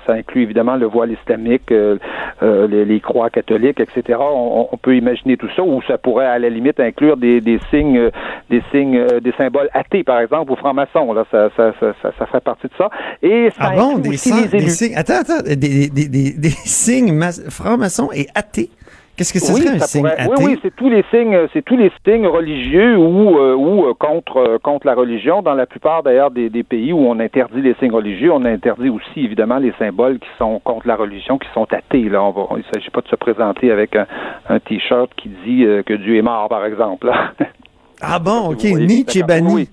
ça 0.06 0.12
inclut 0.12 0.42
évidemment 0.42 0.76
le 0.76 0.86
voile 0.86 1.12
islamique, 1.12 1.72
euh, 1.72 1.96
euh, 2.42 2.84
les, 2.84 3.00
croix 3.00 3.30
catholiques, 3.30 3.80
etc. 3.80 4.18
On, 4.20 4.76
peut 4.80 4.96
imaginer 4.96 5.36
tout 5.36 5.48
ça, 5.56 5.62
ou 5.62 5.80
ça 5.82 5.98
pourrait 5.98 6.26
à 6.26 6.38
la 6.38 6.48
limite 6.48 6.78
inclure 6.78 7.16
des, 7.16 7.40
des 7.40 7.58
signes, 7.70 8.10
des 8.50 8.62
signes, 8.70 9.02
des 9.22 9.32
symboles 9.32 9.68
athées, 9.72 10.04
par 10.04 10.20
exemple, 10.20 10.52
ou 10.52 10.56
francs-maçons. 10.56 11.12
Là, 11.12 11.24
ça, 11.30 11.48
ça, 11.56 11.72
ça, 11.80 11.94
ça, 12.18 12.26
fait 12.26 12.40
partie 12.40 12.66
de 12.66 12.72
ça. 12.76 12.90
Et 13.22 13.50
ça 13.50 13.70
ah 13.72 13.76
bon, 13.76 13.98
des, 13.98 14.16
signes, 14.16 14.94
attends, 14.96 15.20
attends, 15.20 15.42
des, 15.42 15.56
des, 15.56 15.88
des, 15.88 16.32
des 16.32 16.50
signes 16.50 17.18
francs-maçons 17.50 18.10
et 18.14 18.26
athées? 18.34 18.70
Qu'est-ce 19.16 19.32
que 19.32 19.52
oui, 19.54 19.68
un 19.68 19.78
signe 19.78 20.10
Oui, 20.28 20.36
oui, 20.44 20.58
c'est 20.60 20.74
tous 20.74 20.90
les 20.90 21.04
signes, 21.12 21.38
c'est 21.52 21.62
tous 21.62 21.76
les 21.76 21.92
signes 22.04 22.26
religieux 22.26 22.96
ou 22.96 23.38
euh, 23.38 23.54
ou 23.54 23.86
euh, 23.86 23.94
contre 23.94 24.38
euh, 24.38 24.58
contre 24.58 24.88
la 24.88 24.94
religion. 24.94 25.40
Dans 25.40 25.54
la 25.54 25.66
plupart 25.66 26.02
d'ailleurs 26.02 26.32
des, 26.32 26.50
des, 26.50 26.64
pays 26.64 26.92
où 26.92 26.98
on 26.98 27.20
interdit 27.20 27.62
les 27.62 27.74
signes 27.74 27.92
religieux, 27.92 28.32
on 28.32 28.44
interdit 28.44 28.88
aussi 28.88 29.24
évidemment 29.24 29.58
les 29.58 29.72
symboles 29.78 30.18
qui 30.18 30.28
sont 30.36 30.58
contre 30.64 30.88
la 30.88 30.96
religion, 30.96 31.38
qui 31.38 31.48
sont 31.54 31.72
athées. 31.72 32.08
Là, 32.08 32.24
on 32.24 32.30
va, 32.30 32.46
il 32.56 32.58
ne 32.66 32.74
s'agit 32.74 32.90
pas 32.90 33.02
de 33.02 33.08
se 33.08 33.14
présenter 33.14 33.70
avec 33.70 33.94
un, 33.94 34.06
un 34.48 34.58
t-shirt 34.58 35.10
qui 35.14 35.28
dit 35.46 35.64
que 35.86 35.94
Dieu 35.94 36.16
est 36.16 36.22
mort, 36.22 36.48
par 36.48 36.64
exemple. 36.66 37.12
Ah 38.06 38.18
bon, 38.18 38.50
ok, 38.52 38.64
Nietzsche 38.64 39.20
est 39.20 39.22
banni. 39.22 39.68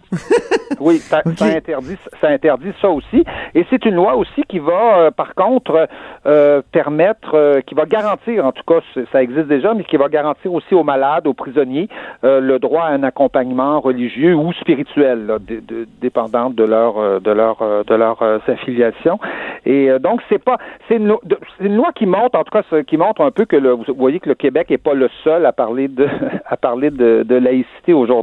Oui, 0.79 0.97
ça, 0.99 1.21
interdit, 1.25 1.97
ça 2.19 2.29
interdit 2.29 2.71
ça 2.81 2.89
aussi. 2.89 3.23
Et 3.53 3.65
c'est 3.69 3.85
une 3.85 3.95
loi 3.95 4.15
aussi 4.15 4.43
qui 4.47 4.59
va, 4.59 4.97
euh, 4.97 5.11
par 5.11 5.35
contre, 5.35 5.87
euh, 6.25 6.61
permettre, 6.71 7.35
euh, 7.35 7.61
qui 7.61 7.75
va 7.75 7.85
garantir, 7.85 8.45
en 8.45 8.51
tout 8.51 8.63
cas, 8.65 8.79
ça 9.11 9.21
existe 9.21 9.47
déjà, 9.47 9.73
mais 9.73 9.83
qui 9.83 9.97
va 9.97 10.07
garantir 10.09 10.53
aussi 10.53 10.73
aux 10.73 10.83
malades, 10.83 11.27
aux 11.27 11.33
prisonniers, 11.33 11.89
le 12.23 12.57
droit 12.57 12.83
à 12.83 12.91
un 12.91 13.03
accompagnement 13.03 13.79
religieux 13.79 14.35
ou 14.35 14.53
spirituel, 14.53 15.25
là, 15.25 15.39
de, 15.39 15.59
de, 15.59 15.87
dépendant 16.01 16.49
de 16.49 16.63
leur, 16.63 17.21
de 17.21 17.31
leur, 17.31 17.57
de 17.85 17.95
leur 17.95 18.21
affiliation. 18.47 19.19
Et 19.65 19.89
donc, 19.99 20.21
c'est 20.29 20.43
pas, 20.43 20.57
c'est 20.87 20.95
une, 20.95 21.15
une, 21.59 21.75
loi 21.75 21.91
qui 21.93 22.05
montre, 22.05 22.37
en 22.37 22.43
tout 22.43 22.51
cas, 22.51 22.63
qui 22.83 22.97
montre 22.97 23.21
un 23.21 23.31
peu 23.31 23.45
que 23.45 23.55
le, 23.55 23.71
vous 23.71 23.83
voyez 23.97 24.19
que 24.19 24.29
le 24.29 24.35
Québec 24.35 24.71
est 24.71 24.77
pas 24.77 24.93
le 24.93 25.09
seul 25.23 25.45
à 25.45 25.51
parler 25.51 25.87
de, 25.87 26.07
à 26.45 26.57
parler 26.57 26.89
de, 26.89 27.23
de 27.23 27.35
laïcité 27.35 27.93
aujourd'hui. 27.93 28.20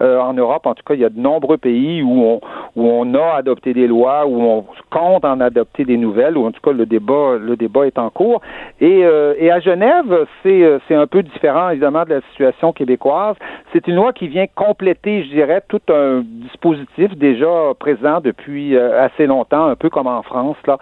En 0.00 0.32
Europe, 0.32 0.66
en 0.66 0.74
tout 0.74 0.82
cas, 0.84 0.94
il 0.94 1.00
y 1.00 1.04
a 1.04 1.08
de 1.08 1.18
nombreux 1.18 1.58
pays 1.58 2.02
où 2.02 2.40
on, 2.76 3.14
a 3.14 3.34
adopté 3.36 3.74
des 3.74 3.86
lois, 3.86 4.26
où 4.26 4.40
on 4.42 4.64
compte 4.90 5.24
en 5.24 5.40
adopter 5.40 5.84
des 5.84 5.96
nouvelles, 5.96 6.36
ou 6.36 6.46
en 6.46 6.52
tout 6.52 6.60
cas 6.60 6.72
le 6.72 6.86
débat, 6.86 7.36
le 7.38 7.56
débat 7.56 7.86
est 7.86 7.98
en 7.98 8.10
cours. 8.10 8.40
Et, 8.80 9.04
euh, 9.04 9.34
à 9.50 9.60
Genève, 9.60 10.26
c'est, 10.42 10.62
euh, 10.62 10.78
un 10.90 11.06
peu 11.06 11.22
différent 11.22 11.70
évidemment 11.70 12.04
de 12.04 12.14
la 12.14 12.20
situation 12.32 12.72
québécoise. 12.72 13.36
C'est 13.72 13.86
une 13.88 13.96
loi 13.96 14.12
qui 14.12 14.28
vient 14.28 14.46
compléter, 14.54 15.24
je 15.24 15.30
dirais, 15.30 15.62
tout 15.68 15.80
un 15.88 16.22
dispositif 16.24 17.16
déjà 17.16 17.74
présent 17.78 18.20
depuis 18.20 18.76
euh, 18.76 19.02
assez 19.02 19.26
longtemps, 19.26 19.66
un 19.66 19.76
peu 19.76 19.88
comme 19.88 20.06
en 20.06 20.22
France 20.22 20.56
là, 20.66 20.78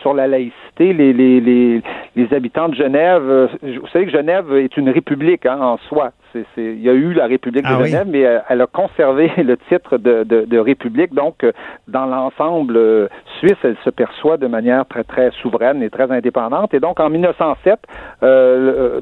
sur 0.00 0.14
la 0.14 0.26
laïcité. 0.26 0.92
Les 0.92 1.82
habitants 2.32 2.68
de 2.68 2.74
Genève, 2.74 3.50
vous 3.62 3.86
savez 3.88 4.06
que 4.06 4.12
Genève 4.12 4.52
est 4.56 4.76
une 4.76 4.90
république 4.90 5.46
hein, 5.46 5.58
en 5.60 5.76
soi 5.88 6.12
il 6.56 6.80
y 6.80 6.88
a 6.88 6.92
eu 6.92 7.12
la 7.12 7.26
République 7.26 7.64
de 7.64 7.68
ah 7.72 7.84
Genève, 7.84 8.06
mais 8.08 8.24
euh, 8.24 8.38
elle, 8.48 8.60
a 8.60 8.66
conservé 8.66 9.30
le 9.42 9.56
titre 9.68 9.98
de, 9.98 10.24
de, 10.24 10.58
République. 10.58 11.14
Donc, 11.14 11.44
euh, 11.44 11.52
dans 11.88 12.06
l'ensemble 12.06 12.76
euh, 12.76 13.08
suisse, 13.38 13.56
elle 13.62 13.76
se 13.84 13.90
perçoit 13.90 14.36
de 14.36 14.46
manière 14.46 14.86
très, 14.86 15.04
très 15.04 15.30
souveraine 15.42 15.82
et 15.82 15.90
très 15.90 16.10
indépendante. 16.10 16.74
Et 16.74 16.80
donc, 16.80 17.00
en 17.00 17.10
1907, 17.10 17.80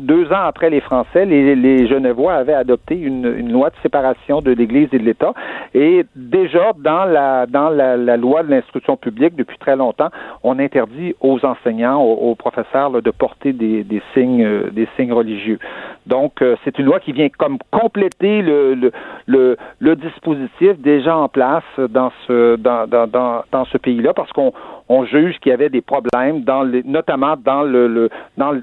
deux 0.01 0.27
ans 0.33 0.47
après 0.47 0.71
les 0.71 0.81
Français, 0.81 1.25
les, 1.25 1.55
les 1.55 1.87
Genevois 1.87 2.35
avaient 2.35 2.55
adopté 2.55 2.97
une, 2.97 3.35
une, 3.37 3.53
loi 3.53 3.71
de 3.71 3.77
séparation 3.83 4.41
de 4.41 4.53
l'Église 4.53 4.89
et 4.93 4.99
de 4.99 5.05
l'État. 5.05 5.33
Et 5.75 6.07
déjà, 6.15 6.73
dans 6.79 7.05
la, 7.05 7.47
dans 7.47 7.69
la, 7.69 7.97
la 7.97 8.17
loi 8.17 8.43
de 8.43 8.51
l'instruction 8.51 8.97
publique, 8.97 9.35
depuis 9.37 9.59
très 9.59 9.77
longtemps, 9.77 10.11
on 10.43 10.59
interdit 10.59 11.15
aux 11.21 11.45
enseignants, 11.45 12.01
aux, 12.01 12.35
professeurs, 12.35 12.91
de 12.91 13.11
porter 13.11 13.53
des, 13.53 13.85
des, 13.85 14.03
signes, 14.15 14.71
des 14.71 14.89
signes 14.97 15.13
religieux. 15.13 15.59
Donc, 16.07 16.43
c'est 16.65 16.79
une 16.79 16.87
loi 16.87 17.01
qui 17.01 17.13
comme 17.39 17.59
compléter 17.71 18.43
le, 18.43 18.93
le, 19.27 19.97
dispositif 19.97 20.79
déjà 20.79 21.17
en 21.17 21.29
place 21.29 21.65
dans 21.79 22.13
ce, 22.27 22.57
dans, 22.57 22.87
dans, 22.87 23.43
dans, 23.51 23.65
ce 23.65 23.79
pays-là 23.79 24.15
parce 24.15 24.31
qu'on 24.33 24.53
on 24.89 25.05
juge 25.05 25.39
qu'il 25.41 25.51
y 25.51 25.53
avait 25.53 25.69
des 25.69 25.81
problèmes, 25.81 26.43
dans 26.43 26.63
les, 26.63 26.83
notamment 26.85 27.35
dans 27.37 27.63
le, 27.63 27.89
le 27.89 28.11
dans, 28.37 28.55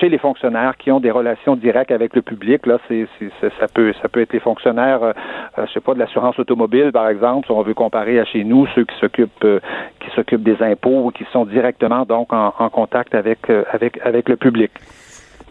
chez 0.00 0.08
les 0.08 0.18
fonctionnaires 0.18 0.76
qui 0.76 0.90
ont 0.90 1.00
des 1.00 1.10
relations 1.10 1.56
directes 1.56 1.90
avec 1.90 2.14
le 2.14 2.22
public. 2.22 2.66
Là, 2.66 2.78
c'est, 2.88 3.06
ça 3.40 3.66
peut 3.72 3.92
ça 4.02 4.08
peut 4.08 4.20
être 4.20 4.32
les 4.32 4.40
fonctionnaires, 4.40 5.02
euh, 5.02 5.12
euh, 5.58 5.66
je 5.66 5.72
sais 5.72 5.80
pas, 5.80 5.94
de 5.94 5.98
l'assurance 5.98 6.38
automobile 6.38 6.92
par 6.92 7.08
exemple, 7.08 7.46
si 7.46 7.52
on 7.52 7.62
veut 7.62 7.74
comparer 7.74 8.20
à 8.20 8.24
chez 8.24 8.44
nous 8.44 8.66
ceux 8.74 8.84
qui 8.84 8.96
s'occupent 8.98 9.44
euh, 9.44 9.60
qui 10.00 10.10
s'occupent 10.14 10.42
des 10.42 10.62
impôts 10.62 11.06
ou 11.06 11.10
qui 11.10 11.24
sont 11.32 11.46
directement 11.46 12.04
donc 12.04 12.32
en, 12.32 12.52
en 12.58 12.68
contact 12.68 13.14
avec 13.14 13.50
avec 13.72 13.98
avec 14.04 14.28
le 14.28 14.36
public. 14.36 14.70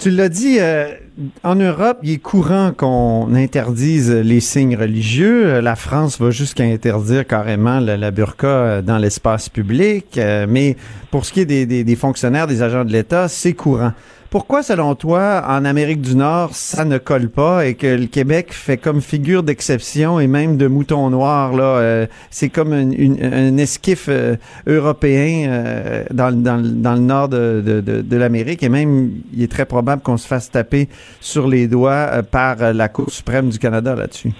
Tu 0.01 0.09
l'as 0.09 0.29
dit, 0.29 0.57
euh, 0.59 0.95
en 1.43 1.53
Europe, 1.53 1.99
il 2.01 2.13
est 2.13 2.17
courant 2.17 2.71
qu'on 2.75 3.35
interdise 3.35 4.09
les 4.09 4.39
signes 4.39 4.75
religieux. 4.75 5.45
Euh, 5.45 5.61
la 5.61 5.75
France 5.75 6.19
va 6.19 6.31
jusqu'à 6.31 6.63
interdire 6.63 7.27
carrément 7.27 7.79
la, 7.79 8.09
burqa 8.09 8.47
euh, 8.47 8.81
dans 8.81 8.97
l'espace 8.97 9.47
public. 9.47 10.19
mais 10.49 10.75
pour 11.11 11.23
ce 11.23 11.31
qui 11.31 11.41
est 11.41 11.45
des, 11.45 11.83
des 11.83 11.95
fonctionnaires, 11.95 12.47
des 12.47 12.63
agents 12.63 12.83
de 12.83 12.91
l'État, 12.91 13.27
c'est 13.27 13.53
courant. 13.53 13.91
Pourquoi, 14.31 14.63
selon 14.63 14.95
toi, 14.95 15.43
en 15.45 15.65
Amérique 15.65 15.99
du 15.99 16.15
Nord, 16.15 16.55
ça 16.55 16.85
ne 16.85 16.97
colle 16.97 17.27
pas 17.27 17.65
et 17.65 17.73
que 17.73 17.85
le 17.85 18.05
Québec 18.05 18.53
fait 18.53 18.77
comme 18.77 19.01
figure 19.01 19.43
d'exception 19.43 20.21
et 20.21 20.27
même 20.27 20.55
de 20.55 20.67
mouton 20.67 21.09
noir 21.09 21.51
là, 21.51 21.63
euh, 21.63 22.07
c'est 22.29 22.47
comme 22.47 22.71
un 22.71 23.57
esquif 23.57 24.05
euh, 24.07 24.37
européen 24.67 25.49
euh, 25.49 26.03
dans, 26.13 26.31
dans, 26.31 26.63
dans, 26.63 26.93
le 26.93 27.01
nord 27.01 27.27
de, 27.27 27.61
de, 27.61 27.81
de, 27.81 28.15
l'Amérique 28.15 28.63
et 28.63 28.69
même 28.69 29.11
il 29.33 29.43
est 29.43 29.51
très 29.51 29.65
probable 29.65 30.01
qu'on 30.01 30.15
se 30.15 30.27
fasse 30.27 30.49
taper 30.49 30.87
sur 31.19 31.49
les 31.49 31.67
doigts 31.67 32.23
par 32.23 32.71
la 32.71 32.87
Cour 32.87 33.11
suprême 33.11 33.49
du 33.49 33.59
Canada 33.59 33.95
là-dessus? 33.95 34.31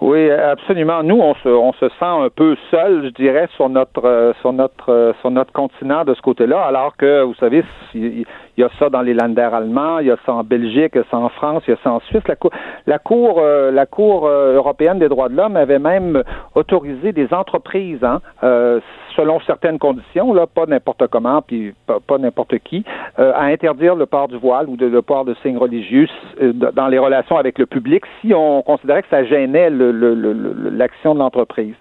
Oui, 0.00 0.30
absolument. 0.30 1.02
Nous, 1.02 1.18
on 1.20 1.34
se, 1.34 1.48
on 1.48 1.74
se 1.74 1.88
sent 1.88 1.94
un 2.00 2.30
peu 2.34 2.56
seul, 2.70 3.04
je 3.04 3.08
dirais, 3.10 3.48
sur 3.56 3.68
notre, 3.68 4.32
sur 4.40 4.52
notre, 4.52 5.14
sur 5.20 5.30
notre 5.30 5.52
continent 5.52 6.04
de 6.04 6.14
ce 6.14 6.22
côté-là, 6.22 6.62
alors 6.62 6.96
que, 6.96 7.22
vous 7.22 7.34
savez, 7.34 7.62
il 7.94 8.24
y 8.56 8.62
a 8.62 8.70
ça 8.78 8.88
dans 8.88 9.02
les 9.02 9.12
Länder 9.12 9.50
allemands, 9.52 9.98
il 9.98 10.06
y 10.06 10.10
a 10.10 10.16
ça 10.24 10.32
en 10.32 10.42
Belgique, 10.42 10.92
il 10.94 10.98
y 10.98 11.00
a 11.00 11.04
ça 11.10 11.18
en 11.18 11.28
France, 11.28 11.62
il 11.66 11.72
y 11.72 11.74
a 11.74 11.78
ça 11.84 11.92
en 11.92 12.00
Suisse. 12.00 12.22
La 12.28 12.36
Cour, 12.36 12.50
la 12.86 12.98
Cour, 12.98 13.40
euh, 13.40 13.70
la 13.70 13.84
cour 13.84 14.26
euh, 14.26 14.54
européenne 14.56 14.98
des 14.98 15.08
droits 15.08 15.28
de 15.28 15.36
l'homme 15.36 15.56
avait 15.56 15.78
même 15.78 16.22
autorisé 16.54 17.12
des 17.12 17.32
entreprises, 17.34 18.02
hein, 18.02 18.20
euh, 18.42 18.80
selon 19.20 19.38
certaines 19.40 19.78
conditions, 19.78 20.32
là, 20.32 20.46
pas 20.46 20.64
n'importe 20.64 21.06
comment, 21.08 21.42
puis 21.42 21.74
pas, 21.86 22.18
n'importe 22.18 22.58
qui, 22.60 22.84
à 23.16 23.42
interdire 23.42 23.94
le 23.94 24.06
port 24.06 24.28
du 24.28 24.38
voile 24.38 24.66
ou 24.68 24.76
le 24.78 25.02
port 25.02 25.26
de 25.26 25.34
signes 25.42 25.58
religieux 25.58 26.06
dans 26.40 26.88
les 26.88 26.98
relations 26.98 27.36
avec 27.36 27.58
le 27.58 27.66
public 27.66 28.04
si 28.20 28.32
on 28.32 28.62
considérait 28.62 29.02
que 29.02 29.08
ça 29.10 29.24
gênait 29.24 29.68
l'action 29.70 31.14
de 31.14 31.18
l'entreprise. 31.18 31.74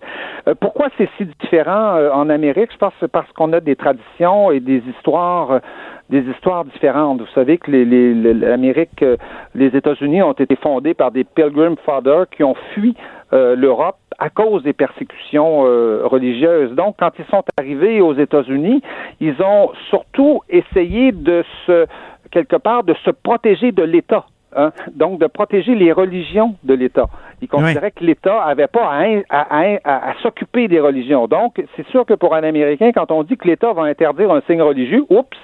pourquoi 0.59 0.87
c'est 0.97 1.09
si 1.17 1.25
différent 1.41 1.97
en 2.13 2.29
Amérique? 2.29 2.71
Je 2.73 2.77
pense 2.77 2.91
que 2.93 2.99
c'est 3.01 3.11
parce 3.11 3.31
qu'on 3.31 3.53
a 3.53 3.61
des 3.61 3.75
traditions 3.75 4.51
et 4.51 4.59
des 4.59 4.83
histoires 4.89 5.61
des 6.09 6.21
histoires 6.21 6.65
différentes. 6.65 7.21
Vous 7.21 7.33
savez 7.35 7.57
que 7.57 7.71
l'Amérique, 7.71 9.03
euh, 9.03 9.15
les 9.55 9.75
États-Unis 9.75 10.21
ont 10.23 10.33
été 10.33 10.55
fondés 10.55 10.93
par 10.93 11.11
des 11.11 11.23
Pilgrim 11.23 11.75
Fathers 11.85 12.27
qui 12.29 12.43
ont 12.43 12.55
fui 12.73 12.95
euh, 13.33 13.55
l'Europe 13.55 13.97
à 14.17 14.29
cause 14.29 14.63
des 14.63 14.73
persécutions 14.73 15.65
euh, 15.65 16.01
religieuses. 16.03 16.71
Donc, 16.71 16.95
quand 16.99 17.11
ils 17.19 17.25
sont 17.25 17.43
arrivés 17.59 18.01
aux 18.01 18.13
États-Unis, 18.13 18.81
ils 19.19 19.41
ont 19.41 19.71
surtout 19.89 20.41
essayé 20.49 21.11
de 21.11 21.43
se, 21.65 21.85
quelque 22.31 22.55
part, 22.55 22.83
de 22.83 22.95
se 23.05 23.11
protéger 23.11 23.71
de 23.71 23.83
l'État. 23.83 24.25
Hein? 24.55 24.71
donc 24.95 25.19
de 25.19 25.27
protéger 25.27 25.75
les 25.75 25.91
religions 25.91 26.55
de 26.63 26.73
l'État. 26.73 27.05
Ils 27.39 27.47
considéraient 27.47 27.91
que 27.91 28.03
l'État 28.03 28.41
avait 28.41 28.65
pas 28.65 28.99
à, 29.29 30.09
à 30.09 30.13
s'occuper 30.23 30.67
des 30.67 30.79
religions. 30.79 31.27
Donc, 31.27 31.63
c'est 31.75 31.87
sûr 31.89 32.03
que 32.03 32.15
pour 32.15 32.33
un 32.33 32.41
Américain, 32.41 32.91
quand 32.91 33.11
on 33.11 33.21
dit 33.21 33.37
que 33.37 33.47
l'État 33.47 33.73
va 33.73 33.83
interdire 33.83 34.31
un 34.31 34.41
signe 34.47 34.63
religieux, 34.63 35.05
oups, 35.09 35.37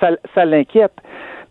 ça, 0.00 0.10
ça 0.34 0.44
l'inquiète. 0.44 0.92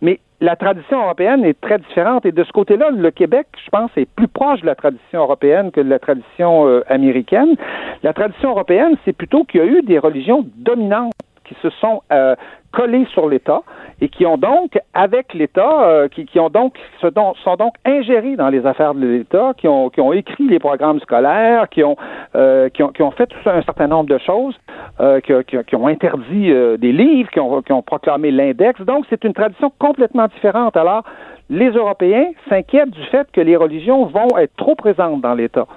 Mais 0.03 0.19
la 0.43 0.57
tradition 0.57 1.01
européenne 1.01 1.45
est 1.45 1.59
très 1.61 1.79
différente. 1.79 2.25
Et 2.25 2.33
de 2.33 2.43
ce 2.43 2.51
côté-là, 2.51 2.89
le 2.91 3.11
Québec, 3.11 3.47
je 3.63 3.69
pense, 3.69 3.89
est 3.95 4.05
plus 4.05 4.27
proche 4.27 4.59
de 4.59 4.65
la 4.65 4.75
tradition 4.75 5.21
européenne 5.21 5.71
que 5.71 5.79
de 5.79 5.89
la 5.89 5.99
tradition 5.99 6.67
euh, 6.67 6.83
américaine. 6.89 7.55
La 8.03 8.11
tradition 8.11 8.49
européenne, 8.49 8.97
c'est 9.05 9.13
plutôt 9.13 9.45
qu'il 9.45 9.61
y 9.61 9.63
a 9.63 9.67
eu 9.67 9.81
des 9.83 9.99
religions 9.99 10.45
dominantes 10.57 11.13
qui 11.43 11.55
se 11.61 11.69
sont 11.69 12.01
euh, 12.11 12.35
collées 12.71 13.05
sur 13.13 13.29
l'État 13.29 13.61
et 14.01 14.09
qui 14.09 14.25
ont 14.25 14.37
donc, 14.37 14.77
avec 14.93 15.33
l'État, 15.33 15.83
euh, 15.83 16.07
qui, 16.09 16.25
qui, 16.25 16.39
ont 16.39 16.49
donc 16.49 16.75
se 16.99 17.07
sont 17.43 17.55
donc 17.55 17.75
ingérés 17.85 18.35
dans 18.35 18.49
les 18.49 18.65
affaires 18.65 18.93
de 18.95 19.05
l'État, 19.05 19.53
qui 19.57 19.67
ont, 19.67 19.89
qui 19.89 20.01
ont 20.01 20.11
écrit 20.11 20.47
les 20.47 20.59
programmes 20.59 20.99
scolaires, 20.99 21.69
qui 21.69 21.83
ont, 21.83 21.95
euh, 22.35 22.69
qui 22.69 22.83
ont, 22.83 22.89
qui 22.89 23.01
ont 23.03 23.11
fait 23.11 23.27
tout 23.27 23.49
un 23.49 23.61
certain 23.61 23.87
nombre 23.87 24.09
de 24.09 24.17
choses, 24.17 24.55
euh, 24.99 25.21
qui, 25.21 25.31
qui, 25.47 25.57
qui, 25.63 25.75
ont 25.75 25.87
interdit 25.87 26.51
des 26.79 26.91
livres, 26.91 27.29
qui 27.31 27.39
ont, 27.39 27.61
qui 27.61 27.71
ont 27.71 27.83
proclamé 27.83 28.31
l'index. 28.31 28.81
Donc, 28.81 29.05
c'est 29.09 29.23
une 29.23 29.33
tradition 29.33 29.71
complètement 29.79 30.27
différente. 30.27 30.75
Alors, 30.75 31.03
les 31.49 31.69
Européens 31.69 32.31
s'inquiètent 32.49 32.91
du 32.91 33.03
fait 33.05 33.27
que 33.31 33.41
les 33.41 33.55
religions 33.55 34.05
vont 34.05 34.37
être 34.37 34.55
trop 34.57 34.75
présentes 34.75 35.21
dans 35.21 35.35
l'État. 35.35 35.67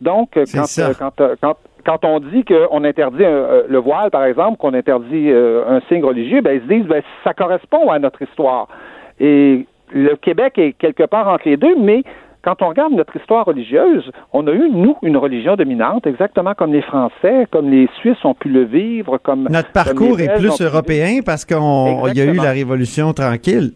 Donc, 0.00 0.30
quand, 0.34 1.12
quand, 1.16 1.36
quand, 1.40 1.56
quand 1.86 2.04
on 2.04 2.18
dit 2.18 2.44
qu'on 2.44 2.84
interdit 2.84 3.24
un, 3.24 3.62
le 3.68 3.78
voile, 3.78 4.10
par 4.10 4.24
exemple, 4.24 4.58
qu'on 4.58 4.74
interdit 4.74 5.30
euh, 5.30 5.64
un 5.68 5.80
signe 5.88 6.04
religieux, 6.04 6.40
ben, 6.42 6.60
ils 6.60 6.68
se 6.68 6.74
disent 6.74 6.88
ben, 6.88 7.02
ça 7.22 7.32
correspond 7.32 7.90
à 7.90 7.98
notre 8.00 8.20
histoire. 8.22 8.66
Et 9.20 9.66
le 9.92 10.16
Québec 10.16 10.58
est 10.58 10.72
quelque 10.72 11.04
part 11.04 11.28
entre 11.28 11.48
les 11.48 11.56
deux, 11.56 11.76
mais 11.78 12.02
quand 12.42 12.60
on 12.60 12.68
regarde 12.68 12.92
notre 12.92 13.16
histoire 13.16 13.44
religieuse, 13.44 14.10
on 14.32 14.46
a 14.48 14.52
eu, 14.52 14.68
nous, 14.70 14.96
une 15.02 15.16
religion 15.16 15.56
dominante, 15.56 16.06
exactement 16.06 16.54
comme 16.54 16.72
les 16.72 16.82
Français, 16.82 17.46
comme 17.50 17.70
les 17.70 17.88
Suisses 18.00 18.24
ont 18.24 18.34
pu 18.34 18.48
le 18.48 18.64
vivre, 18.64 19.18
comme... 19.18 19.48
Notre 19.48 19.72
parcours 19.72 20.20
est 20.20 20.36
plus 20.38 20.60
européen 20.60 21.20
parce 21.24 21.44
qu'il 21.44 21.56
y 21.56 22.20
a 22.20 22.24
eu 22.24 22.36
la 22.36 22.52
Révolution 22.52 23.12
tranquille, 23.12 23.72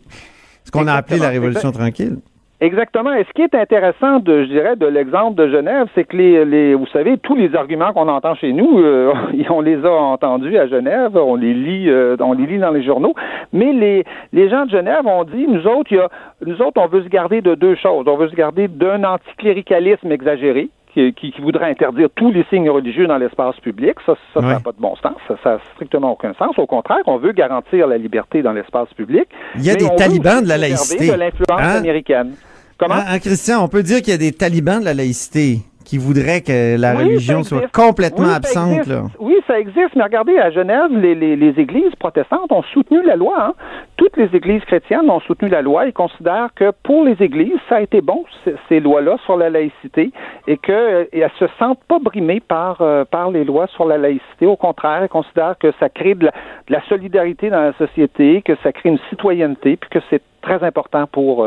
ce 0.65 0.71
qu'on 0.73 0.87
a 0.89 0.95
appelé 0.95 1.19
la 1.19 1.29
Révolution 1.29 1.71
tranquille. 1.71 2.19
Exactement. 2.61 3.15
Et 3.15 3.25
ce 3.25 3.33
qui 3.33 3.41
est 3.41 3.55
intéressant, 3.55 4.19
de, 4.19 4.43
je 4.45 4.49
dirais, 4.49 4.77
de 4.77 4.87
l'exemple 4.87 5.35
de 5.35 5.49
Genève, 5.49 5.87
c'est 5.95 6.05
que 6.05 6.17
les, 6.17 6.45
les, 6.45 6.75
vous 6.75 6.87
savez, 6.89 7.17
tous 7.17 7.35
les 7.35 7.55
arguments 7.55 7.95
qu'on 7.95 8.09
entend 8.09 8.35
chez 8.35 8.53
nous, 8.53 8.79
euh, 8.81 9.13
on 9.51 9.63
les 9.63 9.83
a 9.85 9.91
entendus 9.91 10.59
à 10.59 10.67
Genève, 10.67 11.17
on 11.17 11.37
les 11.37 11.55
lit, 11.55 11.89
euh, 11.89 12.17
on 12.21 12.35
les 12.35 12.47
lit 12.47 12.59
dans 12.59 12.71
les 12.71 12.83
journaux. 12.83 13.15
Mais 13.55 13.73
les, 13.73 14.05
les 14.35 14.51
gens 14.51 14.67
de 14.67 14.71
Genève 14.71 15.07
ont 15.07 15.25
dit, 15.25 15.47
nous 15.49 15.67
autres, 15.67 15.91
y 15.93 15.99
a, 15.99 16.09
nous 16.45 16.61
autres, 16.61 16.81
on 16.81 16.87
veut 16.87 17.03
se 17.03 17.09
garder 17.09 17.41
de 17.41 17.55
deux 17.55 17.77
choses. 17.77 18.05
On 18.07 18.17
veut 18.17 18.29
se 18.29 18.37
garder 18.37 18.69
d'un 18.69 19.05
anticléricalisme 19.05 20.13
exagéré, 20.13 20.69
qui, 20.93 21.15
qui, 21.15 21.33
qui, 21.33 21.41
voudrait 21.41 21.71
interdire 21.71 22.09
tous 22.15 22.33
les 22.33 22.45
signes 22.51 22.69
religieux 22.69 23.07
dans 23.07 23.17
l'espace 23.17 23.57
public. 23.61 23.95
Ça, 24.05 24.17
ça 24.35 24.41
n'a 24.41 24.61
pas 24.61 24.73
de 24.73 24.81
bon 24.81 24.97
sens. 24.97 25.15
Ça 25.29 25.53
n'a 25.53 25.59
strictement 25.75 26.13
aucun 26.13 26.35
sens. 26.35 26.59
Au 26.59 26.67
contraire, 26.67 27.03
on 27.07 27.17
veut 27.17 27.33
garantir 27.33 27.87
la 27.87 27.97
liberté 27.97 28.43
dans 28.43 28.53
l'espace 28.53 28.93
public. 28.95 29.29
Il 29.55 29.65
y 29.65 29.71
a 29.71 29.77
des 29.77 29.89
talibans 29.97 30.43
de 30.43 30.49
la 30.49 30.59
laïcité. 30.59 31.13
de 31.13 31.17
l'influence 31.17 31.61
hein? 31.61 31.79
américaine. 31.79 32.35
Comment? 32.81 32.95
Hein, 32.95 33.05
hein, 33.09 33.19
Christian, 33.19 33.63
on 33.63 33.69
peut 33.69 33.83
dire 33.83 33.99
qu'il 33.99 34.09
y 34.09 34.15
a 34.15 34.19
des 34.19 34.33
talibans 34.33 34.81
de 34.81 34.87
la 34.87 34.95
laïcité 34.95 35.59
qui 35.85 35.99
voudraient 35.99 36.41
que 36.41 36.81
la 36.81 36.95
oui, 36.95 37.03
religion 37.03 37.43
soit 37.43 37.71
complètement 37.73 38.29
oui, 38.29 38.35
absente. 38.35 38.87
Là. 38.87 39.03
Oui, 39.19 39.35
ça 39.47 39.59
existe, 39.59 39.95
mais 39.97 40.05
regardez, 40.05 40.39
à 40.39 40.51
Genève, 40.51 40.91
les, 40.93 41.15
les, 41.15 41.37
les 41.37 41.61
églises 41.61 41.95
protestantes 41.99 42.51
ont 42.53 42.63
soutenu 42.73 43.03
la 43.05 43.17
loi. 43.17 43.35
Hein. 43.39 43.53
Toutes 43.97 44.17
les 44.17 44.35
églises 44.35 44.63
chrétiennes 44.65 45.11
ont 45.11 45.21
soutenu 45.21 45.51
la 45.51 45.61
loi 45.61 45.89
et 45.89 45.93
considèrent 45.93 46.55
que 46.55 46.73
pour 46.85 47.05
les 47.05 47.17
églises, 47.21 47.59
ça 47.69 47.77
a 47.77 47.81
été 47.83 48.01
bon, 48.01 48.25
ces 48.71 48.81
lois-là 48.81 49.17
sur 49.27 49.37
la 49.37 49.51
laïcité, 49.51 50.11
et 50.47 50.57
qu'elles 50.57 51.09
ne 51.13 51.29
se 51.39 51.53
sentent 51.59 51.85
pas 51.87 51.99
brimées 51.99 52.41
par, 52.41 52.81
euh, 52.81 53.05
par 53.05 53.31
les 53.31 53.45
lois 53.45 53.67
sur 53.75 53.85
la 53.85 53.99
laïcité. 53.99 54.47
Au 54.47 54.57
contraire, 54.57 55.03
elles 55.03 55.09
considèrent 55.09 55.59
que 55.59 55.73
ça 55.81 55.91
crée 55.91 56.15
de 56.15 56.27
la, 56.27 56.33
de 56.69 56.73
la 56.73 56.83
solidarité 56.89 57.51
dans 57.51 57.61
la 57.61 57.75
société, 57.75 58.41
que 58.43 58.55
ça 58.63 58.73
crée 58.73 58.89
une 58.89 59.01
citoyenneté, 59.11 59.77
puis 59.77 59.91
que 59.91 59.99
c'est 60.09 60.23
très 60.43 60.63
important 60.65 61.07
pour, 61.07 61.47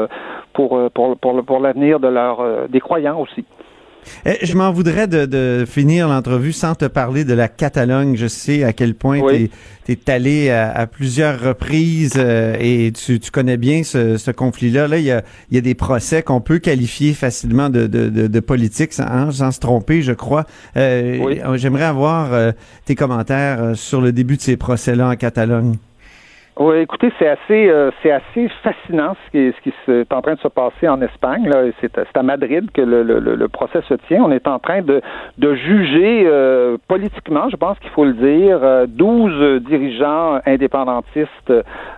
pour, 0.54 0.80
pour, 0.94 1.18
pour, 1.18 1.44
pour 1.44 1.60
l'avenir 1.60 2.00
de 2.00 2.08
leur, 2.08 2.68
des 2.70 2.80
croyants 2.80 3.20
aussi. 3.20 3.46
Eh, 4.26 4.46
je 4.46 4.56
m'en 4.56 4.72
voudrais 4.72 5.08
de, 5.08 5.26
de 5.26 5.66
finir 5.68 6.08
l'entrevue 6.08 6.54
sans 6.54 6.76
te 6.76 6.86
parler 6.86 7.24
de 7.26 7.34
la 7.34 7.48
Catalogne. 7.48 8.16
Je 8.16 8.28
sais 8.28 8.64
à 8.64 8.74
quel 8.74 8.96
point 8.96 9.20
oui. 9.20 9.50
tu 9.86 9.92
es, 9.92 10.10
allé 10.10 10.50
à, 10.50 10.72
à, 10.72 10.88
plusieurs 10.88 11.40
reprises 11.40 12.14
euh, 12.18 12.56
et 12.60 12.92
tu, 12.92 13.20
tu, 13.20 13.32
connais 13.32 13.58
bien 13.58 13.84
ce, 13.84 14.18
ce 14.18 14.32
conflit-là. 14.32 14.88
Là, 14.88 14.98
il 14.98 15.06
y 15.06 15.12
a, 15.12 15.24
il 15.50 15.56
y 15.56 15.58
a 15.58 15.62
des 15.62 15.76
procès 15.76 16.24
qu'on 16.24 16.42
peut 16.42 16.60
qualifier 16.60 17.14
facilement 17.14 17.70
de, 17.70 17.88
de, 17.88 18.10
de, 18.10 18.28
de 18.28 18.40
politique, 18.40 18.92
hein, 19.00 19.32
sans 19.32 19.52
se 19.52 19.60
tromper, 19.60 20.02
je 20.02 20.14
crois. 20.14 20.46
Euh, 20.78 21.20
oui. 21.22 21.40
J'aimerais 21.56 21.86
avoir 21.86 22.34
euh, 22.34 22.52
tes 22.86 22.96
commentaires 22.96 23.76
sur 23.76 24.02
le 24.02 24.12
début 24.12 24.38
de 24.38 24.42
ces 24.42 24.58
procès-là 24.58 25.10
en 25.10 25.16
Catalogne. 25.16 25.76
Oui, 26.56 26.78
écoutez, 26.78 27.12
c'est 27.18 27.28
assez, 27.28 27.68
euh, 27.68 27.90
c'est 28.04 28.12
assez 28.12 28.48
fascinant 28.62 29.16
ce 29.26 29.32
qui, 29.32 29.56
ce 29.58 29.70
qui 29.70 29.92
est 29.92 30.14
en 30.14 30.22
train 30.22 30.36
de 30.36 30.40
se 30.40 30.48
passer 30.48 30.88
en 30.88 31.02
Espagne. 31.02 31.50
Là, 31.50 31.64
c'est, 31.82 31.98
à 32.16 32.22
Madrid 32.22 32.70
que 32.72 32.82
le, 32.82 33.02
le, 33.02 33.20
le, 33.20 33.48
procès 33.48 33.80
se 33.90 33.96
tient. 34.08 34.24
On 34.24 34.32
est 34.32 34.48
en 34.48 34.60
train 34.60 34.84
de, 34.84 35.02
de 35.40 35.56
juger 35.56 36.26
euh, 36.28 36.78
politiquement, 36.88 37.50
je 37.50 37.56
pense 37.56 37.80
qu'il 37.80 37.90
faut 37.90 38.06
le 38.06 38.14
dire, 38.14 38.60
euh, 38.62 38.86
12 38.88 39.64
dirigeants 39.64 40.42
indépendantistes 40.46 41.54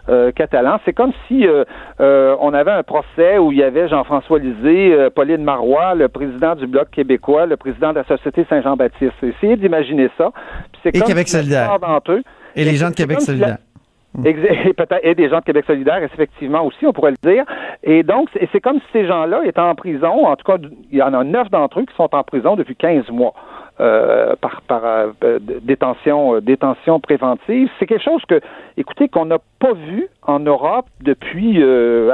euh, 0.07 0.31
catalans. 0.31 0.79
C'est 0.85 0.93
comme 0.93 1.11
si 1.27 1.45
euh, 1.45 2.35
on 2.39 2.53
avait 2.53 2.71
un 2.71 2.83
procès 2.83 3.37
où 3.37 3.51
il 3.51 3.57
y 3.57 3.63
avait 3.63 3.89
Jean-François 3.89 4.39
Lisée, 4.39 5.09
Pauline 5.15 5.43
Marois, 5.43 5.95
le 5.95 6.07
président 6.07 6.55
du 6.55 6.65
Bloc 6.65 6.91
québécois, 6.91 7.45
le 7.45 7.57
président 7.57 7.89
de 7.91 7.99
la 7.99 8.05
Société 8.05 8.45
Saint-Jean-Baptiste. 8.49 9.21
Essayez 9.21 9.57
d'imaginer 9.57 10.09
ça. 10.17 10.31
Puis 10.71 10.81
c'est 10.81 10.95
Et 10.95 10.99
comme 10.99 11.09
Québec 11.09 11.27
solidaire. 11.27 11.77
Et 12.55 12.63
les 12.63 12.75
gens 12.75 12.89
de 12.89 12.95
Québec 12.95 13.19
solidaire. 13.19 13.57
Et 14.25 14.73
peut-être 14.73 14.99
et 15.03 15.15
des 15.15 15.29
gens 15.29 15.39
de 15.39 15.43
Québec 15.43 15.65
solidaire, 15.65 16.01
effectivement 16.01 16.63
aussi, 16.65 16.85
on 16.85 16.93
pourrait 16.93 17.11
le 17.11 17.29
dire. 17.29 17.43
Et 17.83 18.03
donc, 18.03 18.29
c'est 18.51 18.61
comme 18.61 18.79
si 18.79 18.85
ces 18.93 19.07
gens-là 19.07 19.41
étaient 19.45 19.59
en 19.59 19.75
prison. 19.75 20.25
En 20.25 20.35
tout 20.35 20.45
cas, 20.45 20.57
il 20.91 20.97
y 20.97 21.01
en 21.01 21.13
a 21.13 21.23
neuf 21.23 21.49
d'entre 21.49 21.79
eux 21.79 21.85
qui 21.85 21.95
sont 21.95 22.09
en 22.13 22.23
prison 22.23 22.55
depuis 22.55 22.75
15 22.75 23.09
mois. 23.09 23.33
Euh, 23.81 24.35
par, 24.39 24.61
par 24.61 24.85
euh, 24.85 25.37
détention, 25.63 26.35
euh, 26.35 26.39
détention 26.39 27.01
préventive. 27.01 27.67
C'est 27.77 27.85
quelque 27.85 28.05
chose 28.05 28.21
que, 28.25 28.39
écoutez, 28.77 29.09
qu'on 29.09 29.25
n'a 29.25 29.39
pas 29.59 29.73
vu 29.73 30.07
en 30.23 30.39
Europe 30.39 30.85
depuis, 31.01 31.61
euh, 31.61 32.09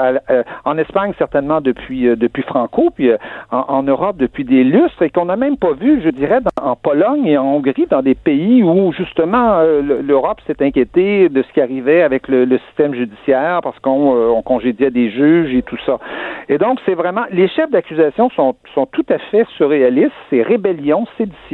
en 0.65 0.79
Espagne 0.79 1.13
certainement 1.19 1.61
depuis 1.61 2.07
euh, 2.07 2.15
depuis 2.15 2.41
Franco, 2.41 2.89
puis 2.89 3.11
en, 3.51 3.65
en, 3.67 3.83
Europe 3.83 4.17
depuis 4.17 4.43
des 4.43 4.63
lustres, 4.63 5.03
et 5.03 5.11
qu'on 5.11 5.25
n'a 5.25 5.35
même 5.35 5.57
pas 5.57 5.73
vu, 5.73 6.01
je 6.03 6.09
dirais, 6.09 6.39
en 6.59 6.75
Pologne 6.75 7.27
et 7.27 7.37
en 7.37 7.45
Hongrie, 7.45 7.85
dans 7.87 8.01
des 8.01 8.15
pays 8.15 8.63
où 8.63 8.91
justement 8.93 9.61
l'Europe 9.61 10.41
s'est 10.47 10.63
inquiétée 10.63 11.29
de 11.29 11.43
ce 11.43 11.53
qui 11.53 11.61
arrivait 11.61 12.01
avec 12.01 12.27
le, 12.27 12.45
le 12.45 12.57
système 12.69 12.95
judiciaire, 12.95 13.59
parce 13.61 13.77
qu'on 13.77 14.15
on 14.15 14.41
congédiait 14.41 14.89
des 14.89 15.11
juges 15.11 15.53
et 15.53 15.61
tout 15.61 15.77
ça. 15.85 15.99
Et 16.49 16.57
donc, 16.57 16.79
c'est 16.85 16.95
vraiment, 16.95 17.25
les 17.31 17.47
chefs 17.47 17.69
d'accusation 17.69 18.29
sont, 18.31 18.55
sont 18.73 18.87
tout 18.87 19.05
à 19.09 19.19
fait 19.19 19.45
surréalistes, 19.57 20.11
c'est 20.29 20.41
rébellion, 20.41 21.05
sédition, 21.17 21.50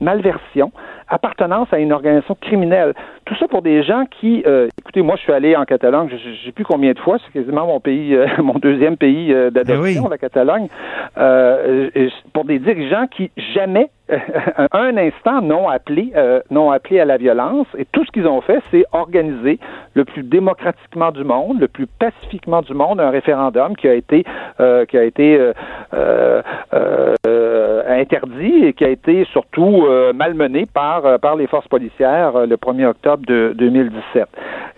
malversion, 0.00 0.72
appartenance 1.08 1.68
à 1.72 1.78
une 1.78 1.92
organisation 1.92 2.36
criminelle. 2.40 2.94
Tout 3.24 3.34
ça 3.36 3.48
pour 3.48 3.62
des 3.62 3.82
gens 3.82 4.04
qui, 4.06 4.42
euh, 4.46 4.68
écoutez, 4.78 5.02
moi 5.02 5.16
je 5.16 5.22
suis 5.22 5.32
allé 5.32 5.56
en 5.56 5.64
Catalogne, 5.64 6.08
je, 6.10 6.16
je 6.16 6.44
sais 6.44 6.52
plus 6.52 6.64
combien 6.64 6.92
de 6.92 6.98
fois, 6.98 7.18
c'est 7.24 7.32
quasiment 7.32 7.66
mon 7.66 7.80
pays, 7.80 8.14
euh, 8.14 8.26
mon 8.42 8.58
deuxième 8.58 8.96
pays 8.96 9.32
euh, 9.32 9.50
d'adoption, 9.50 10.04
oui. 10.04 10.10
la 10.10 10.18
Catalogne, 10.18 10.68
euh, 11.18 11.90
pour 12.32 12.44
des 12.44 12.58
dirigeants 12.58 13.06
qui 13.06 13.30
jamais 13.54 13.90
un 14.72 14.96
instant 14.96 15.42
n'ont 15.42 15.68
appelé, 15.68 16.12
euh, 16.14 16.40
n'ont 16.50 16.70
appelé 16.70 17.00
à 17.00 17.04
la 17.04 17.16
violence 17.16 17.66
et 17.76 17.84
tout 17.86 18.04
ce 18.04 18.12
qu'ils 18.12 18.26
ont 18.26 18.40
fait, 18.40 18.62
c'est 18.70 18.84
organiser 18.92 19.58
le 19.94 20.04
plus 20.04 20.22
démocratiquement 20.22 21.10
du 21.10 21.24
monde, 21.24 21.60
le 21.60 21.66
plus 21.66 21.86
pacifiquement 21.86 22.62
du 22.62 22.72
monde, 22.72 23.00
un 23.00 23.10
référendum 23.10 23.74
qui 23.74 23.88
a 23.88 23.94
été 23.94 24.24
euh, 24.60 24.84
qui 24.84 24.96
a 24.96 25.02
été 25.02 25.52
euh, 25.94 26.42
interdit 27.88 28.66
et 28.66 28.72
qui 28.74 28.84
a 28.84 28.88
été 28.88 29.24
surtout 29.32 29.86
malmené 30.14 30.66
par 30.72 30.95
par 31.20 31.36
les 31.36 31.46
forces 31.46 31.68
policières 31.68 32.46
le 32.46 32.56
1er 32.56 32.86
octobre 32.86 33.24
de 33.26 33.52
2017. 33.56 34.26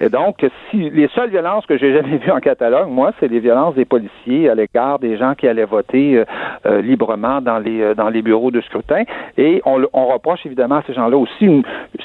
Et 0.00 0.08
donc, 0.08 0.44
les 0.72 1.08
seules 1.08 1.30
violences 1.30 1.66
que 1.66 1.76
j'ai 1.76 1.92
jamais 1.92 2.16
vues 2.24 2.30
en 2.30 2.40
Catalogne, 2.40 2.90
moi, 2.90 3.12
c'est 3.18 3.28
les 3.28 3.40
violences 3.40 3.74
des 3.74 3.84
policiers 3.84 4.48
à 4.48 4.54
l'égard 4.54 4.98
des 4.98 5.16
gens 5.16 5.34
qui 5.34 5.48
allaient 5.48 5.64
voter 5.64 6.22
librement 6.64 7.40
dans 7.40 7.58
les 7.58 8.22
bureaux 8.22 8.50
de 8.50 8.60
scrutin. 8.60 9.04
Et 9.36 9.62
on, 9.64 10.06
reproche 10.06 10.44
évidemment 10.46 10.76
à 10.76 10.82
ces 10.86 10.94
gens-là 10.94 11.16
aussi 11.16 11.48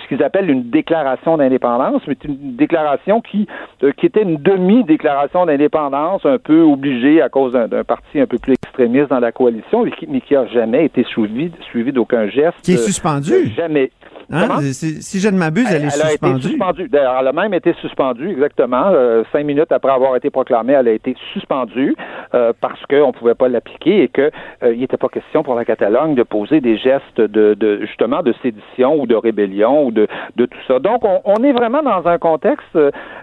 ce 0.04 0.08
qu'ils 0.08 0.24
appellent 0.24 0.50
une 0.50 0.70
déclaration 0.70 1.38
d'indépendance, 1.38 2.02
mais 2.08 2.16
une 2.26 2.56
déclaration 2.56 3.22
qui, 3.22 3.48
euh, 3.48 3.73
qui 3.92 4.06
était 4.06 4.22
une 4.22 4.38
demi-déclaration 4.38 5.46
d'indépendance, 5.46 6.26
un 6.26 6.38
peu 6.38 6.62
obligée 6.62 7.22
à 7.22 7.30
cause 7.30 7.54
d'un 7.54 7.84
parti 7.84 8.20
un 8.20 8.28
peu 8.28 8.38
plus 8.38 8.54
extrémiste 8.54 9.10
dans 9.10 9.20
la 9.20 9.32
coalition, 9.32 9.84
mais 9.84 9.92
qui, 9.92 10.08
mais 10.08 10.22
qui 10.22 10.36
a 10.36 10.46
jamais 10.48 10.86
été 10.86 11.04
suivi, 11.04 11.52
suivi 11.70 11.92
d'aucun 11.92 12.28
geste. 12.28 12.56
Qui 12.64 12.74
est 12.74 12.78
suspendu? 12.78 13.34
Euh, 13.34 13.46
jamais. 13.56 13.92
Hein? 14.32 14.62
Si 14.72 15.20
je 15.20 15.30
ne 15.30 15.38
m'abuse, 15.38 15.68
elle, 15.70 15.82
elle, 15.82 15.88
est 15.88 15.90
suspendue. 15.90 16.34
A 16.34 16.38
été 16.38 16.50
suspendue. 16.50 16.90
Elle 16.94 17.28
a 17.28 17.34
même 17.34 17.54
été 17.54 17.74
suspendue, 17.82 18.30
exactement. 18.32 18.86
Euh, 18.88 19.24
cinq 19.32 19.46
minutes 19.46 19.72
après 19.72 19.92
avoir 19.92 20.16
été 20.16 20.30
proclamée, 20.30 20.74
elle 20.74 20.88
a 20.88 20.92
été 20.92 21.16
suspendue. 21.34 21.96
euh, 22.34 22.54
parce 22.60 22.80
qu'on 22.88 23.08
ne 23.08 23.12
pouvait 23.12 23.36
pas 23.36 23.48
l'appliquer 23.48 24.04
et 24.04 24.08
qu'il 24.08 24.32
euh, 24.64 24.76
n'était 24.76 24.98
pas 24.98 25.10
question 25.10 25.44
pour 25.44 25.56
la 25.56 25.66
Catalogne 25.66 26.16
de 26.16 26.24
poser 26.24 26.62
des 26.62 26.78
gestes 26.78 27.20
de, 27.20 27.54
de 27.54 27.86
justement 27.86 28.24
de 28.24 28.34
sédition 28.42 29.00
ou 29.00 29.06
de 29.06 29.16
rébellion 29.16 29.86
ou 29.86 29.92
de, 29.92 30.08
de 30.36 30.46
tout 30.46 30.58
ça. 30.68 30.80
Donc, 30.80 31.04
on, 31.04 31.22
on 31.26 31.44
est 31.44 31.54
vraiment 31.54 31.84
dans 31.84 32.08
un 32.08 32.18
contexte 32.18 32.78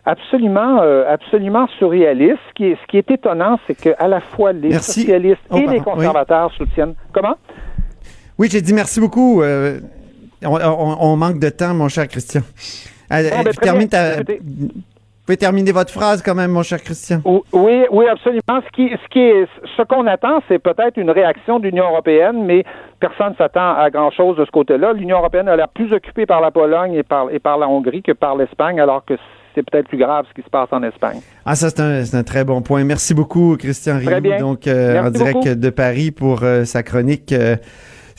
absolument, 0.07 0.81
absolument 1.09 1.67
surréaliste. 1.79 2.39
Ce 2.51 2.55
qui 2.55 2.65
est, 2.67 2.79
ce 2.81 2.87
qui 2.87 2.99
est 2.99 3.11
étonnant, 3.11 3.59
c'est 3.67 3.75
qu'à 3.75 4.09
la 4.09 4.21
fois 4.21 4.53
les 4.53 4.73
socialistes 4.73 5.41
oh, 5.51 5.57
et 5.57 5.67
les 5.67 5.81
conservateurs 5.81 6.53
soutiennent. 6.53 6.95
Comment? 7.13 7.37
Oui, 8.39 8.49
j'ai 8.51 8.61
dit 8.61 8.73
merci 8.73 9.01
beaucoup. 9.01 9.43
On, 10.45 11.17
manque 11.17 11.39
de 11.39 11.49
temps, 11.51 11.75
mon 11.75 11.89
cher 11.89 12.09
Christian. 12.09 12.43
Ah, 13.11 13.23
ben, 13.23 13.53
termine 13.61 13.89
Vous 13.89 14.69
pouvez 15.27 15.37
terminer 15.37 15.73
votre 15.73 15.93
phrase 15.93 16.23
quand 16.23 16.35
même, 16.35 16.51
mon 16.51 16.63
cher 16.63 16.83
Christian. 16.83 17.21
Oui, 17.25 17.85
oui, 17.91 18.09
absolument. 18.09 18.41
Ce 18.49 18.71
qui, 18.73 18.89
ce 18.91 19.09
qui 19.11 19.19
est, 19.19 19.47
ce 19.77 19.83
qu'on 19.83 20.07
attend, 20.07 20.41
c'est 20.49 20.59
peut-être 20.59 20.97
une 20.97 21.11
réaction 21.11 21.59
de 21.59 21.65
l'Union 21.65 21.85
européenne, 21.85 22.45
mais 22.45 22.65
personne 23.01 23.31
ne 23.31 23.37
s'attend 23.37 23.75
à 23.75 23.91
grand 23.91 24.11
chose 24.11 24.37
de 24.37 24.45
ce 24.45 24.51
côté-là. 24.51 24.93
L'Union 24.93 25.19
européenne 25.19 25.49
a 25.49 25.57
l'air 25.57 25.69
plus 25.69 25.93
occupée 25.93 26.27
par 26.27 26.41
la 26.41 26.51
Pologne 26.51 26.95
et 26.95 27.03
par, 27.03 27.31
et 27.31 27.39
par 27.39 27.59
la 27.59 27.69
Hongrie 27.69 28.03
que 28.03 28.13
par 28.13 28.37
l'Espagne, 28.37 28.81
alors 28.81 29.05
que 29.05 29.15
c'est 29.55 29.69
peut-être 29.69 29.89
plus 29.89 29.99
grave 29.99 30.27
ce 30.29 30.35
qui 30.35 30.43
se 30.43 30.51
passe 30.51 30.69
en 30.71 30.83
Espagne. 30.83 31.21
Ah, 31.45 31.55
ça, 31.55 31.71
c'est 31.71 31.81
un, 31.81 32.19
un, 32.19 32.23
très 32.23 32.45
bon 32.45 32.63
point. 32.63 32.85
Merci 32.85 33.15
beaucoup, 33.15 33.57
Christian 33.59 33.99
Rioux, 33.99 34.39
donc 34.39 34.67
euh, 34.67 35.03
en 35.03 35.11
direct 35.11 35.49
de 35.49 35.71
Paris 35.71 36.11
pour 36.11 36.43
euh, 36.43 36.65
sa 36.65 36.83
chronique. 36.83 37.33
Euh, 37.33 37.57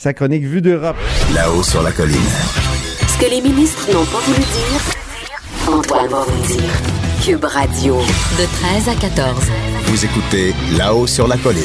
sa 0.02 0.12
chronique 0.12 0.42
Vue 0.42 0.60
d'Europe. 0.60 0.96
Là-haut 1.32 1.62
sur 1.62 1.80
la 1.80 1.92
colline. 1.92 2.16
Ce 3.06 3.24
que 3.24 3.30
les 3.30 3.40
ministres 3.40 3.86
n'ont 3.92 4.04
pas 4.04 4.18
voulu 4.18 4.40
dire, 4.40 5.72
Antoine 5.72 6.08
va 6.08 6.22
vous 6.22 6.46
dire. 6.48 6.72
Cube 7.24 7.44
Radio, 7.44 7.94
de 7.94 8.82
13 8.82 8.88
à 8.88 8.94
14. 9.00 9.48
Vous 9.84 10.04
écoutez 10.04 10.54
Là-haut 10.76 11.06
sur 11.06 11.28
la 11.28 11.36
colline. 11.36 11.62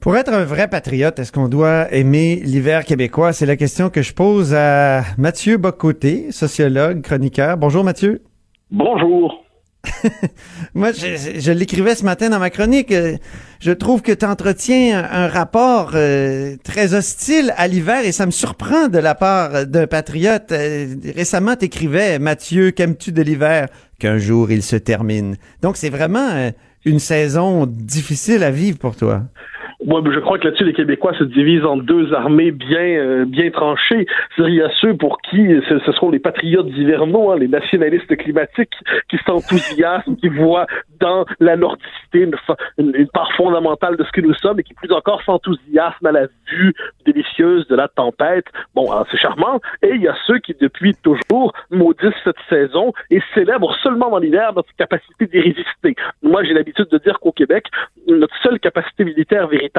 Pour 0.00 0.16
être 0.16 0.32
un 0.32 0.44
vrai 0.44 0.66
patriote, 0.66 1.18
est-ce 1.18 1.30
qu'on 1.30 1.48
doit 1.48 1.92
aimer 1.92 2.40
l'hiver 2.42 2.86
québécois? 2.86 3.34
C'est 3.34 3.44
la 3.44 3.56
question 3.56 3.90
que 3.90 4.00
je 4.00 4.14
pose 4.14 4.54
à 4.54 5.02
Mathieu 5.18 5.58
Bocoté, 5.58 6.32
sociologue, 6.32 7.02
chroniqueur. 7.02 7.58
Bonjour 7.58 7.84
Mathieu. 7.84 8.22
Bonjour. 8.70 9.41
Moi, 10.74 10.92
je, 10.92 11.52
l'écrivais 11.52 11.94
ce 11.94 12.04
matin 12.04 12.30
dans 12.30 12.38
ma 12.38 12.50
chronique. 12.50 12.92
Euh, 12.92 13.16
je 13.60 13.72
trouve 13.72 14.02
que 14.02 14.12
tu 14.12 14.24
entretiens 14.24 15.04
un, 15.10 15.28
rapport 15.28 15.92
euh, 15.94 16.56
très 16.62 16.94
hostile 16.94 17.52
à 17.56 17.68
l'hiver 17.68 18.04
et 18.04 18.12
ça 18.12 18.26
me 18.26 18.30
surprend 18.30 18.88
de 18.88 18.98
la 18.98 19.14
part 19.14 19.66
d'un 19.66 19.86
patriote. 19.86 20.52
Euh, 20.52 20.94
récemment, 21.14 21.56
tu 21.56 21.66
écrivais, 21.66 22.18
Mathieu, 22.18 22.70
qu'aimes-tu 22.70 23.12
de 23.12 23.22
l'hiver? 23.22 23.68
Qu'un 23.98 24.18
jour 24.18 24.50
il 24.50 24.62
se 24.62 24.76
termine. 24.76 25.36
Donc, 25.62 25.76
c'est 25.76 25.90
vraiment 25.90 26.50
une 26.84 26.98
saison 26.98 27.66
difficile 27.66 28.42
à 28.42 28.50
vivre 28.50 28.78
pour 28.78 28.96
toi. 28.96 29.22
Moi, 29.84 30.00
je 30.12 30.20
crois 30.20 30.38
que 30.38 30.44
là-dessus, 30.44 30.64
les 30.64 30.74
Québécois 30.74 31.12
se 31.18 31.24
divisent 31.24 31.64
en 31.64 31.76
deux 31.76 32.12
armées 32.14 32.52
bien, 32.52 32.78
euh, 32.78 33.24
bien 33.24 33.50
tranchées. 33.50 34.06
Il 34.38 34.54
y 34.54 34.62
a 34.62 34.70
ceux 34.80 34.94
pour 34.94 35.20
qui 35.22 35.48
ce, 35.68 35.78
ce 35.80 35.92
sont 35.92 36.10
les 36.10 36.20
patriotes 36.20 36.68
hivernaux, 36.68 37.32
hein, 37.32 37.36
les 37.38 37.48
nationalistes 37.48 38.16
climatiques, 38.16 38.74
qui 39.10 39.18
s'enthousiasment, 39.26 40.16
qui 40.16 40.28
voient 40.28 40.66
dans 41.00 41.24
la 41.40 41.56
nordicité 41.56 42.20
une, 42.20 42.36
une, 42.78 43.08
part 43.08 43.32
fondamentale 43.32 43.96
de 43.96 44.04
ce 44.04 44.12
que 44.12 44.20
nous 44.20 44.34
sommes 44.34 44.60
et 44.60 44.62
qui 44.62 44.74
plus 44.74 44.92
encore 44.92 45.20
s'enthousiasment 45.22 46.06
à 46.06 46.12
la 46.12 46.26
vue 46.48 46.74
délicieuse 47.04 47.66
de 47.66 47.74
la 47.74 47.88
tempête. 47.88 48.46
Bon, 48.74 48.88
c'est 49.10 49.18
charmant. 49.18 49.60
Et 49.82 49.90
il 49.94 50.02
y 50.02 50.08
a 50.08 50.14
ceux 50.26 50.38
qui, 50.38 50.54
depuis 50.60 50.94
toujours, 51.02 51.52
maudissent 51.70 52.12
cette 52.22 52.36
saison 52.48 52.92
et 53.10 53.20
célèbrent 53.34 53.74
seulement 53.82 54.10
dans 54.10 54.18
l'hiver 54.18 54.52
notre 54.54 54.72
capacité 54.76 55.26
d'y 55.26 55.40
résister. 55.40 55.96
Moi, 56.22 56.44
j'ai 56.44 56.54
l'habitude 56.54 56.88
de 56.90 56.98
dire 56.98 57.18
qu'au 57.18 57.32
Québec, 57.32 57.66
notre 58.06 58.36
seule 58.42 58.60
capacité 58.60 59.04
militaire 59.04 59.48
véritable, 59.48 59.71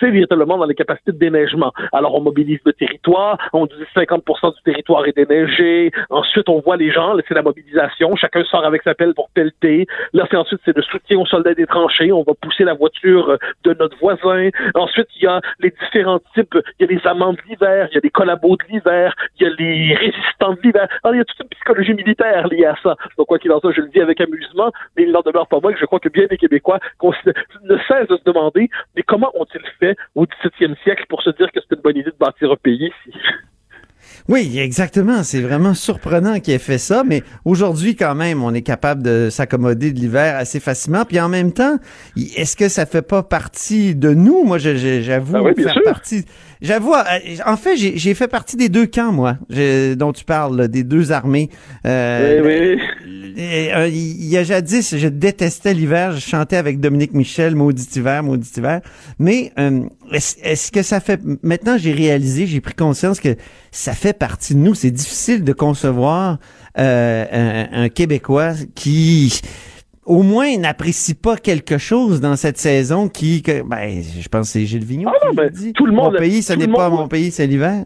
c'est 0.00 0.10
véritablement 0.10 0.58
dans 0.58 0.66
les 0.66 0.74
capacités 0.74 1.12
de 1.12 1.18
déneigement. 1.18 1.72
Alors, 1.92 2.14
on 2.14 2.20
mobilise 2.20 2.60
le 2.64 2.72
territoire, 2.72 3.38
on 3.52 3.66
dit 3.66 3.74
50% 3.94 4.54
du 4.54 4.62
territoire 4.62 5.06
est 5.06 5.16
déneigé, 5.16 5.90
ensuite 6.10 6.48
on 6.48 6.60
voit 6.60 6.76
les 6.76 6.90
gens, 6.90 7.14
c'est 7.26 7.34
la 7.34 7.42
mobilisation, 7.42 8.14
chacun 8.16 8.44
sort 8.44 8.64
avec 8.64 8.82
sa 8.82 8.94
pelle 8.94 9.14
pour 9.14 9.30
pelleter, 9.30 9.86
là 10.12 10.26
c'est 10.30 10.36
ensuite 10.36 10.60
c'est 10.64 10.76
le 10.76 10.82
soutien 10.82 11.18
aux 11.18 11.26
soldats 11.26 11.54
des 11.54 11.66
tranchées, 11.66 12.12
on 12.12 12.22
va 12.22 12.32
pousser 12.34 12.64
la 12.64 12.74
voiture 12.74 13.38
de 13.64 13.74
notre 13.74 13.96
voisin, 13.98 14.50
ensuite 14.74 15.08
il 15.16 15.24
y 15.24 15.26
a 15.26 15.40
les 15.60 15.70
différents 15.70 16.20
types, 16.34 16.56
il 16.78 16.86
y 16.86 16.92
a 16.92 16.92
les 16.92 17.06
amants 17.06 17.32
de 17.32 17.38
l'hiver, 17.48 17.88
il 17.90 17.94
y 17.94 17.98
a 17.98 18.00
les 18.02 18.10
collabos 18.10 18.56
de 18.56 18.64
l'hiver, 18.72 19.14
il 19.38 19.46
y 19.46 19.50
a 19.50 19.54
les 19.58 19.94
résistants 19.94 20.54
de 20.54 20.60
l'hiver, 20.62 20.88
il 21.12 21.16
y 21.16 21.20
a 21.20 21.24
toute 21.24 21.40
une 21.40 21.48
psychologie 21.48 21.94
militaire 21.94 22.48
liée 22.48 22.66
à 22.66 22.76
ça. 22.82 22.96
Donc 23.16 23.26
quoi 23.26 23.38
qu'il 23.38 23.52
en 23.52 23.60
soit, 23.60 23.72
je 23.72 23.80
le 23.80 23.88
dis 23.88 24.00
avec 24.00 24.20
amusement, 24.20 24.70
mais 24.96 25.04
il 25.04 25.12
n'en 25.12 25.22
demeure 25.22 25.46
pas 25.46 25.60
moins 25.60 25.72
que 25.72 25.78
je 25.78 25.86
crois 25.86 26.00
que 26.00 26.08
bien 26.08 26.26
des 26.26 26.36
Québécois 26.36 26.78
ne 27.02 27.76
cessent 27.88 28.08
de 28.08 28.16
se 28.16 28.24
demander 28.24 28.68
mais 28.96 29.02
ont-ils 29.34 29.62
fait 29.78 29.96
au 30.14 30.26
XVIIe 30.26 30.74
siècle 30.84 31.04
pour 31.08 31.22
se 31.22 31.30
dire 31.30 31.50
que 31.52 31.60
c'était 31.60 31.76
une 31.76 31.82
bonne 31.82 31.96
idée 31.96 32.10
de 32.10 32.16
bâtir 32.18 32.50
un 32.50 32.56
pays 32.56 32.90
ici? 33.06 33.18
Oui, 34.28 34.58
exactement. 34.58 35.22
C'est 35.22 35.40
vraiment 35.40 35.74
surprenant 35.74 36.40
qu'il 36.40 36.54
ait 36.54 36.58
fait 36.58 36.78
ça, 36.78 37.02
mais 37.04 37.22
aujourd'hui, 37.44 37.94
quand 37.94 38.14
même, 38.14 38.42
on 38.42 38.54
est 38.54 38.62
capable 38.62 39.02
de 39.02 39.28
s'accommoder 39.30 39.92
de 39.92 39.98
l'hiver 39.98 40.36
assez 40.36 40.60
facilement. 40.60 41.04
Puis 41.04 41.20
en 41.20 41.28
même 41.28 41.52
temps, 41.52 41.76
est-ce 42.16 42.56
que 42.56 42.68
ça 42.68 42.86
fait 42.86 43.02
pas 43.02 43.22
partie 43.22 43.94
de 43.94 44.10
nous? 44.14 44.44
Moi, 44.44 44.58
j'avoue 44.58 45.36
ah 45.36 45.62
faire 45.62 45.82
partie. 45.84 46.24
J'avoue, 46.62 46.94
euh, 46.94 47.02
en 47.44 47.56
fait, 47.58 47.76
j'ai 47.76 48.14
fait 48.14 48.28
partie 48.28 48.56
des 48.56 48.70
deux 48.70 48.86
camps, 48.86 49.12
moi, 49.12 49.36
dont 49.96 50.12
tu 50.12 50.24
parles, 50.24 50.68
des 50.68 50.84
deux 50.84 51.12
armées. 51.12 51.50
Euh, 51.86 52.40
oui, 52.42 52.80
oui. 53.04 53.23
Euh, 53.36 53.88
il 53.88 54.26
y 54.26 54.36
a 54.36 54.44
jadis, 54.44 54.96
je 54.96 55.08
détestais 55.08 55.74
l'hiver. 55.74 56.12
Je 56.12 56.20
chantais 56.20 56.56
avec 56.56 56.80
Dominique 56.80 57.12
Michel, 57.12 57.54
Maudit 57.54 57.88
hiver, 57.96 58.22
Maudit 58.22 58.50
hiver. 58.56 58.80
Mais 59.18 59.52
est-ce 60.12 60.70
que 60.70 60.82
ça 60.82 61.00
fait... 61.00 61.20
Maintenant, 61.42 61.76
j'ai 61.76 61.92
réalisé, 61.92 62.46
j'ai 62.46 62.60
pris 62.60 62.74
conscience 62.74 63.20
que 63.20 63.36
ça 63.70 63.92
fait 63.92 64.16
partie 64.16 64.54
de 64.54 64.60
nous. 64.60 64.74
C'est 64.74 64.90
difficile 64.90 65.44
de 65.44 65.52
concevoir 65.52 66.38
un, 66.76 67.66
un 67.72 67.88
Québécois 67.88 68.54
qui 68.74 69.40
au 70.06 70.22
moins 70.22 70.56
n'apprécie 70.58 71.14
pas 71.14 71.36
quelque 71.36 71.78
chose 71.78 72.20
dans 72.20 72.36
cette 72.36 72.58
saison 72.58 73.08
qui, 73.08 73.42
ben, 73.42 74.02
je 74.02 74.28
pense 74.28 74.48
que 74.48 74.52
c'est 74.52 74.66
Gilles 74.66 74.84
Vigneault 74.84 75.10
ah 75.14 75.28
qui 75.30 75.36
ben, 75.36 75.50
dit. 75.50 75.72
Tout 75.72 75.86
le 75.86 75.92
monde, 75.92 76.12
mon 76.12 76.18
pays, 76.18 76.42
ce 76.42 76.52
n'est 76.52 76.68
pas 76.68 76.90
mon 76.90 77.08
pays, 77.08 77.30
c'est 77.30 77.46
l'hiver 77.46 77.84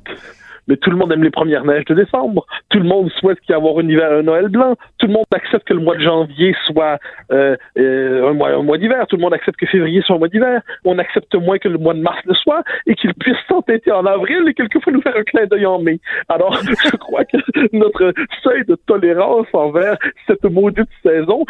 mais 0.68 0.76
tout 0.76 0.90
le 0.90 0.96
monde 0.96 1.12
aime 1.12 1.24
les 1.24 1.30
premières 1.30 1.64
neiges 1.64 1.86
de 1.86 1.94
décembre. 1.94 2.46
Tout 2.68 2.78
le 2.78 2.84
monde 2.84 3.10
souhaite 3.12 3.40
qu'il 3.40 3.54
y 3.54 3.58
ait 3.58 3.62
un 3.62 3.88
hiver, 3.88 4.12
un 4.12 4.22
Noël 4.22 4.48
blanc. 4.48 4.76
Tout 4.98 5.06
le 5.06 5.14
monde 5.14 5.24
accepte 5.34 5.66
que 5.66 5.74
le 5.74 5.80
mois 5.80 5.96
de 5.96 6.02
janvier 6.02 6.54
soit 6.66 6.98
euh, 7.32 7.56
euh, 7.78 8.30
un 8.30 8.34
mois, 8.34 8.50
un 8.50 8.62
mois 8.62 8.78
d'hiver. 8.78 9.06
Tout 9.08 9.16
le 9.16 9.22
monde 9.22 9.32
accepte 9.32 9.58
que 9.58 9.66
février 9.66 10.02
soit 10.02 10.16
un 10.16 10.18
mois 10.18 10.28
d'hiver. 10.28 10.60
On 10.84 10.98
accepte 10.98 11.34
moins 11.34 11.58
que 11.58 11.68
le 11.68 11.78
mois 11.78 11.94
de 11.94 12.00
mars 12.00 12.20
le 12.26 12.34
soit 12.34 12.62
et 12.86 12.94
qu'il 12.94 13.14
puisse 13.14 13.38
s'entêter 13.48 13.90
en 13.90 14.04
avril 14.04 14.44
et 14.46 14.54
quelquefois 14.54 14.92
nous 14.92 15.00
faire 15.00 15.16
un 15.16 15.22
clin 15.22 15.46
d'œil 15.46 15.66
en 15.66 15.78
mai. 15.78 16.00
Alors, 16.28 16.54
je 16.62 16.96
crois 16.96 17.24
que 17.24 17.38
notre 17.72 18.12
seuil 18.42 18.64
de 18.66 18.76
tolérance 18.86 19.46
envers 19.54 19.96
cette 20.26 20.44
maudite 20.44 20.88
saison 21.02 21.44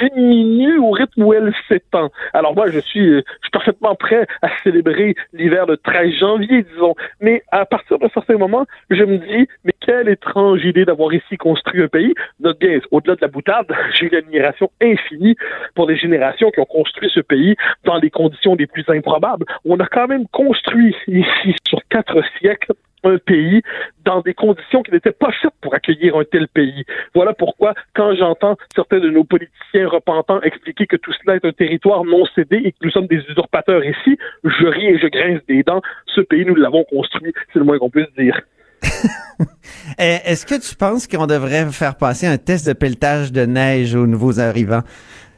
diminue 0.00 0.78
au 0.78 0.90
rythme 0.90 1.22
où 1.22 1.32
elle 1.32 1.52
s'étend. 1.68 2.10
Alors 2.34 2.54
moi, 2.54 2.68
je 2.68 2.80
suis, 2.80 3.06
je 3.06 3.22
suis 3.42 3.50
parfaitement 3.50 3.94
prêt 3.94 4.26
à 4.42 4.48
célébrer 4.62 5.14
l'hiver 5.32 5.66
le 5.66 5.78
13 5.78 6.10
janvier, 6.20 6.64
disons. 6.74 6.94
Mais 7.20 7.42
à 7.50 7.64
partir 7.64 7.98
d'un 7.98 8.08
certain 8.08 8.36
moment, 8.42 8.66
je 8.90 9.04
me 9.04 9.18
dis, 9.18 9.48
mais 9.64 9.72
quelle 9.80 10.08
étrange 10.08 10.64
idée 10.64 10.84
d'avoir 10.84 11.12
ici 11.14 11.36
construit 11.36 11.82
un 11.82 11.88
pays. 11.88 12.14
Note 12.40 12.58
bien, 12.58 12.78
au-delà 12.90 13.14
de 13.16 13.20
la 13.22 13.28
boutade, 13.28 13.66
j'ai 13.94 14.06
une 14.06 14.14
admiration 14.14 14.70
infinie 14.82 15.36
pour 15.74 15.88
les 15.88 15.96
générations 15.96 16.50
qui 16.50 16.60
ont 16.60 16.64
construit 16.64 17.10
ce 17.14 17.20
pays 17.20 17.56
dans 17.84 17.98
les 17.98 18.10
conditions 18.10 18.54
les 18.54 18.66
plus 18.66 18.84
improbables. 18.88 19.46
On 19.64 19.78
a 19.80 19.86
quand 19.86 20.08
même 20.08 20.26
construit 20.28 20.94
ici, 21.08 21.54
sur 21.66 21.80
quatre 21.88 22.22
siècles, 22.38 22.72
un 23.04 23.18
pays 23.18 23.62
dans 24.04 24.20
des 24.20 24.34
conditions 24.34 24.82
qui 24.82 24.90
n'étaient 24.90 25.12
pas 25.12 25.30
faites 25.40 25.52
pour 25.60 25.74
accueillir 25.74 26.16
un 26.16 26.24
tel 26.24 26.48
pays. 26.48 26.84
Voilà 27.14 27.32
pourquoi, 27.34 27.74
quand 27.94 28.14
j'entends 28.14 28.56
certains 28.74 29.00
de 29.00 29.10
nos 29.10 29.24
politiciens 29.24 29.88
repentants 29.88 30.40
expliquer 30.42 30.86
que 30.86 30.96
tout 30.96 31.12
cela 31.22 31.36
est 31.36 31.44
un 31.44 31.52
territoire 31.52 32.04
non 32.04 32.24
cédé 32.34 32.60
et 32.64 32.72
que 32.72 32.78
nous 32.82 32.90
sommes 32.90 33.06
des 33.06 33.22
usurpateurs 33.28 33.84
ici, 33.84 34.18
je 34.44 34.66
ris 34.66 34.86
et 34.86 34.98
je 34.98 35.06
grince 35.06 35.40
des 35.48 35.62
dents. 35.62 35.82
Ce 36.06 36.20
pays, 36.20 36.44
nous 36.44 36.54
l'avons 36.54 36.84
construit, 36.84 37.32
c'est 37.52 37.58
le 37.58 37.64
moins 37.64 37.78
qu'on 37.78 37.90
puisse 37.90 38.12
dire. 38.18 38.40
Eh, 39.98 40.18
est-ce 40.24 40.46
que 40.46 40.54
tu 40.54 40.76
penses 40.76 41.06
qu'on 41.08 41.26
devrait 41.26 41.70
faire 41.72 41.96
passer 41.96 42.26
un 42.26 42.38
test 42.38 42.66
de 42.66 42.72
pelletage 42.72 43.32
de 43.32 43.44
neige 43.44 43.94
aux 43.94 44.06
nouveaux 44.06 44.38
arrivants? 44.38 44.82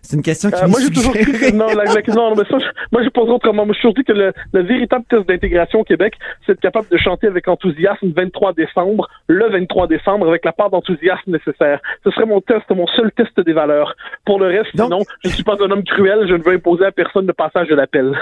C'est 0.04 0.16
une 0.16 0.22
question 0.22 0.50
qui 0.50 0.62
euh, 0.62 0.68
Moi, 0.68 0.80
j'ai 0.82 0.90
toujours 0.90 1.14
dit 1.14 1.24
que 1.24 1.52
non, 1.52 1.66
la, 1.66 1.84
non, 2.14 2.34
mais 2.36 2.44
ça, 2.44 2.58
moi, 2.92 3.02
je 3.02 3.08
pense 3.08 3.28
autrement. 3.28 3.64
Moi, 3.64 3.74
je 3.74 3.80
toujours 3.80 3.94
dit 3.94 4.04
que 4.04 4.12
le, 4.12 4.32
le 4.52 4.62
véritable 4.62 5.04
test 5.08 5.26
d'intégration 5.26 5.80
au 5.80 5.84
Québec, 5.84 6.14
c'est 6.44 6.52
être 6.52 6.60
capable 6.60 6.88
de 6.90 6.98
chanter 6.98 7.26
avec 7.26 7.48
enthousiasme 7.48 8.06
le 8.06 8.12
23 8.12 8.52
décembre, 8.52 9.08
le 9.28 9.48
23 9.50 9.88
décembre, 9.88 10.28
avec 10.28 10.44
la 10.44 10.52
part 10.52 10.70
d'enthousiasme 10.70 11.32
nécessaire. 11.32 11.80
Ce 12.04 12.10
serait 12.10 12.26
mon 12.26 12.40
test, 12.42 12.68
mon 12.70 12.86
seul 12.88 13.10
test 13.12 13.40
des 13.40 13.54
valeurs. 13.54 13.94
Pour 14.26 14.38
le 14.38 14.46
reste, 14.46 14.74
non, 14.74 15.00
je 15.22 15.28
ne 15.30 15.34
suis 15.34 15.42
pas 15.42 15.56
un 15.58 15.70
homme 15.70 15.84
cruel, 15.84 16.26
je 16.28 16.34
ne 16.34 16.42
veux 16.42 16.52
imposer 16.52 16.84
à 16.84 16.92
personne 16.92 17.26
le 17.26 17.32
passage 17.32 17.68
de 17.68 17.74
l'appel. 17.74 18.14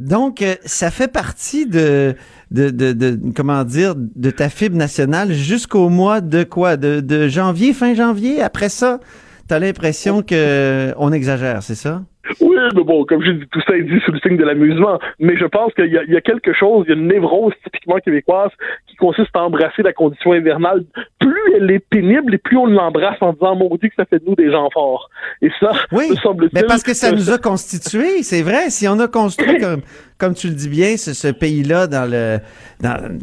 Donc, 0.00 0.40
euh, 0.40 0.54
ça 0.64 0.90
fait 0.90 1.12
partie 1.12 1.66
de, 1.66 2.14
de, 2.50 2.70
de, 2.70 2.92
de, 2.92 3.18
comment 3.36 3.64
dire, 3.64 3.94
de 3.96 4.30
ta 4.30 4.48
fibre 4.48 4.76
nationale 4.76 5.32
jusqu'au 5.32 5.90
mois 5.90 6.22
de 6.22 6.42
quoi? 6.42 6.78
De, 6.78 7.28
janvier, 7.28 7.74
fin 7.74 7.94
janvier? 7.94 8.40
Après 8.40 8.70
ça, 8.70 9.00
tu 9.50 9.54
as 9.54 9.58
l'impression 9.58 10.22
que 10.22 10.94
on 10.96 11.10
exagère, 11.10 11.60
c'est 11.64 11.74
ça? 11.74 12.02
Oui, 12.40 12.56
mais 12.72 12.84
bon, 12.84 13.04
comme 13.04 13.20
je 13.20 13.32
dis, 13.32 13.46
tout 13.50 13.60
ça 13.66 13.76
est 13.76 13.82
dit 13.82 13.98
sous 14.04 14.12
le 14.12 14.20
signe 14.20 14.36
de 14.36 14.44
l'amusement. 14.44 15.00
Mais 15.18 15.36
je 15.36 15.44
pense 15.44 15.74
qu'il 15.74 15.86
y, 15.86 16.12
y, 16.12 16.16
a 16.16 16.20
quelque 16.20 16.52
chose, 16.52 16.84
il 16.86 16.90
y 16.90 16.94
a 16.94 17.00
une 17.00 17.08
névrose 17.08 17.52
typiquement 17.64 17.96
québécoise 17.96 18.50
qui 18.86 18.94
consiste 18.94 19.30
à 19.34 19.42
embrasser 19.42 19.82
la 19.82 19.92
condition 19.92 20.32
hivernale. 20.34 20.84
Plus 21.18 21.54
elle 21.56 21.68
est 21.72 21.80
pénible 21.80 22.34
et 22.34 22.38
plus 22.38 22.56
on 22.56 22.66
l'embrasse 22.66 23.16
en 23.20 23.32
disant 23.32 23.56
maudit 23.56 23.88
que 23.88 23.96
ça 23.96 24.04
fait 24.04 24.20
de 24.20 24.24
nous 24.24 24.36
des 24.36 24.52
gens 24.52 24.70
forts. 24.70 25.10
Et 25.42 25.50
ça, 25.58 25.72
oui, 25.90 26.10
me 26.10 26.14
semble-t-il. 26.14 26.60
Mais 26.60 26.66
parce 26.68 26.84
que 26.84 26.94
ça 26.94 27.10
nous 27.10 27.30
a 27.30 27.38
constitués, 27.38 28.22
c'est 28.22 28.42
vrai. 28.42 28.70
Si 28.70 28.86
on 28.86 29.00
a 29.00 29.08
construit 29.08 29.58
comme 29.60 29.80
comme 30.20 30.34
tu 30.34 30.48
le 30.48 30.54
dis 30.54 30.68
bien, 30.68 30.96
ce, 30.96 31.32
pays-là 31.32 31.86
dans 31.86 32.08
le, 32.08 32.38
dans, 32.80 33.18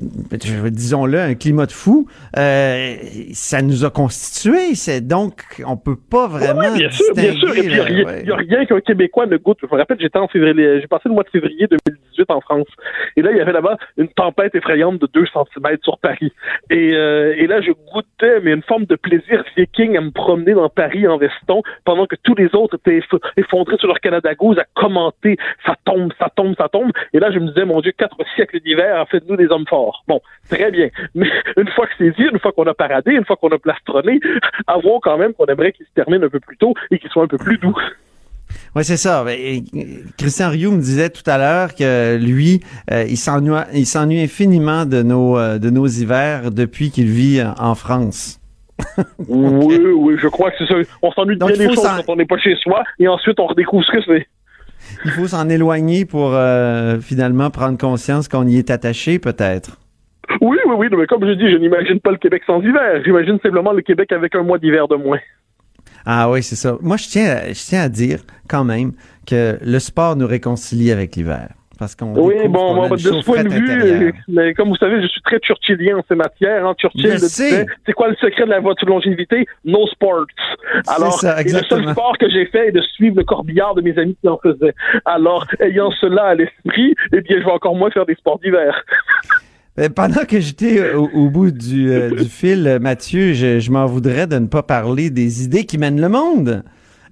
disons-le, 0.72 1.20
un 1.20 1.36
climat 1.36 1.68
de 1.68 1.72
fou, 1.72 2.08
euh, 2.38 2.96
ça 3.34 3.62
nous 3.62 3.86
a 3.86 3.90
constitués. 3.92 4.74
C'est 4.74 5.06
donc, 5.06 5.62
on 5.66 5.78
peut 5.78 5.96
pas 5.96 6.28
vraiment. 6.28 6.72
Oui, 6.72 6.80
bien 6.80 6.90
sûr, 6.90 7.14
bien 7.16 7.34
sûr. 7.34 7.56
Et 7.56 7.62
puis, 7.62 7.78
il 7.78 8.24
n'y 8.24 8.32
a, 8.32 8.36
rien 8.36 8.66
qu'un 8.66 8.82
Québécois 8.82 9.28
ne 9.28 9.38
goûte. 9.38 9.60
Je 9.62 9.68
me 9.72 9.80
rappelle, 9.80 9.98
j'étais 10.00 10.18
en 10.18 10.28
février, 10.28 10.82
j'ai 10.82 10.88
passé 10.88 11.04
le 11.06 11.14
mois 11.14 11.24
de 11.24 11.30
février 11.30 11.68
2018 11.68 12.32
en 12.32 12.42
France. 12.42 12.68
Et 13.16 13.22
là, 13.22 13.32
il 13.32 13.38
y 13.38 13.42
avait 13.42 13.54
là-bas 13.54 13.78
une 13.98 14.10
tempête 14.10 14.56
effrayante 14.56 15.00
de 15.00 15.08
2 15.14 15.26
cm 15.26 15.78
sur 15.84 16.00
Paris. 16.00 16.34
Et, 16.72 16.94
euh, 16.94 17.36
et 17.38 17.46
là, 17.46 17.62
je 17.62 17.72
goûtais, 17.94 18.40
mais 18.42 18.54
une 18.54 18.64
forme 18.64 18.86
de 18.86 18.96
plaisir 18.96 19.44
viking 19.56 19.98
à 19.98 20.02
me 20.02 20.12
promener 20.12 20.54
dans 20.54 20.70
Paris 20.70 21.08
en 21.08 21.18
veston, 21.18 21.62
pendant 21.86 22.08
que 22.08 22.16
tous 22.24 22.36
les 22.36 22.54
autres 22.56 22.78
étaient 22.78 23.02
effondrés 23.38 23.78
sur 23.78 23.88
leur 23.88 24.00
Canada 24.00 24.34
Goose 24.34 24.58
à 24.58 24.66
commenter, 24.74 25.38
ça 25.66 25.76
tombe, 25.86 26.12
ça 26.20 26.32
tombe, 26.36 26.56
ça 26.58 26.70
tombe. 26.70 26.87
Et 27.14 27.20
là, 27.20 27.32
je 27.32 27.40
me 27.40 27.48
disais, 27.48 27.66
mon 27.66 27.82
Dieu, 27.82 27.92
quatre 27.98 28.18
siècles 28.36 28.60
d'hiver, 28.60 29.06
faites-nous 29.10 29.36
des 29.36 29.48
hommes 29.48 29.68
forts. 29.68 30.04
Bon, 30.08 30.22
très 30.50 30.72
bien. 30.72 30.90
Mais 31.16 31.30
une 31.58 31.70
fois 31.70 31.88
que 31.88 31.94
c'est 31.98 32.12
dit, 32.12 32.28
une 32.32 32.40
fois 32.40 32.52
qu'on 32.52 32.68
a 32.68 32.74
paradé, 32.74 33.12
une 33.12 33.26
fois 33.26 33.36
qu'on 33.36 33.50
a 33.50 33.58
plastronné, 33.58 34.20
avouons 34.68 35.00
quand 35.00 35.18
même 35.18 35.34
qu'on 35.34 35.46
aimerait 35.46 35.72
qu'il 35.72 35.86
se 35.86 35.92
termine 35.94 36.24
un 36.24 36.30
peu 36.30 36.40
plus 36.40 36.58
tôt 36.58 36.74
et 36.92 37.00
qu'il 37.00 37.10
soit 37.10 37.24
un 37.24 37.28
peu 37.28 37.38
plus 37.38 37.58
doux. 37.58 37.76
Oui, 38.76 38.86
c'est 38.86 38.98
ça. 38.98 39.26
Christian 40.18 40.50
Rioux 40.50 40.72
me 40.72 40.80
disait 40.80 41.10
tout 41.10 41.30
à 41.30 41.38
l'heure 41.38 41.76
que 41.76 42.18
lui, 42.18 42.62
euh, 42.92 43.06
il 43.08 43.18
s'ennuie 43.18 44.22
infiniment 44.22 44.86
de 44.86 45.04
nos, 45.04 45.38
euh, 45.38 45.58
de 45.58 45.70
nos 45.70 45.86
hivers 45.86 46.52
depuis 46.52 46.92
qu'il 46.92 47.08
vit 47.08 47.42
en 47.60 47.76
France. 47.76 48.40
oui, 49.28 49.80
oui, 49.80 50.16
je 50.22 50.28
crois 50.28 50.52
que 50.52 50.58
c'est 50.60 50.68
ça. 50.68 50.76
On 51.02 51.12
s'ennuie 51.12 51.38
de 51.38 51.46
bien 51.46 51.58
des 51.58 51.74
choses 51.74 51.82
quand 51.82 52.14
on 52.14 52.16
n'est 52.16 52.26
pas 52.26 52.38
chez 52.38 52.56
soi 52.56 52.84
et 53.00 53.08
ensuite 53.08 53.40
on 53.40 53.48
redécouvre 53.48 53.84
ce 53.84 53.92
que 53.92 54.04
c'est 54.06 54.28
il 55.06 55.12
faut 55.12 55.28
s'en 55.28 55.50
éloigner 55.50 56.06
pour 56.06 56.34
euh, 56.34 57.00
finalement 57.00 57.50
prendre 57.50 57.78
conscience 57.78 58.28
qu'on 58.28 58.48
y 58.48 58.58
est 58.58 58.70
attaché, 58.70 59.20
peut-être. 59.20 59.78
Oui, 60.42 60.58
oui, 60.66 60.76
oui, 60.78 60.88
mais 60.92 61.08
comme 61.08 61.26
je 61.26 61.34
dis, 61.34 61.50
je 61.50 61.58
n'imagine 61.58 62.00
pas 62.00 62.12
le 62.12 62.18
Québec 62.18 62.44
sans 62.46 62.62
hiver. 62.62 63.02
J'imagine 63.06 63.40
simplement 63.42 63.72
le 63.74 63.82
Québec 63.82 64.12
avec 64.12 64.36
un 64.36 64.44
mois 64.44 64.58
d'hiver 64.58 64.88
de 64.88 64.96
moins. 64.96 65.20
Ah 66.06 66.30
oui, 66.30 66.44
c'est 66.44 66.56
ça. 66.56 66.78
Moi, 66.82 66.98
je 66.98 67.08
tiens, 67.08 67.40
je 67.48 67.66
tiens 67.66 67.82
à 67.82 67.90
dire 67.90 68.20
quand 68.48 68.64
même 68.64 68.94
que 69.26 69.58
le 69.62 69.80
sport 69.80 70.16
nous 70.16 70.28
réconcilie 70.28 70.92
avec 70.92 71.16
l'hiver. 71.16 71.50
Parce 71.78 71.96
qu'on 71.96 72.14
oui, 72.16 72.36
bon, 72.48 72.90
de 72.90 72.98
ce 72.98 73.24
point 73.24 73.44
de 73.44 73.50
vue, 73.50 74.14
mais 74.28 74.54
comme 74.54 74.70
vous 74.70 74.76
savez, 74.76 75.02
je 75.02 75.08
suis 75.08 75.22
très 75.22 75.40
churchillien 75.42 75.98
en 75.98 76.04
ces 76.08 76.16
matières. 76.16 76.66
Hein. 76.66 76.74
Churchill 76.78 77.16
disait, 77.16 77.66
c'est 77.86 77.94
quoi 77.94 78.10
le 78.10 78.16
secret 78.16 78.46
de 78.46 78.50
la 78.50 78.60
voiture 78.60 78.88
de 78.88 78.92
longévité? 78.92 79.46
No 79.64 79.86
sports. 79.88 80.26
Alors, 80.88 81.14
ça, 81.14 81.42
le 81.42 81.50
seul 81.50 81.90
sport 81.92 82.18
que 82.20 82.30
j'ai 82.30 82.46
fait 82.48 82.70
est 82.70 82.72
de 82.72 82.82
suivre 82.82 83.18
le 83.18 83.24
corbillard 83.24 83.76
de 83.76 83.82
mes 83.82 83.98
amis 83.98 84.18
qui 84.22 84.28
en 84.28 84.40
faisaient. 84.42 84.74
Alors, 85.06 85.46
ayant 85.60 85.92
cela 85.92 86.24
à 86.26 86.36
l'esprit, 86.36 86.96
eh 87.14 87.22
bien, 87.22 87.40
je 87.40 87.46
vais 87.46 87.52
encore 87.52 87.76
moins 87.76 87.92
faire 87.92 88.06
des 88.06 88.16
sports 88.16 88.40
d'hiver. 88.40 88.84
Pendant 89.96 90.26
que 90.26 90.40
j'étais 90.40 90.96
au, 90.96 91.30
bout 91.30 91.52
du, 91.52 91.92
euh, 91.92 92.10
du 92.10 92.26
fil, 92.26 92.80
Mathieu, 92.82 93.34
je, 93.34 93.60
je 93.60 93.72
m'en 93.72 93.86
voudrais 93.86 94.26
de 94.26 94.40
ne 94.40 94.48
pas 94.48 94.64
parler 94.64 95.12
des 95.12 95.44
idées 95.44 95.66
qui 95.66 95.78
mènent 95.78 96.02
le 96.02 96.10
monde. 96.10 96.64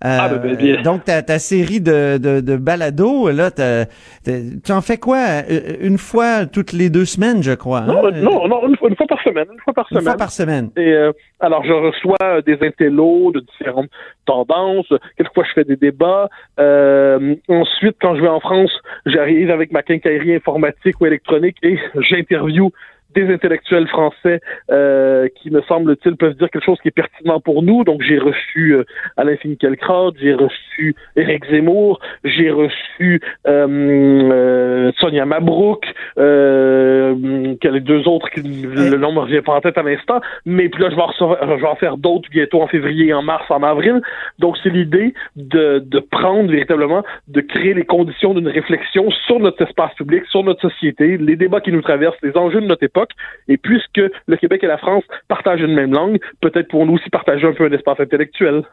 Ah, 0.02 0.30
ben, 0.30 0.56
ben, 0.56 0.78
euh, 0.78 0.82
donc, 0.82 1.06
ta, 1.06 1.22
ta 1.22 1.40
série 1.40 1.80
de, 1.80 2.18
de, 2.18 2.42
de 2.42 2.58
balados, 2.58 3.32
là, 3.32 3.50
tu 3.52 4.72
en 4.72 4.82
fais 4.82 4.98
quoi? 4.98 5.18
Euh, 5.50 5.78
une 5.82 5.98
fois 5.98 6.46
toutes 6.46 6.74
les 6.74 6.90
deux 6.90 7.06
semaines, 7.06 7.42
je 7.42 7.54
crois. 7.54 7.80
Hein? 7.80 7.88
Non, 7.88 8.48
non, 8.48 8.68
une, 8.68 8.76
fois, 8.76 9.08
par 9.08 9.22
semaine. 9.24 9.48
Une 9.52 9.60
fois 9.60 9.74
par 9.74 9.88
semaine. 9.88 10.02
Une 10.02 10.08
fois 10.08 10.18
par 10.18 10.32
semaine. 10.32 10.70
Et, 10.78 10.94
euh, 10.94 11.12
alors, 11.40 11.64
je 11.64 11.74
reçois 11.74 12.42
des 12.46 12.58
intellos 12.62 13.32
de 13.32 13.40
différentes 13.40 13.90
tendances. 14.26 14.92
Quelquefois, 15.18 15.46
je 15.48 15.54
fais 15.54 15.64
des 15.64 15.78
débats. 15.78 16.30
ensuite, 16.58 17.98
quand 18.02 18.16
je 18.16 18.22
vais 18.22 18.28
en 18.28 18.40
France, 18.40 18.72
j'arrive 19.06 19.50
avec 19.52 19.72
ma 19.72 19.84
quincaillerie 19.84 20.36
informatique 20.36 21.00
ou 21.00 21.06
électronique 21.06 21.58
et 21.64 21.80
j'interview 21.96 22.72
des 23.16 23.34
intellectuels 23.34 23.88
français 23.88 24.42
euh, 24.72 25.28
qui, 25.36 25.50
me 25.50 25.62
semble-t-il, 25.64 26.16
peuvent 26.18 26.36
dire 26.36 26.50
quelque 26.50 26.64
chose 26.64 26.80
qui 26.82 26.90
est 26.90 26.92
pertinent 26.92 27.40
pour 27.40 27.64
nous. 27.64 27.84
Donc, 27.84 28.02
j'ai 28.02 28.20
reçu 28.20 28.76
euh, 28.76 28.84
Alain 29.18 29.38
Finkielkraut, 29.38 30.14
j'ai 30.20 30.34
reçu 30.34 30.96
Éric 31.16 31.46
Zemmour, 31.50 32.00
j'ai 32.24 32.52
reçu 32.52 33.22
euh, 33.48 33.68
euh 33.68 34.92
Sonia 34.98 35.26
Mabrouk, 35.26 35.86
euh, 36.18 37.56
les 37.64 37.80
deux 37.80 38.08
autres, 38.08 38.30
qui, 38.30 38.42
le 38.42 38.98
nom 38.98 39.12
me 39.14 39.20
revient 39.20 39.42
pas 39.42 39.54
en 39.54 39.62
tête 39.62 39.78
à 39.78 39.84
l'instant, 39.84 40.22
mais 40.46 40.70
puis 40.70 40.84
là, 40.84 40.90
je 40.90 40.96
vais, 40.96 41.02
en, 41.02 41.12
je 41.12 41.62
vais 41.62 41.68
en 41.68 41.76
faire 41.76 41.98
d'autres 41.98 42.30
bientôt 42.30 42.62
en 42.62 42.68
février, 42.68 43.14
en 43.14 43.22
mars, 43.22 43.46
en 43.50 43.64
avril. 43.64 44.02
Donc, 44.40 44.58
c'est 44.62 44.70
l'idée 44.70 45.14
de, 45.36 45.80
de 45.80 46.00
prendre 46.00 46.50
véritablement, 46.52 47.04
de 47.28 47.42
créer 47.42 47.74
les 47.74 47.86
conditions 47.86 48.34
d'une 48.34 48.48
réflexion 48.48 49.10
sur 49.26 49.40
notre 49.40 49.62
espace 49.64 49.94
public, 49.96 50.24
sur 50.30 50.44
notre 50.44 50.62
société, 50.62 51.18
les 51.18 51.36
débats 51.36 51.62
qui 51.62 51.72
nous 51.72 51.82
traversent, 51.82 52.18
les 52.24 52.36
enjeux 52.38 52.62
de 52.62 52.68
notre 52.68 52.84
époque, 52.84 53.05
et 53.48 53.58
puisque 53.58 54.02
le 54.28 54.38
Québec 54.38 54.64
et 54.64 54.68
la 54.68 54.78
France 54.78 55.04
partagent 55.28 55.62
une 55.62 55.74
même 55.74 55.94
langue, 55.94 56.20
peut-être 56.42 56.70
pour 56.70 56.86
nous 56.86 56.94
aussi 56.94 57.10
partager 57.10 57.48
un 57.48 57.54
peu 57.54 57.66
un 57.66 57.72
espace 57.72 58.00
intellectuel. 58.00 58.64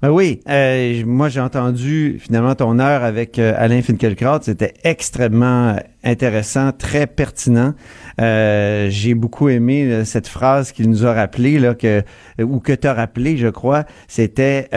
Ben 0.00 0.10
oui, 0.10 0.38
euh, 0.48 1.02
moi 1.04 1.28
j'ai 1.28 1.40
entendu 1.40 2.20
finalement 2.20 2.54
ton 2.54 2.78
heure 2.78 3.02
avec 3.02 3.36
euh, 3.40 3.52
Alain 3.56 3.82
Finkielkraut, 3.82 4.38
c'était 4.42 4.74
extrêmement 4.84 5.74
intéressant, 6.04 6.70
très 6.70 7.08
pertinent. 7.08 7.72
Euh, 8.20 8.86
j'ai 8.90 9.14
beaucoup 9.14 9.48
aimé 9.48 10.04
cette 10.04 10.28
phrase 10.28 10.70
qu'il 10.70 10.88
nous 10.88 11.04
a 11.04 11.12
rappelé 11.12 11.58
là 11.58 11.74
que 11.74 12.02
ou 12.40 12.60
que 12.60 12.72
tu 12.72 12.86
as 12.86 12.94
rappelé, 12.94 13.36
je 13.38 13.48
crois, 13.48 13.84
c'était 14.06 14.68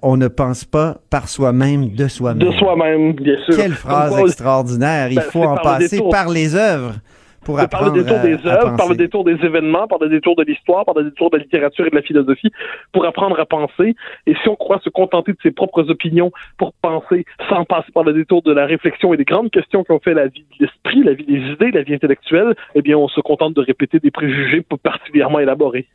on 0.00 0.16
ne 0.16 0.28
pense 0.28 0.64
pas 0.64 0.96
par 1.10 1.28
soi-même 1.28 1.90
de 1.90 2.08
soi-même. 2.08 2.48
De 2.48 2.52
soi-même, 2.52 3.12
bien 3.12 3.36
sûr. 3.44 3.54
Quelle 3.54 3.72
phrase 3.72 4.18
extraordinaire, 4.20 5.08
il 5.10 5.16
ben, 5.16 5.22
faut 5.22 5.44
en 5.44 5.56
passer 5.56 6.00
par 6.10 6.30
les 6.30 6.54
œuvres 6.54 6.94
pour 7.44 7.58
par 7.70 7.84
le 7.84 7.90
détour 7.90 8.18
des 8.20 8.46
œuvres, 8.46 8.76
par 8.76 8.88
le 8.88 8.96
détour 8.96 9.24
des 9.24 9.44
événements, 9.44 9.86
par 9.86 9.98
le 10.00 10.08
détour 10.08 10.36
de 10.36 10.42
l'histoire, 10.42 10.84
par 10.84 10.94
le 10.94 11.04
détour 11.04 11.30
de 11.30 11.36
la 11.36 11.42
littérature 11.42 11.86
et 11.86 11.90
de 11.90 11.96
la 11.96 12.02
philosophie, 12.02 12.50
pour 12.92 13.04
apprendre 13.04 13.38
à 13.38 13.46
penser. 13.46 13.94
Et 14.26 14.34
si 14.42 14.48
on 14.48 14.56
croit 14.56 14.80
se 14.82 14.90
contenter 14.90 15.32
de 15.32 15.38
ses 15.42 15.50
propres 15.50 15.88
opinions 15.90 16.32
pour 16.58 16.72
penser 16.74 17.24
sans 17.48 17.64
passer 17.64 17.92
par 17.92 18.04
le 18.04 18.12
détour 18.12 18.42
de 18.42 18.52
la 18.52 18.66
réflexion 18.66 19.12
et 19.14 19.16
des 19.16 19.24
grandes 19.24 19.50
questions 19.50 19.84
qui 19.84 19.92
ont 19.92 20.00
fait 20.00 20.14
la 20.14 20.26
vie 20.26 20.44
de 20.58 20.66
l'esprit, 20.66 21.02
la 21.02 21.14
vie 21.14 21.26
des 21.26 21.40
idées, 21.52 21.70
la 21.70 21.82
vie 21.82 21.94
intellectuelle, 21.94 22.54
eh 22.74 22.82
bien, 22.82 22.96
on 22.96 23.08
se 23.08 23.20
contente 23.20 23.54
de 23.54 23.60
répéter 23.60 23.98
des 23.98 24.10
préjugés 24.10 24.64
particulièrement 24.82 25.38
élaborés. 25.38 25.86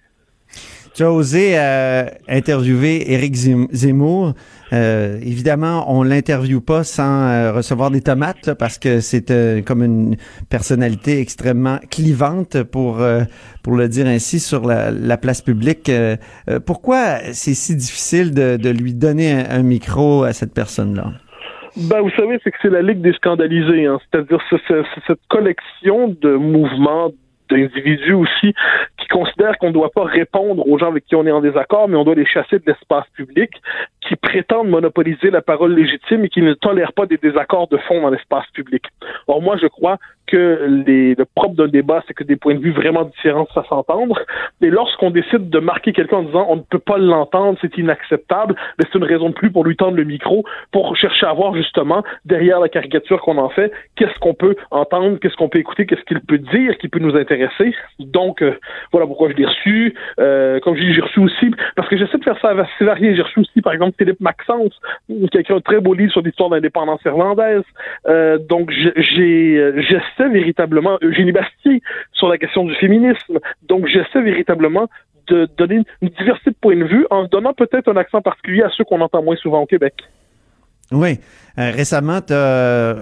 Tu 0.98 1.04
as 1.04 1.12
osé 1.12 1.52
euh, 1.60 2.06
interviewer 2.28 3.12
Éric 3.14 3.36
Zemmour. 3.36 4.34
Euh, 4.74 5.20
évidemment, 5.22 5.86
on 5.96 6.02
l'interviewe 6.02 6.60
pas 6.60 6.84
sans 6.84 7.30
euh, 7.30 7.52
recevoir 7.52 7.92
des 7.92 8.02
tomates 8.02 8.56
parce 8.58 8.80
que 8.80 9.00
c'est 9.00 9.64
comme 9.64 9.84
une 9.84 10.16
personnalité 10.50 11.22
extrêmement 11.22 11.78
clivante 11.92 12.64
pour 12.64 12.98
pour 13.62 13.76
le 13.76 13.88
dire 13.88 14.08
ainsi 14.08 14.40
sur 14.40 14.66
la, 14.66 15.18
place 15.18 15.44
publique. 15.44 15.92
pourquoi 16.66 17.20
c'est 17.32 17.54
si 17.54 17.76
difficile 17.76 18.34
de, 18.34 18.70
lui 18.72 18.96
donner 18.96 19.34
un, 19.34 19.62
micro 19.62 20.24
à 20.24 20.34
cette 20.34 20.56
personne-là? 20.56 21.12
Ben, 21.76 22.02
vous 22.02 22.10
savez, 22.18 22.40
c'est 22.44 22.50
que 22.50 22.58
c'est 22.60 22.72
la 22.72 22.82
Ligue 22.82 23.02
des 23.02 23.14
scandalisés, 23.14 23.86
hein. 23.86 24.00
c'est-à-dire 24.10 24.40
cette 25.06 25.20
collection 25.30 26.08
de 26.20 26.36
mouvements 26.38 27.12
d'individus 27.50 28.14
aussi 28.14 28.54
qui 28.98 29.08
considèrent 29.08 29.58
qu'on 29.58 29.68
ne 29.68 29.74
doit 29.74 29.92
pas 29.92 30.04
répondre 30.04 30.68
aux 30.68 30.78
gens 30.78 30.88
avec 30.88 31.06
qui 31.06 31.16
on 31.16 31.26
est 31.26 31.32
en 31.32 31.42
désaccord, 31.42 31.88
mais 31.88 31.96
on 31.96 32.04
doit 32.04 32.16
les 32.16 32.26
chasser 32.26 32.60
de 32.60 32.64
l'espace 32.68 33.06
public, 33.14 33.52
qui 34.08 34.16
prétendent 34.16 34.70
monopoliser 34.70 35.30
la 35.30 35.42
parole 35.42 35.74
légitime 35.76 36.26
et 36.26 36.30
qui 36.30 36.42
ne 36.42 36.54
tolèrent 36.54 36.94
pas 36.94 37.06
des 37.06 37.18
désaccords 37.18 37.68
de 37.68 37.78
fond 37.78 38.02
dans 38.02 38.10
l'espace 38.10 38.46
public. 38.54 38.84
Or, 39.28 39.42
moi, 39.42 39.58
je 39.62 39.68
crois 39.68 39.98
que 40.28 40.84
les, 40.86 41.16
le 41.16 41.26
propre 41.26 41.56
d'un 41.56 41.68
débat, 41.68 42.04
c'est 42.08 42.14
que 42.14 42.24
des 42.24 42.36
points 42.36 42.56
de 42.56 42.60
vue 42.60 42.72
vraiment 42.72 43.06
différents 43.06 43.48
ça 43.54 43.64
s'entendre. 43.70 44.20
Et 44.62 44.70
lorsqu'on 44.70 45.10
décide 45.10 45.50
de 45.50 45.60
marquer 45.60 45.94
quelqu'un 45.94 46.18
en 46.18 46.24
disant 46.24 46.46
on 46.50 46.58
ne 46.58 46.62
peut 46.62 46.80
pas 46.80 46.98
l'entendre, 46.98 47.58
c'est 47.62 47.78
inacceptable, 47.78 48.56
mais 48.78 48.86
c'est 48.92 48.98
une 48.98 49.06
raison 49.06 49.30
de 49.30 49.34
plus 49.34 49.52
pour 49.52 49.64
lui 49.64 49.76
tendre 49.76 49.96
le 49.96 50.04
micro, 50.04 50.44
pour 50.72 50.96
chercher 50.96 51.26
à 51.26 51.34
voir 51.34 51.56
justement 51.56 52.04
derrière 52.26 52.60
la 52.60 52.70
caricature 52.70 53.22
qu'on 53.22 53.38
en 53.38 53.50
fait, 53.50 53.72
qu'est-ce 53.96 54.18
qu'on 54.20 54.34
peut 54.34 54.56
entendre, 54.70 55.18
qu'est-ce 55.20 55.36
qu'on 55.36 55.50
peut 55.50 55.60
écouter, 55.60 55.86
qu'est-ce 55.86 56.04
qu'il 56.04 56.20
peut 56.20 56.38
dire 56.38 56.78
qui 56.78 56.90
peut 56.90 57.00
nous 57.00 57.16
intéresser. 57.16 57.74
Donc 58.00 58.42
euh, 58.42 58.58
voilà 58.92 59.08
pourquoi 59.08 59.30
je 59.30 59.36
l'ai 59.36 59.46
reçu. 59.46 59.96
Euh, 60.20 60.60
comme 60.60 60.76
je 60.76 60.82
dis, 60.82 60.94
j'ai 60.94 61.02
reçu 61.02 61.20
aussi 61.20 61.52
parce 61.76 61.88
que 61.88 61.98
j'essaie 61.98 62.18
de 62.18 62.24
faire 62.24 62.40
ça 62.42 62.50
assez 62.50 62.86
varié. 62.86 63.16
J'ai 63.16 63.22
reçu 63.22 63.40
aussi 63.40 63.62
par 63.62 63.74
exemple 63.74 63.96
Philippe 63.98 64.20
Maxence, 64.20 64.74
qui 65.08 65.38
a 65.38 65.40
écrit 65.40 65.54
un 65.54 65.62
très 65.62 65.80
beau 65.80 65.94
livre 65.94 66.12
sur 66.12 66.22
l'histoire 66.22 66.50
de 66.50 66.56
l'indépendance 66.56 67.02
irlandaise. 67.06 67.64
Euh, 68.08 68.38
donc 68.38 68.72
j'ai 68.72 68.94
j'essaie 69.82 70.30
véritablement 70.30 70.98
Eugénie 71.02 71.32
Bastier 71.32 71.82
sur 72.14 72.28
la 72.28 72.38
question 72.38 72.66
du 72.66 72.76
féminisme. 72.76 73.40
Donc 73.68 73.88
j'essaie 73.88 74.22
véritablement 74.22 74.88
de 75.28 75.48
donner 75.58 75.82
une 76.02 76.10
diversité 76.10 76.52
de 76.52 76.56
points 76.60 76.78
de 76.78 76.86
vue 76.86 77.06
en 77.10 77.26
donnant 77.26 77.54
peut-être 77.54 77.90
un 77.90 77.98
accent 77.98 78.22
particulier 78.22 78.64
à 78.64 78.70
ceux 78.70 78.84
qu'on 78.84 79.02
entend 79.02 79.22
moins 79.22 79.36
souvent 79.36 79.62
au 79.62 79.66
Québec. 79.66 79.94
Oui. 80.92 81.20
Euh, 81.60 81.72
récemment, 81.72 82.22
tu 82.22 82.34
as, 82.34 82.98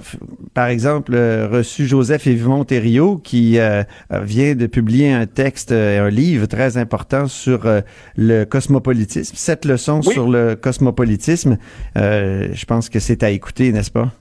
par 0.54 0.68
exemple, 0.68 1.14
euh, 1.14 1.48
reçu 1.52 1.86
Joseph 1.86 2.26
Yvon 2.26 2.64
Thériault 2.64 3.18
qui 3.18 3.60
euh, 3.60 3.84
vient 4.10 4.56
de 4.56 4.66
publier 4.66 5.12
un 5.12 5.26
texte, 5.26 5.72
un 5.72 6.10
livre 6.10 6.46
très 6.48 6.78
important 6.78 7.28
sur 7.28 7.70
le 8.16 8.44
cosmopolitisme, 8.46 9.36
sept 9.36 9.66
leçons 9.66 10.02
sur 10.02 10.30
le 10.30 10.56
cosmopolitisme. 10.56 11.58
je 11.96 12.66
pense 12.66 12.90
que 12.90 13.00
c'est 13.00 13.24
à 13.24 13.30
écouter, 13.30 13.72
n'est-ce 13.72 13.92
pas? 13.92 14.12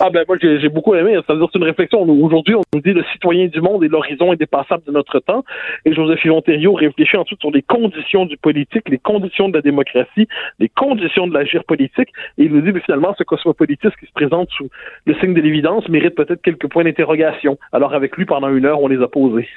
Ah 0.00 0.10
ben 0.10 0.24
moi 0.26 0.36
j'ai 0.40 0.68
beaucoup 0.68 0.94
aimé. 0.94 1.14
C'est-à-dire 1.14 1.48
c'est 1.52 1.58
une 1.58 1.64
réflexion. 1.64 2.02
Aujourd'hui, 2.02 2.54
on 2.54 2.62
nous 2.74 2.80
dit 2.80 2.92
le 2.92 3.04
citoyen 3.12 3.46
du 3.46 3.60
monde 3.60 3.84
et 3.84 3.88
l'horizon 3.88 4.32
indépassable 4.32 4.84
de 4.86 4.92
notre 4.92 5.20
temps. 5.20 5.44
Et 5.84 5.94
Joseph 5.94 6.24
Yvon 6.24 6.42
réfléchit 6.74 7.16
ensuite 7.16 7.40
sur 7.40 7.50
les 7.50 7.62
conditions 7.62 8.24
du 8.24 8.36
politique, 8.36 8.88
les 8.88 8.98
conditions 8.98 9.48
de 9.48 9.54
la 9.54 9.62
démocratie, 9.62 10.28
les 10.58 10.68
conditions 10.68 11.26
de 11.26 11.34
l'agir 11.34 11.64
politique. 11.64 12.08
Et 12.38 12.44
il 12.44 12.52
nous 12.52 12.62
dit 12.62 12.72
que 12.72 12.80
finalement 12.80 13.14
ce 13.18 13.24
cosmopolitisme 13.24 13.94
qui 14.00 14.06
se 14.06 14.12
présente 14.12 14.48
sous 14.50 14.68
le 15.04 15.14
signe 15.16 15.34
de 15.34 15.40
l'évidence 15.40 15.88
mérite 15.88 16.14
peut-être 16.14 16.42
quelques 16.42 16.68
points 16.68 16.84
d'interrogation. 16.84 17.58
Alors 17.72 17.94
avec 17.94 18.16
lui 18.16 18.24
pendant 18.24 18.48
une 18.48 18.64
heure, 18.64 18.80
on 18.80 18.88
les 18.88 19.02
a 19.02 19.08
posés. 19.08 19.48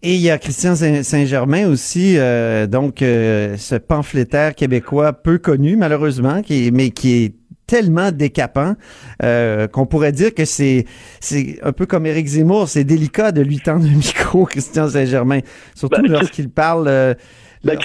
Et 0.00 0.14
il 0.14 0.20
y 0.20 0.30
a 0.30 0.38
Christian 0.38 0.76
Saint-Germain 0.76 1.68
aussi, 1.68 2.18
euh, 2.18 2.68
donc 2.68 3.02
euh, 3.02 3.56
ce 3.56 3.74
pamphlétaire 3.74 4.54
québécois 4.54 5.12
peu 5.12 5.38
connu 5.38 5.76
malheureusement, 5.76 6.40
qui, 6.40 6.70
mais 6.72 6.90
qui 6.90 7.24
est 7.24 7.34
tellement 7.68 8.10
décapant 8.10 8.74
euh, 9.22 9.68
qu'on 9.68 9.86
pourrait 9.86 10.10
dire 10.10 10.34
que 10.34 10.44
c'est 10.44 10.86
c'est 11.20 11.58
un 11.62 11.72
peu 11.72 11.86
comme 11.86 12.06
Éric 12.06 12.26
Zemmour, 12.26 12.68
c'est 12.68 12.82
délicat 12.82 13.30
de 13.30 13.42
lui 13.42 13.60
tendre 13.60 13.86
un 13.86 13.94
micro, 13.94 14.44
Christian 14.46 14.88
Saint-Germain, 14.88 15.40
surtout 15.76 16.02
ben, 16.02 16.10
lorsqu'il 16.10 16.48
parle. 16.48 16.88
Euh, 16.88 17.14
ben, 17.62 17.78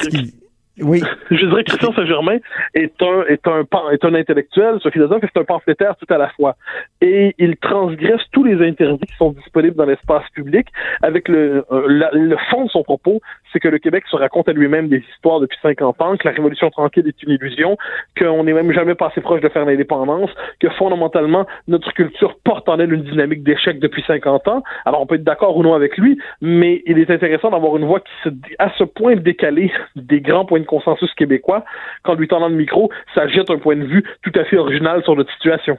oui. 0.80 1.01
Je 1.32 1.45
dirais 1.45 1.63
que 1.63 1.69
Christian 1.69 1.93
Saint-Germain 1.93 2.38
est 2.74 3.01
un, 3.01 3.24
est 3.28 3.47
un, 3.47 3.63
est 3.91 4.05
un 4.05 4.13
intellectuel, 4.15 4.80
ce 4.82 4.89
philosophe, 4.89 5.21
c'est 5.21 5.39
un 5.39 5.43
pamphlétaire 5.43 5.95
tout 5.97 6.11
à 6.11 6.17
la 6.17 6.30
fois. 6.30 6.55
Et 7.01 7.36
il 7.38 7.57
transgresse 7.57 8.21
tous 8.32 8.43
les 8.43 8.65
interdits 8.67 9.05
qui 9.05 9.15
sont 9.15 9.32
disponibles 9.32 9.76
dans 9.76 9.86
l'espace 9.86 10.24
public 10.34 10.67
avec 11.01 11.28
le, 11.28 11.63
euh, 11.71 12.09
le 12.11 12.38
fond 12.49 12.65
de 12.65 12.69
son 12.69 12.84
propos, 12.84 13.21
c'est 13.51 13.59
que 13.59 13.67
le 13.67 13.78
Québec 13.78 14.03
se 14.09 14.15
raconte 14.15 14.49
à 14.49 14.53
lui-même 14.53 14.88
des 14.88 15.03
histoires 15.13 15.39
depuis 15.39 15.57
50 15.61 16.01
ans, 16.01 16.17
que 16.17 16.28
la 16.28 16.34
Révolution 16.34 16.71
tranquille 16.71 17.07
est 17.07 17.24
une 17.24 17.32
illusion, 17.32 17.78
qu'on 18.17 18.43
n'est 18.43 18.53
même 18.53 18.71
jamais 18.71 18.95
passé 18.95 19.21
proche 19.21 19.41
de 19.41 19.49
faire 19.49 19.65
l'indépendance, 19.65 20.32
que 20.59 20.69
fondamentalement, 20.69 21.45
notre 21.67 21.93
culture 21.93 22.36
porte 22.43 22.67
en 22.67 22.80
elle 22.80 22.93
une 22.93 23.03
dynamique 23.03 23.43
d'échec 23.43 23.80
depuis 23.80 24.03
50 24.07 24.47
ans. 24.47 24.63
Alors, 24.86 25.01
on 25.01 25.05
peut 25.05 25.15
être 25.15 25.24
d'accord 25.24 25.55
ou 25.55 25.61
non 25.61 25.76
avec 25.76 25.97
lui, 25.97 26.17
mais 26.41 26.82
il 26.88 26.97
est 26.97 27.11
intéressant 27.11 27.51
d'avoir 27.51 27.78
une 27.78 27.86
voix 27.86 27.99
qui 27.99 28.13
se, 28.24 28.30
à 28.57 28.71
ce 28.78 28.84
point 28.84 29.15
décalée 29.15 29.71
des 29.95 30.19
grands 30.19 30.45
points 30.45 30.62
consensus 30.66 31.14
québécois, 31.16 31.66
qu'en 32.03 32.16
lui 32.16 32.28
tendant 32.28 32.49
le 32.49 32.55
micro, 32.55 32.89
ça 33.16 33.28
jette 33.28 33.49
un 33.49 33.57
point 33.57 33.76
de 33.76 33.86
vue 33.86 34.03
tout 34.22 34.32
à 34.39 34.43
fait 34.45 34.57
original 34.57 35.03
sur 35.03 35.16
notre 35.16 35.32
situation. 35.34 35.78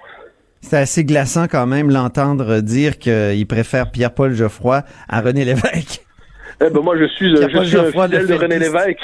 C'est 0.60 0.78
assez 0.78 1.04
glaçant 1.04 1.46
quand 1.46 1.66
même 1.66 1.90
l'entendre 1.90 2.60
dire 2.60 2.98
qu'il 2.98 3.46
préfère 3.46 3.90
Pierre-Paul 3.90 4.32
Geoffroy 4.32 4.82
à 5.08 5.20
René 5.20 5.44
Lévesque. 5.44 6.00
Eh 6.60 6.70
ben 6.70 6.80
moi 6.80 6.96
je 6.98 7.06
suis, 7.06 7.36
je 7.36 7.64
suis 7.64 7.76
un 7.76 7.90
fidèle 7.92 8.26
de 8.26 8.34
René 8.34 8.58
Lévesque. 8.58 9.02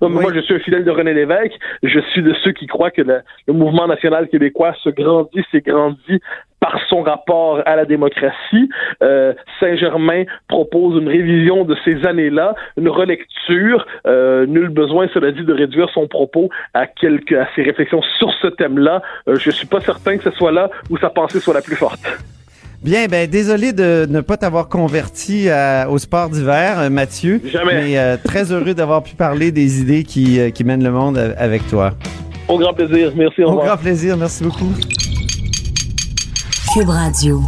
Moi, 0.00 0.32
je 0.34 0.40
suis 0.40 0.54
un 0.54 0.58
fidèle 0.58 0.84
de 0.84 0.90
René 0.90 1.14
Lévesque. 1.14 1.58
Je 1.82 2.00
suis 2.12 2.22
de 2.22 2.34
ceux 2.42 2.52
qui 2.52 2.66
croient 2.66 2.90
que 2.90 3.02
le, 3.02 3.22
mouvement 3.48 3.86
national 3.86 4.28
québécois 4.28 4.74
se 4.82 4.90
grandit, 4.90 5.44
s'est 5.50 5.60
grandi 5.60 6.20
par 6.60 6.80
son 6.88 7.02
rapport 7.02 7.60
à 7.66 7.76
la 7.76 7.84
démocratie. 7.84 8.70
Euh, 9.02 9.34
Saint-Germain 9.60 10.24
propose 10.48 11.00
une 11.02 11.08
révision 11.08 11.64
de 11.64 11.76
ces 11.84 12.06
années-là, 12.06 12.54
une 12.78 12.88
relecture. 12.88 13.86
Euh, 14.06 14.46
nul 14.46 14.68
besoin, 14.68 15.06
cela 15.12 15.30
dit, 15.30 15.44
de 15.44 15.52
réduire 15.52 15.90
son 15.90 16.08
propos 16.08 16.48
à 16.72 16.86
quelques 16.86 17.32
à 17.32 17.46
ses 17.54 17.62
réflexions 17.62 18.00
sur 18.18 18.32
ce 18.40 18.46
thème-là. 18.46 19.02
Euh, 19.28 19.34
je 19.36 19.50
suis 19.50 19.66
pas 19.66 19.80
certain 19.80 20.16
que 20.16 20.24
ce 20.24 20.30
soit 20.30 20.52
là 20.52 20.70
où 20.88 20.96
sa 20.96 21.10
pensée 21.10 21.38
soit 21.38 21.54
la 21.54 21.62
plus 21.62 21.76
forte. 21.76 22.00
Bien, 22.84 23.06
ben 23.06 23.28
désolé 23.28 23.72
de 23.72 24.06
ne 24.10 24.20
pas 24.20 24.36
t'avoir 24.36 24.68
converti 24.68 25.48
au 25.88 25.96
sport 25.96 26.28
d'hiver, 26.28 26.90
Mathieu. 26.90 27.40
Jamais. 27.50 27.94
Mais 27.96 28.16
très 28.18 28.52
heureux 28.52 28.74
d'avoir 28.74 29.02
pu 29.02 29.14
parler 29.14 29.50
des 29.52 29.80
idées 29.80 30.04
qui, 30.04 30.38
qui 30.52 30.64
mènent 30.64 30.84
le 30.84 30.90
monde 30.90 31.34
avec 31.38 31.66
toi. 31.68 31.94
Au 32.46 32.58
grand 32.58 32.74
plaisir. 32.74 33.10
Merci. 33.16 33.42
Au, 33.42 33.52
au 33.52 33.56
grand 33.56 33.78
plaisir. 33.78 34.18
Merci 34.18 34.44
beaucoup. 34.44 34.70
Cube 36.74 36.90
Radio. 36.90 37.40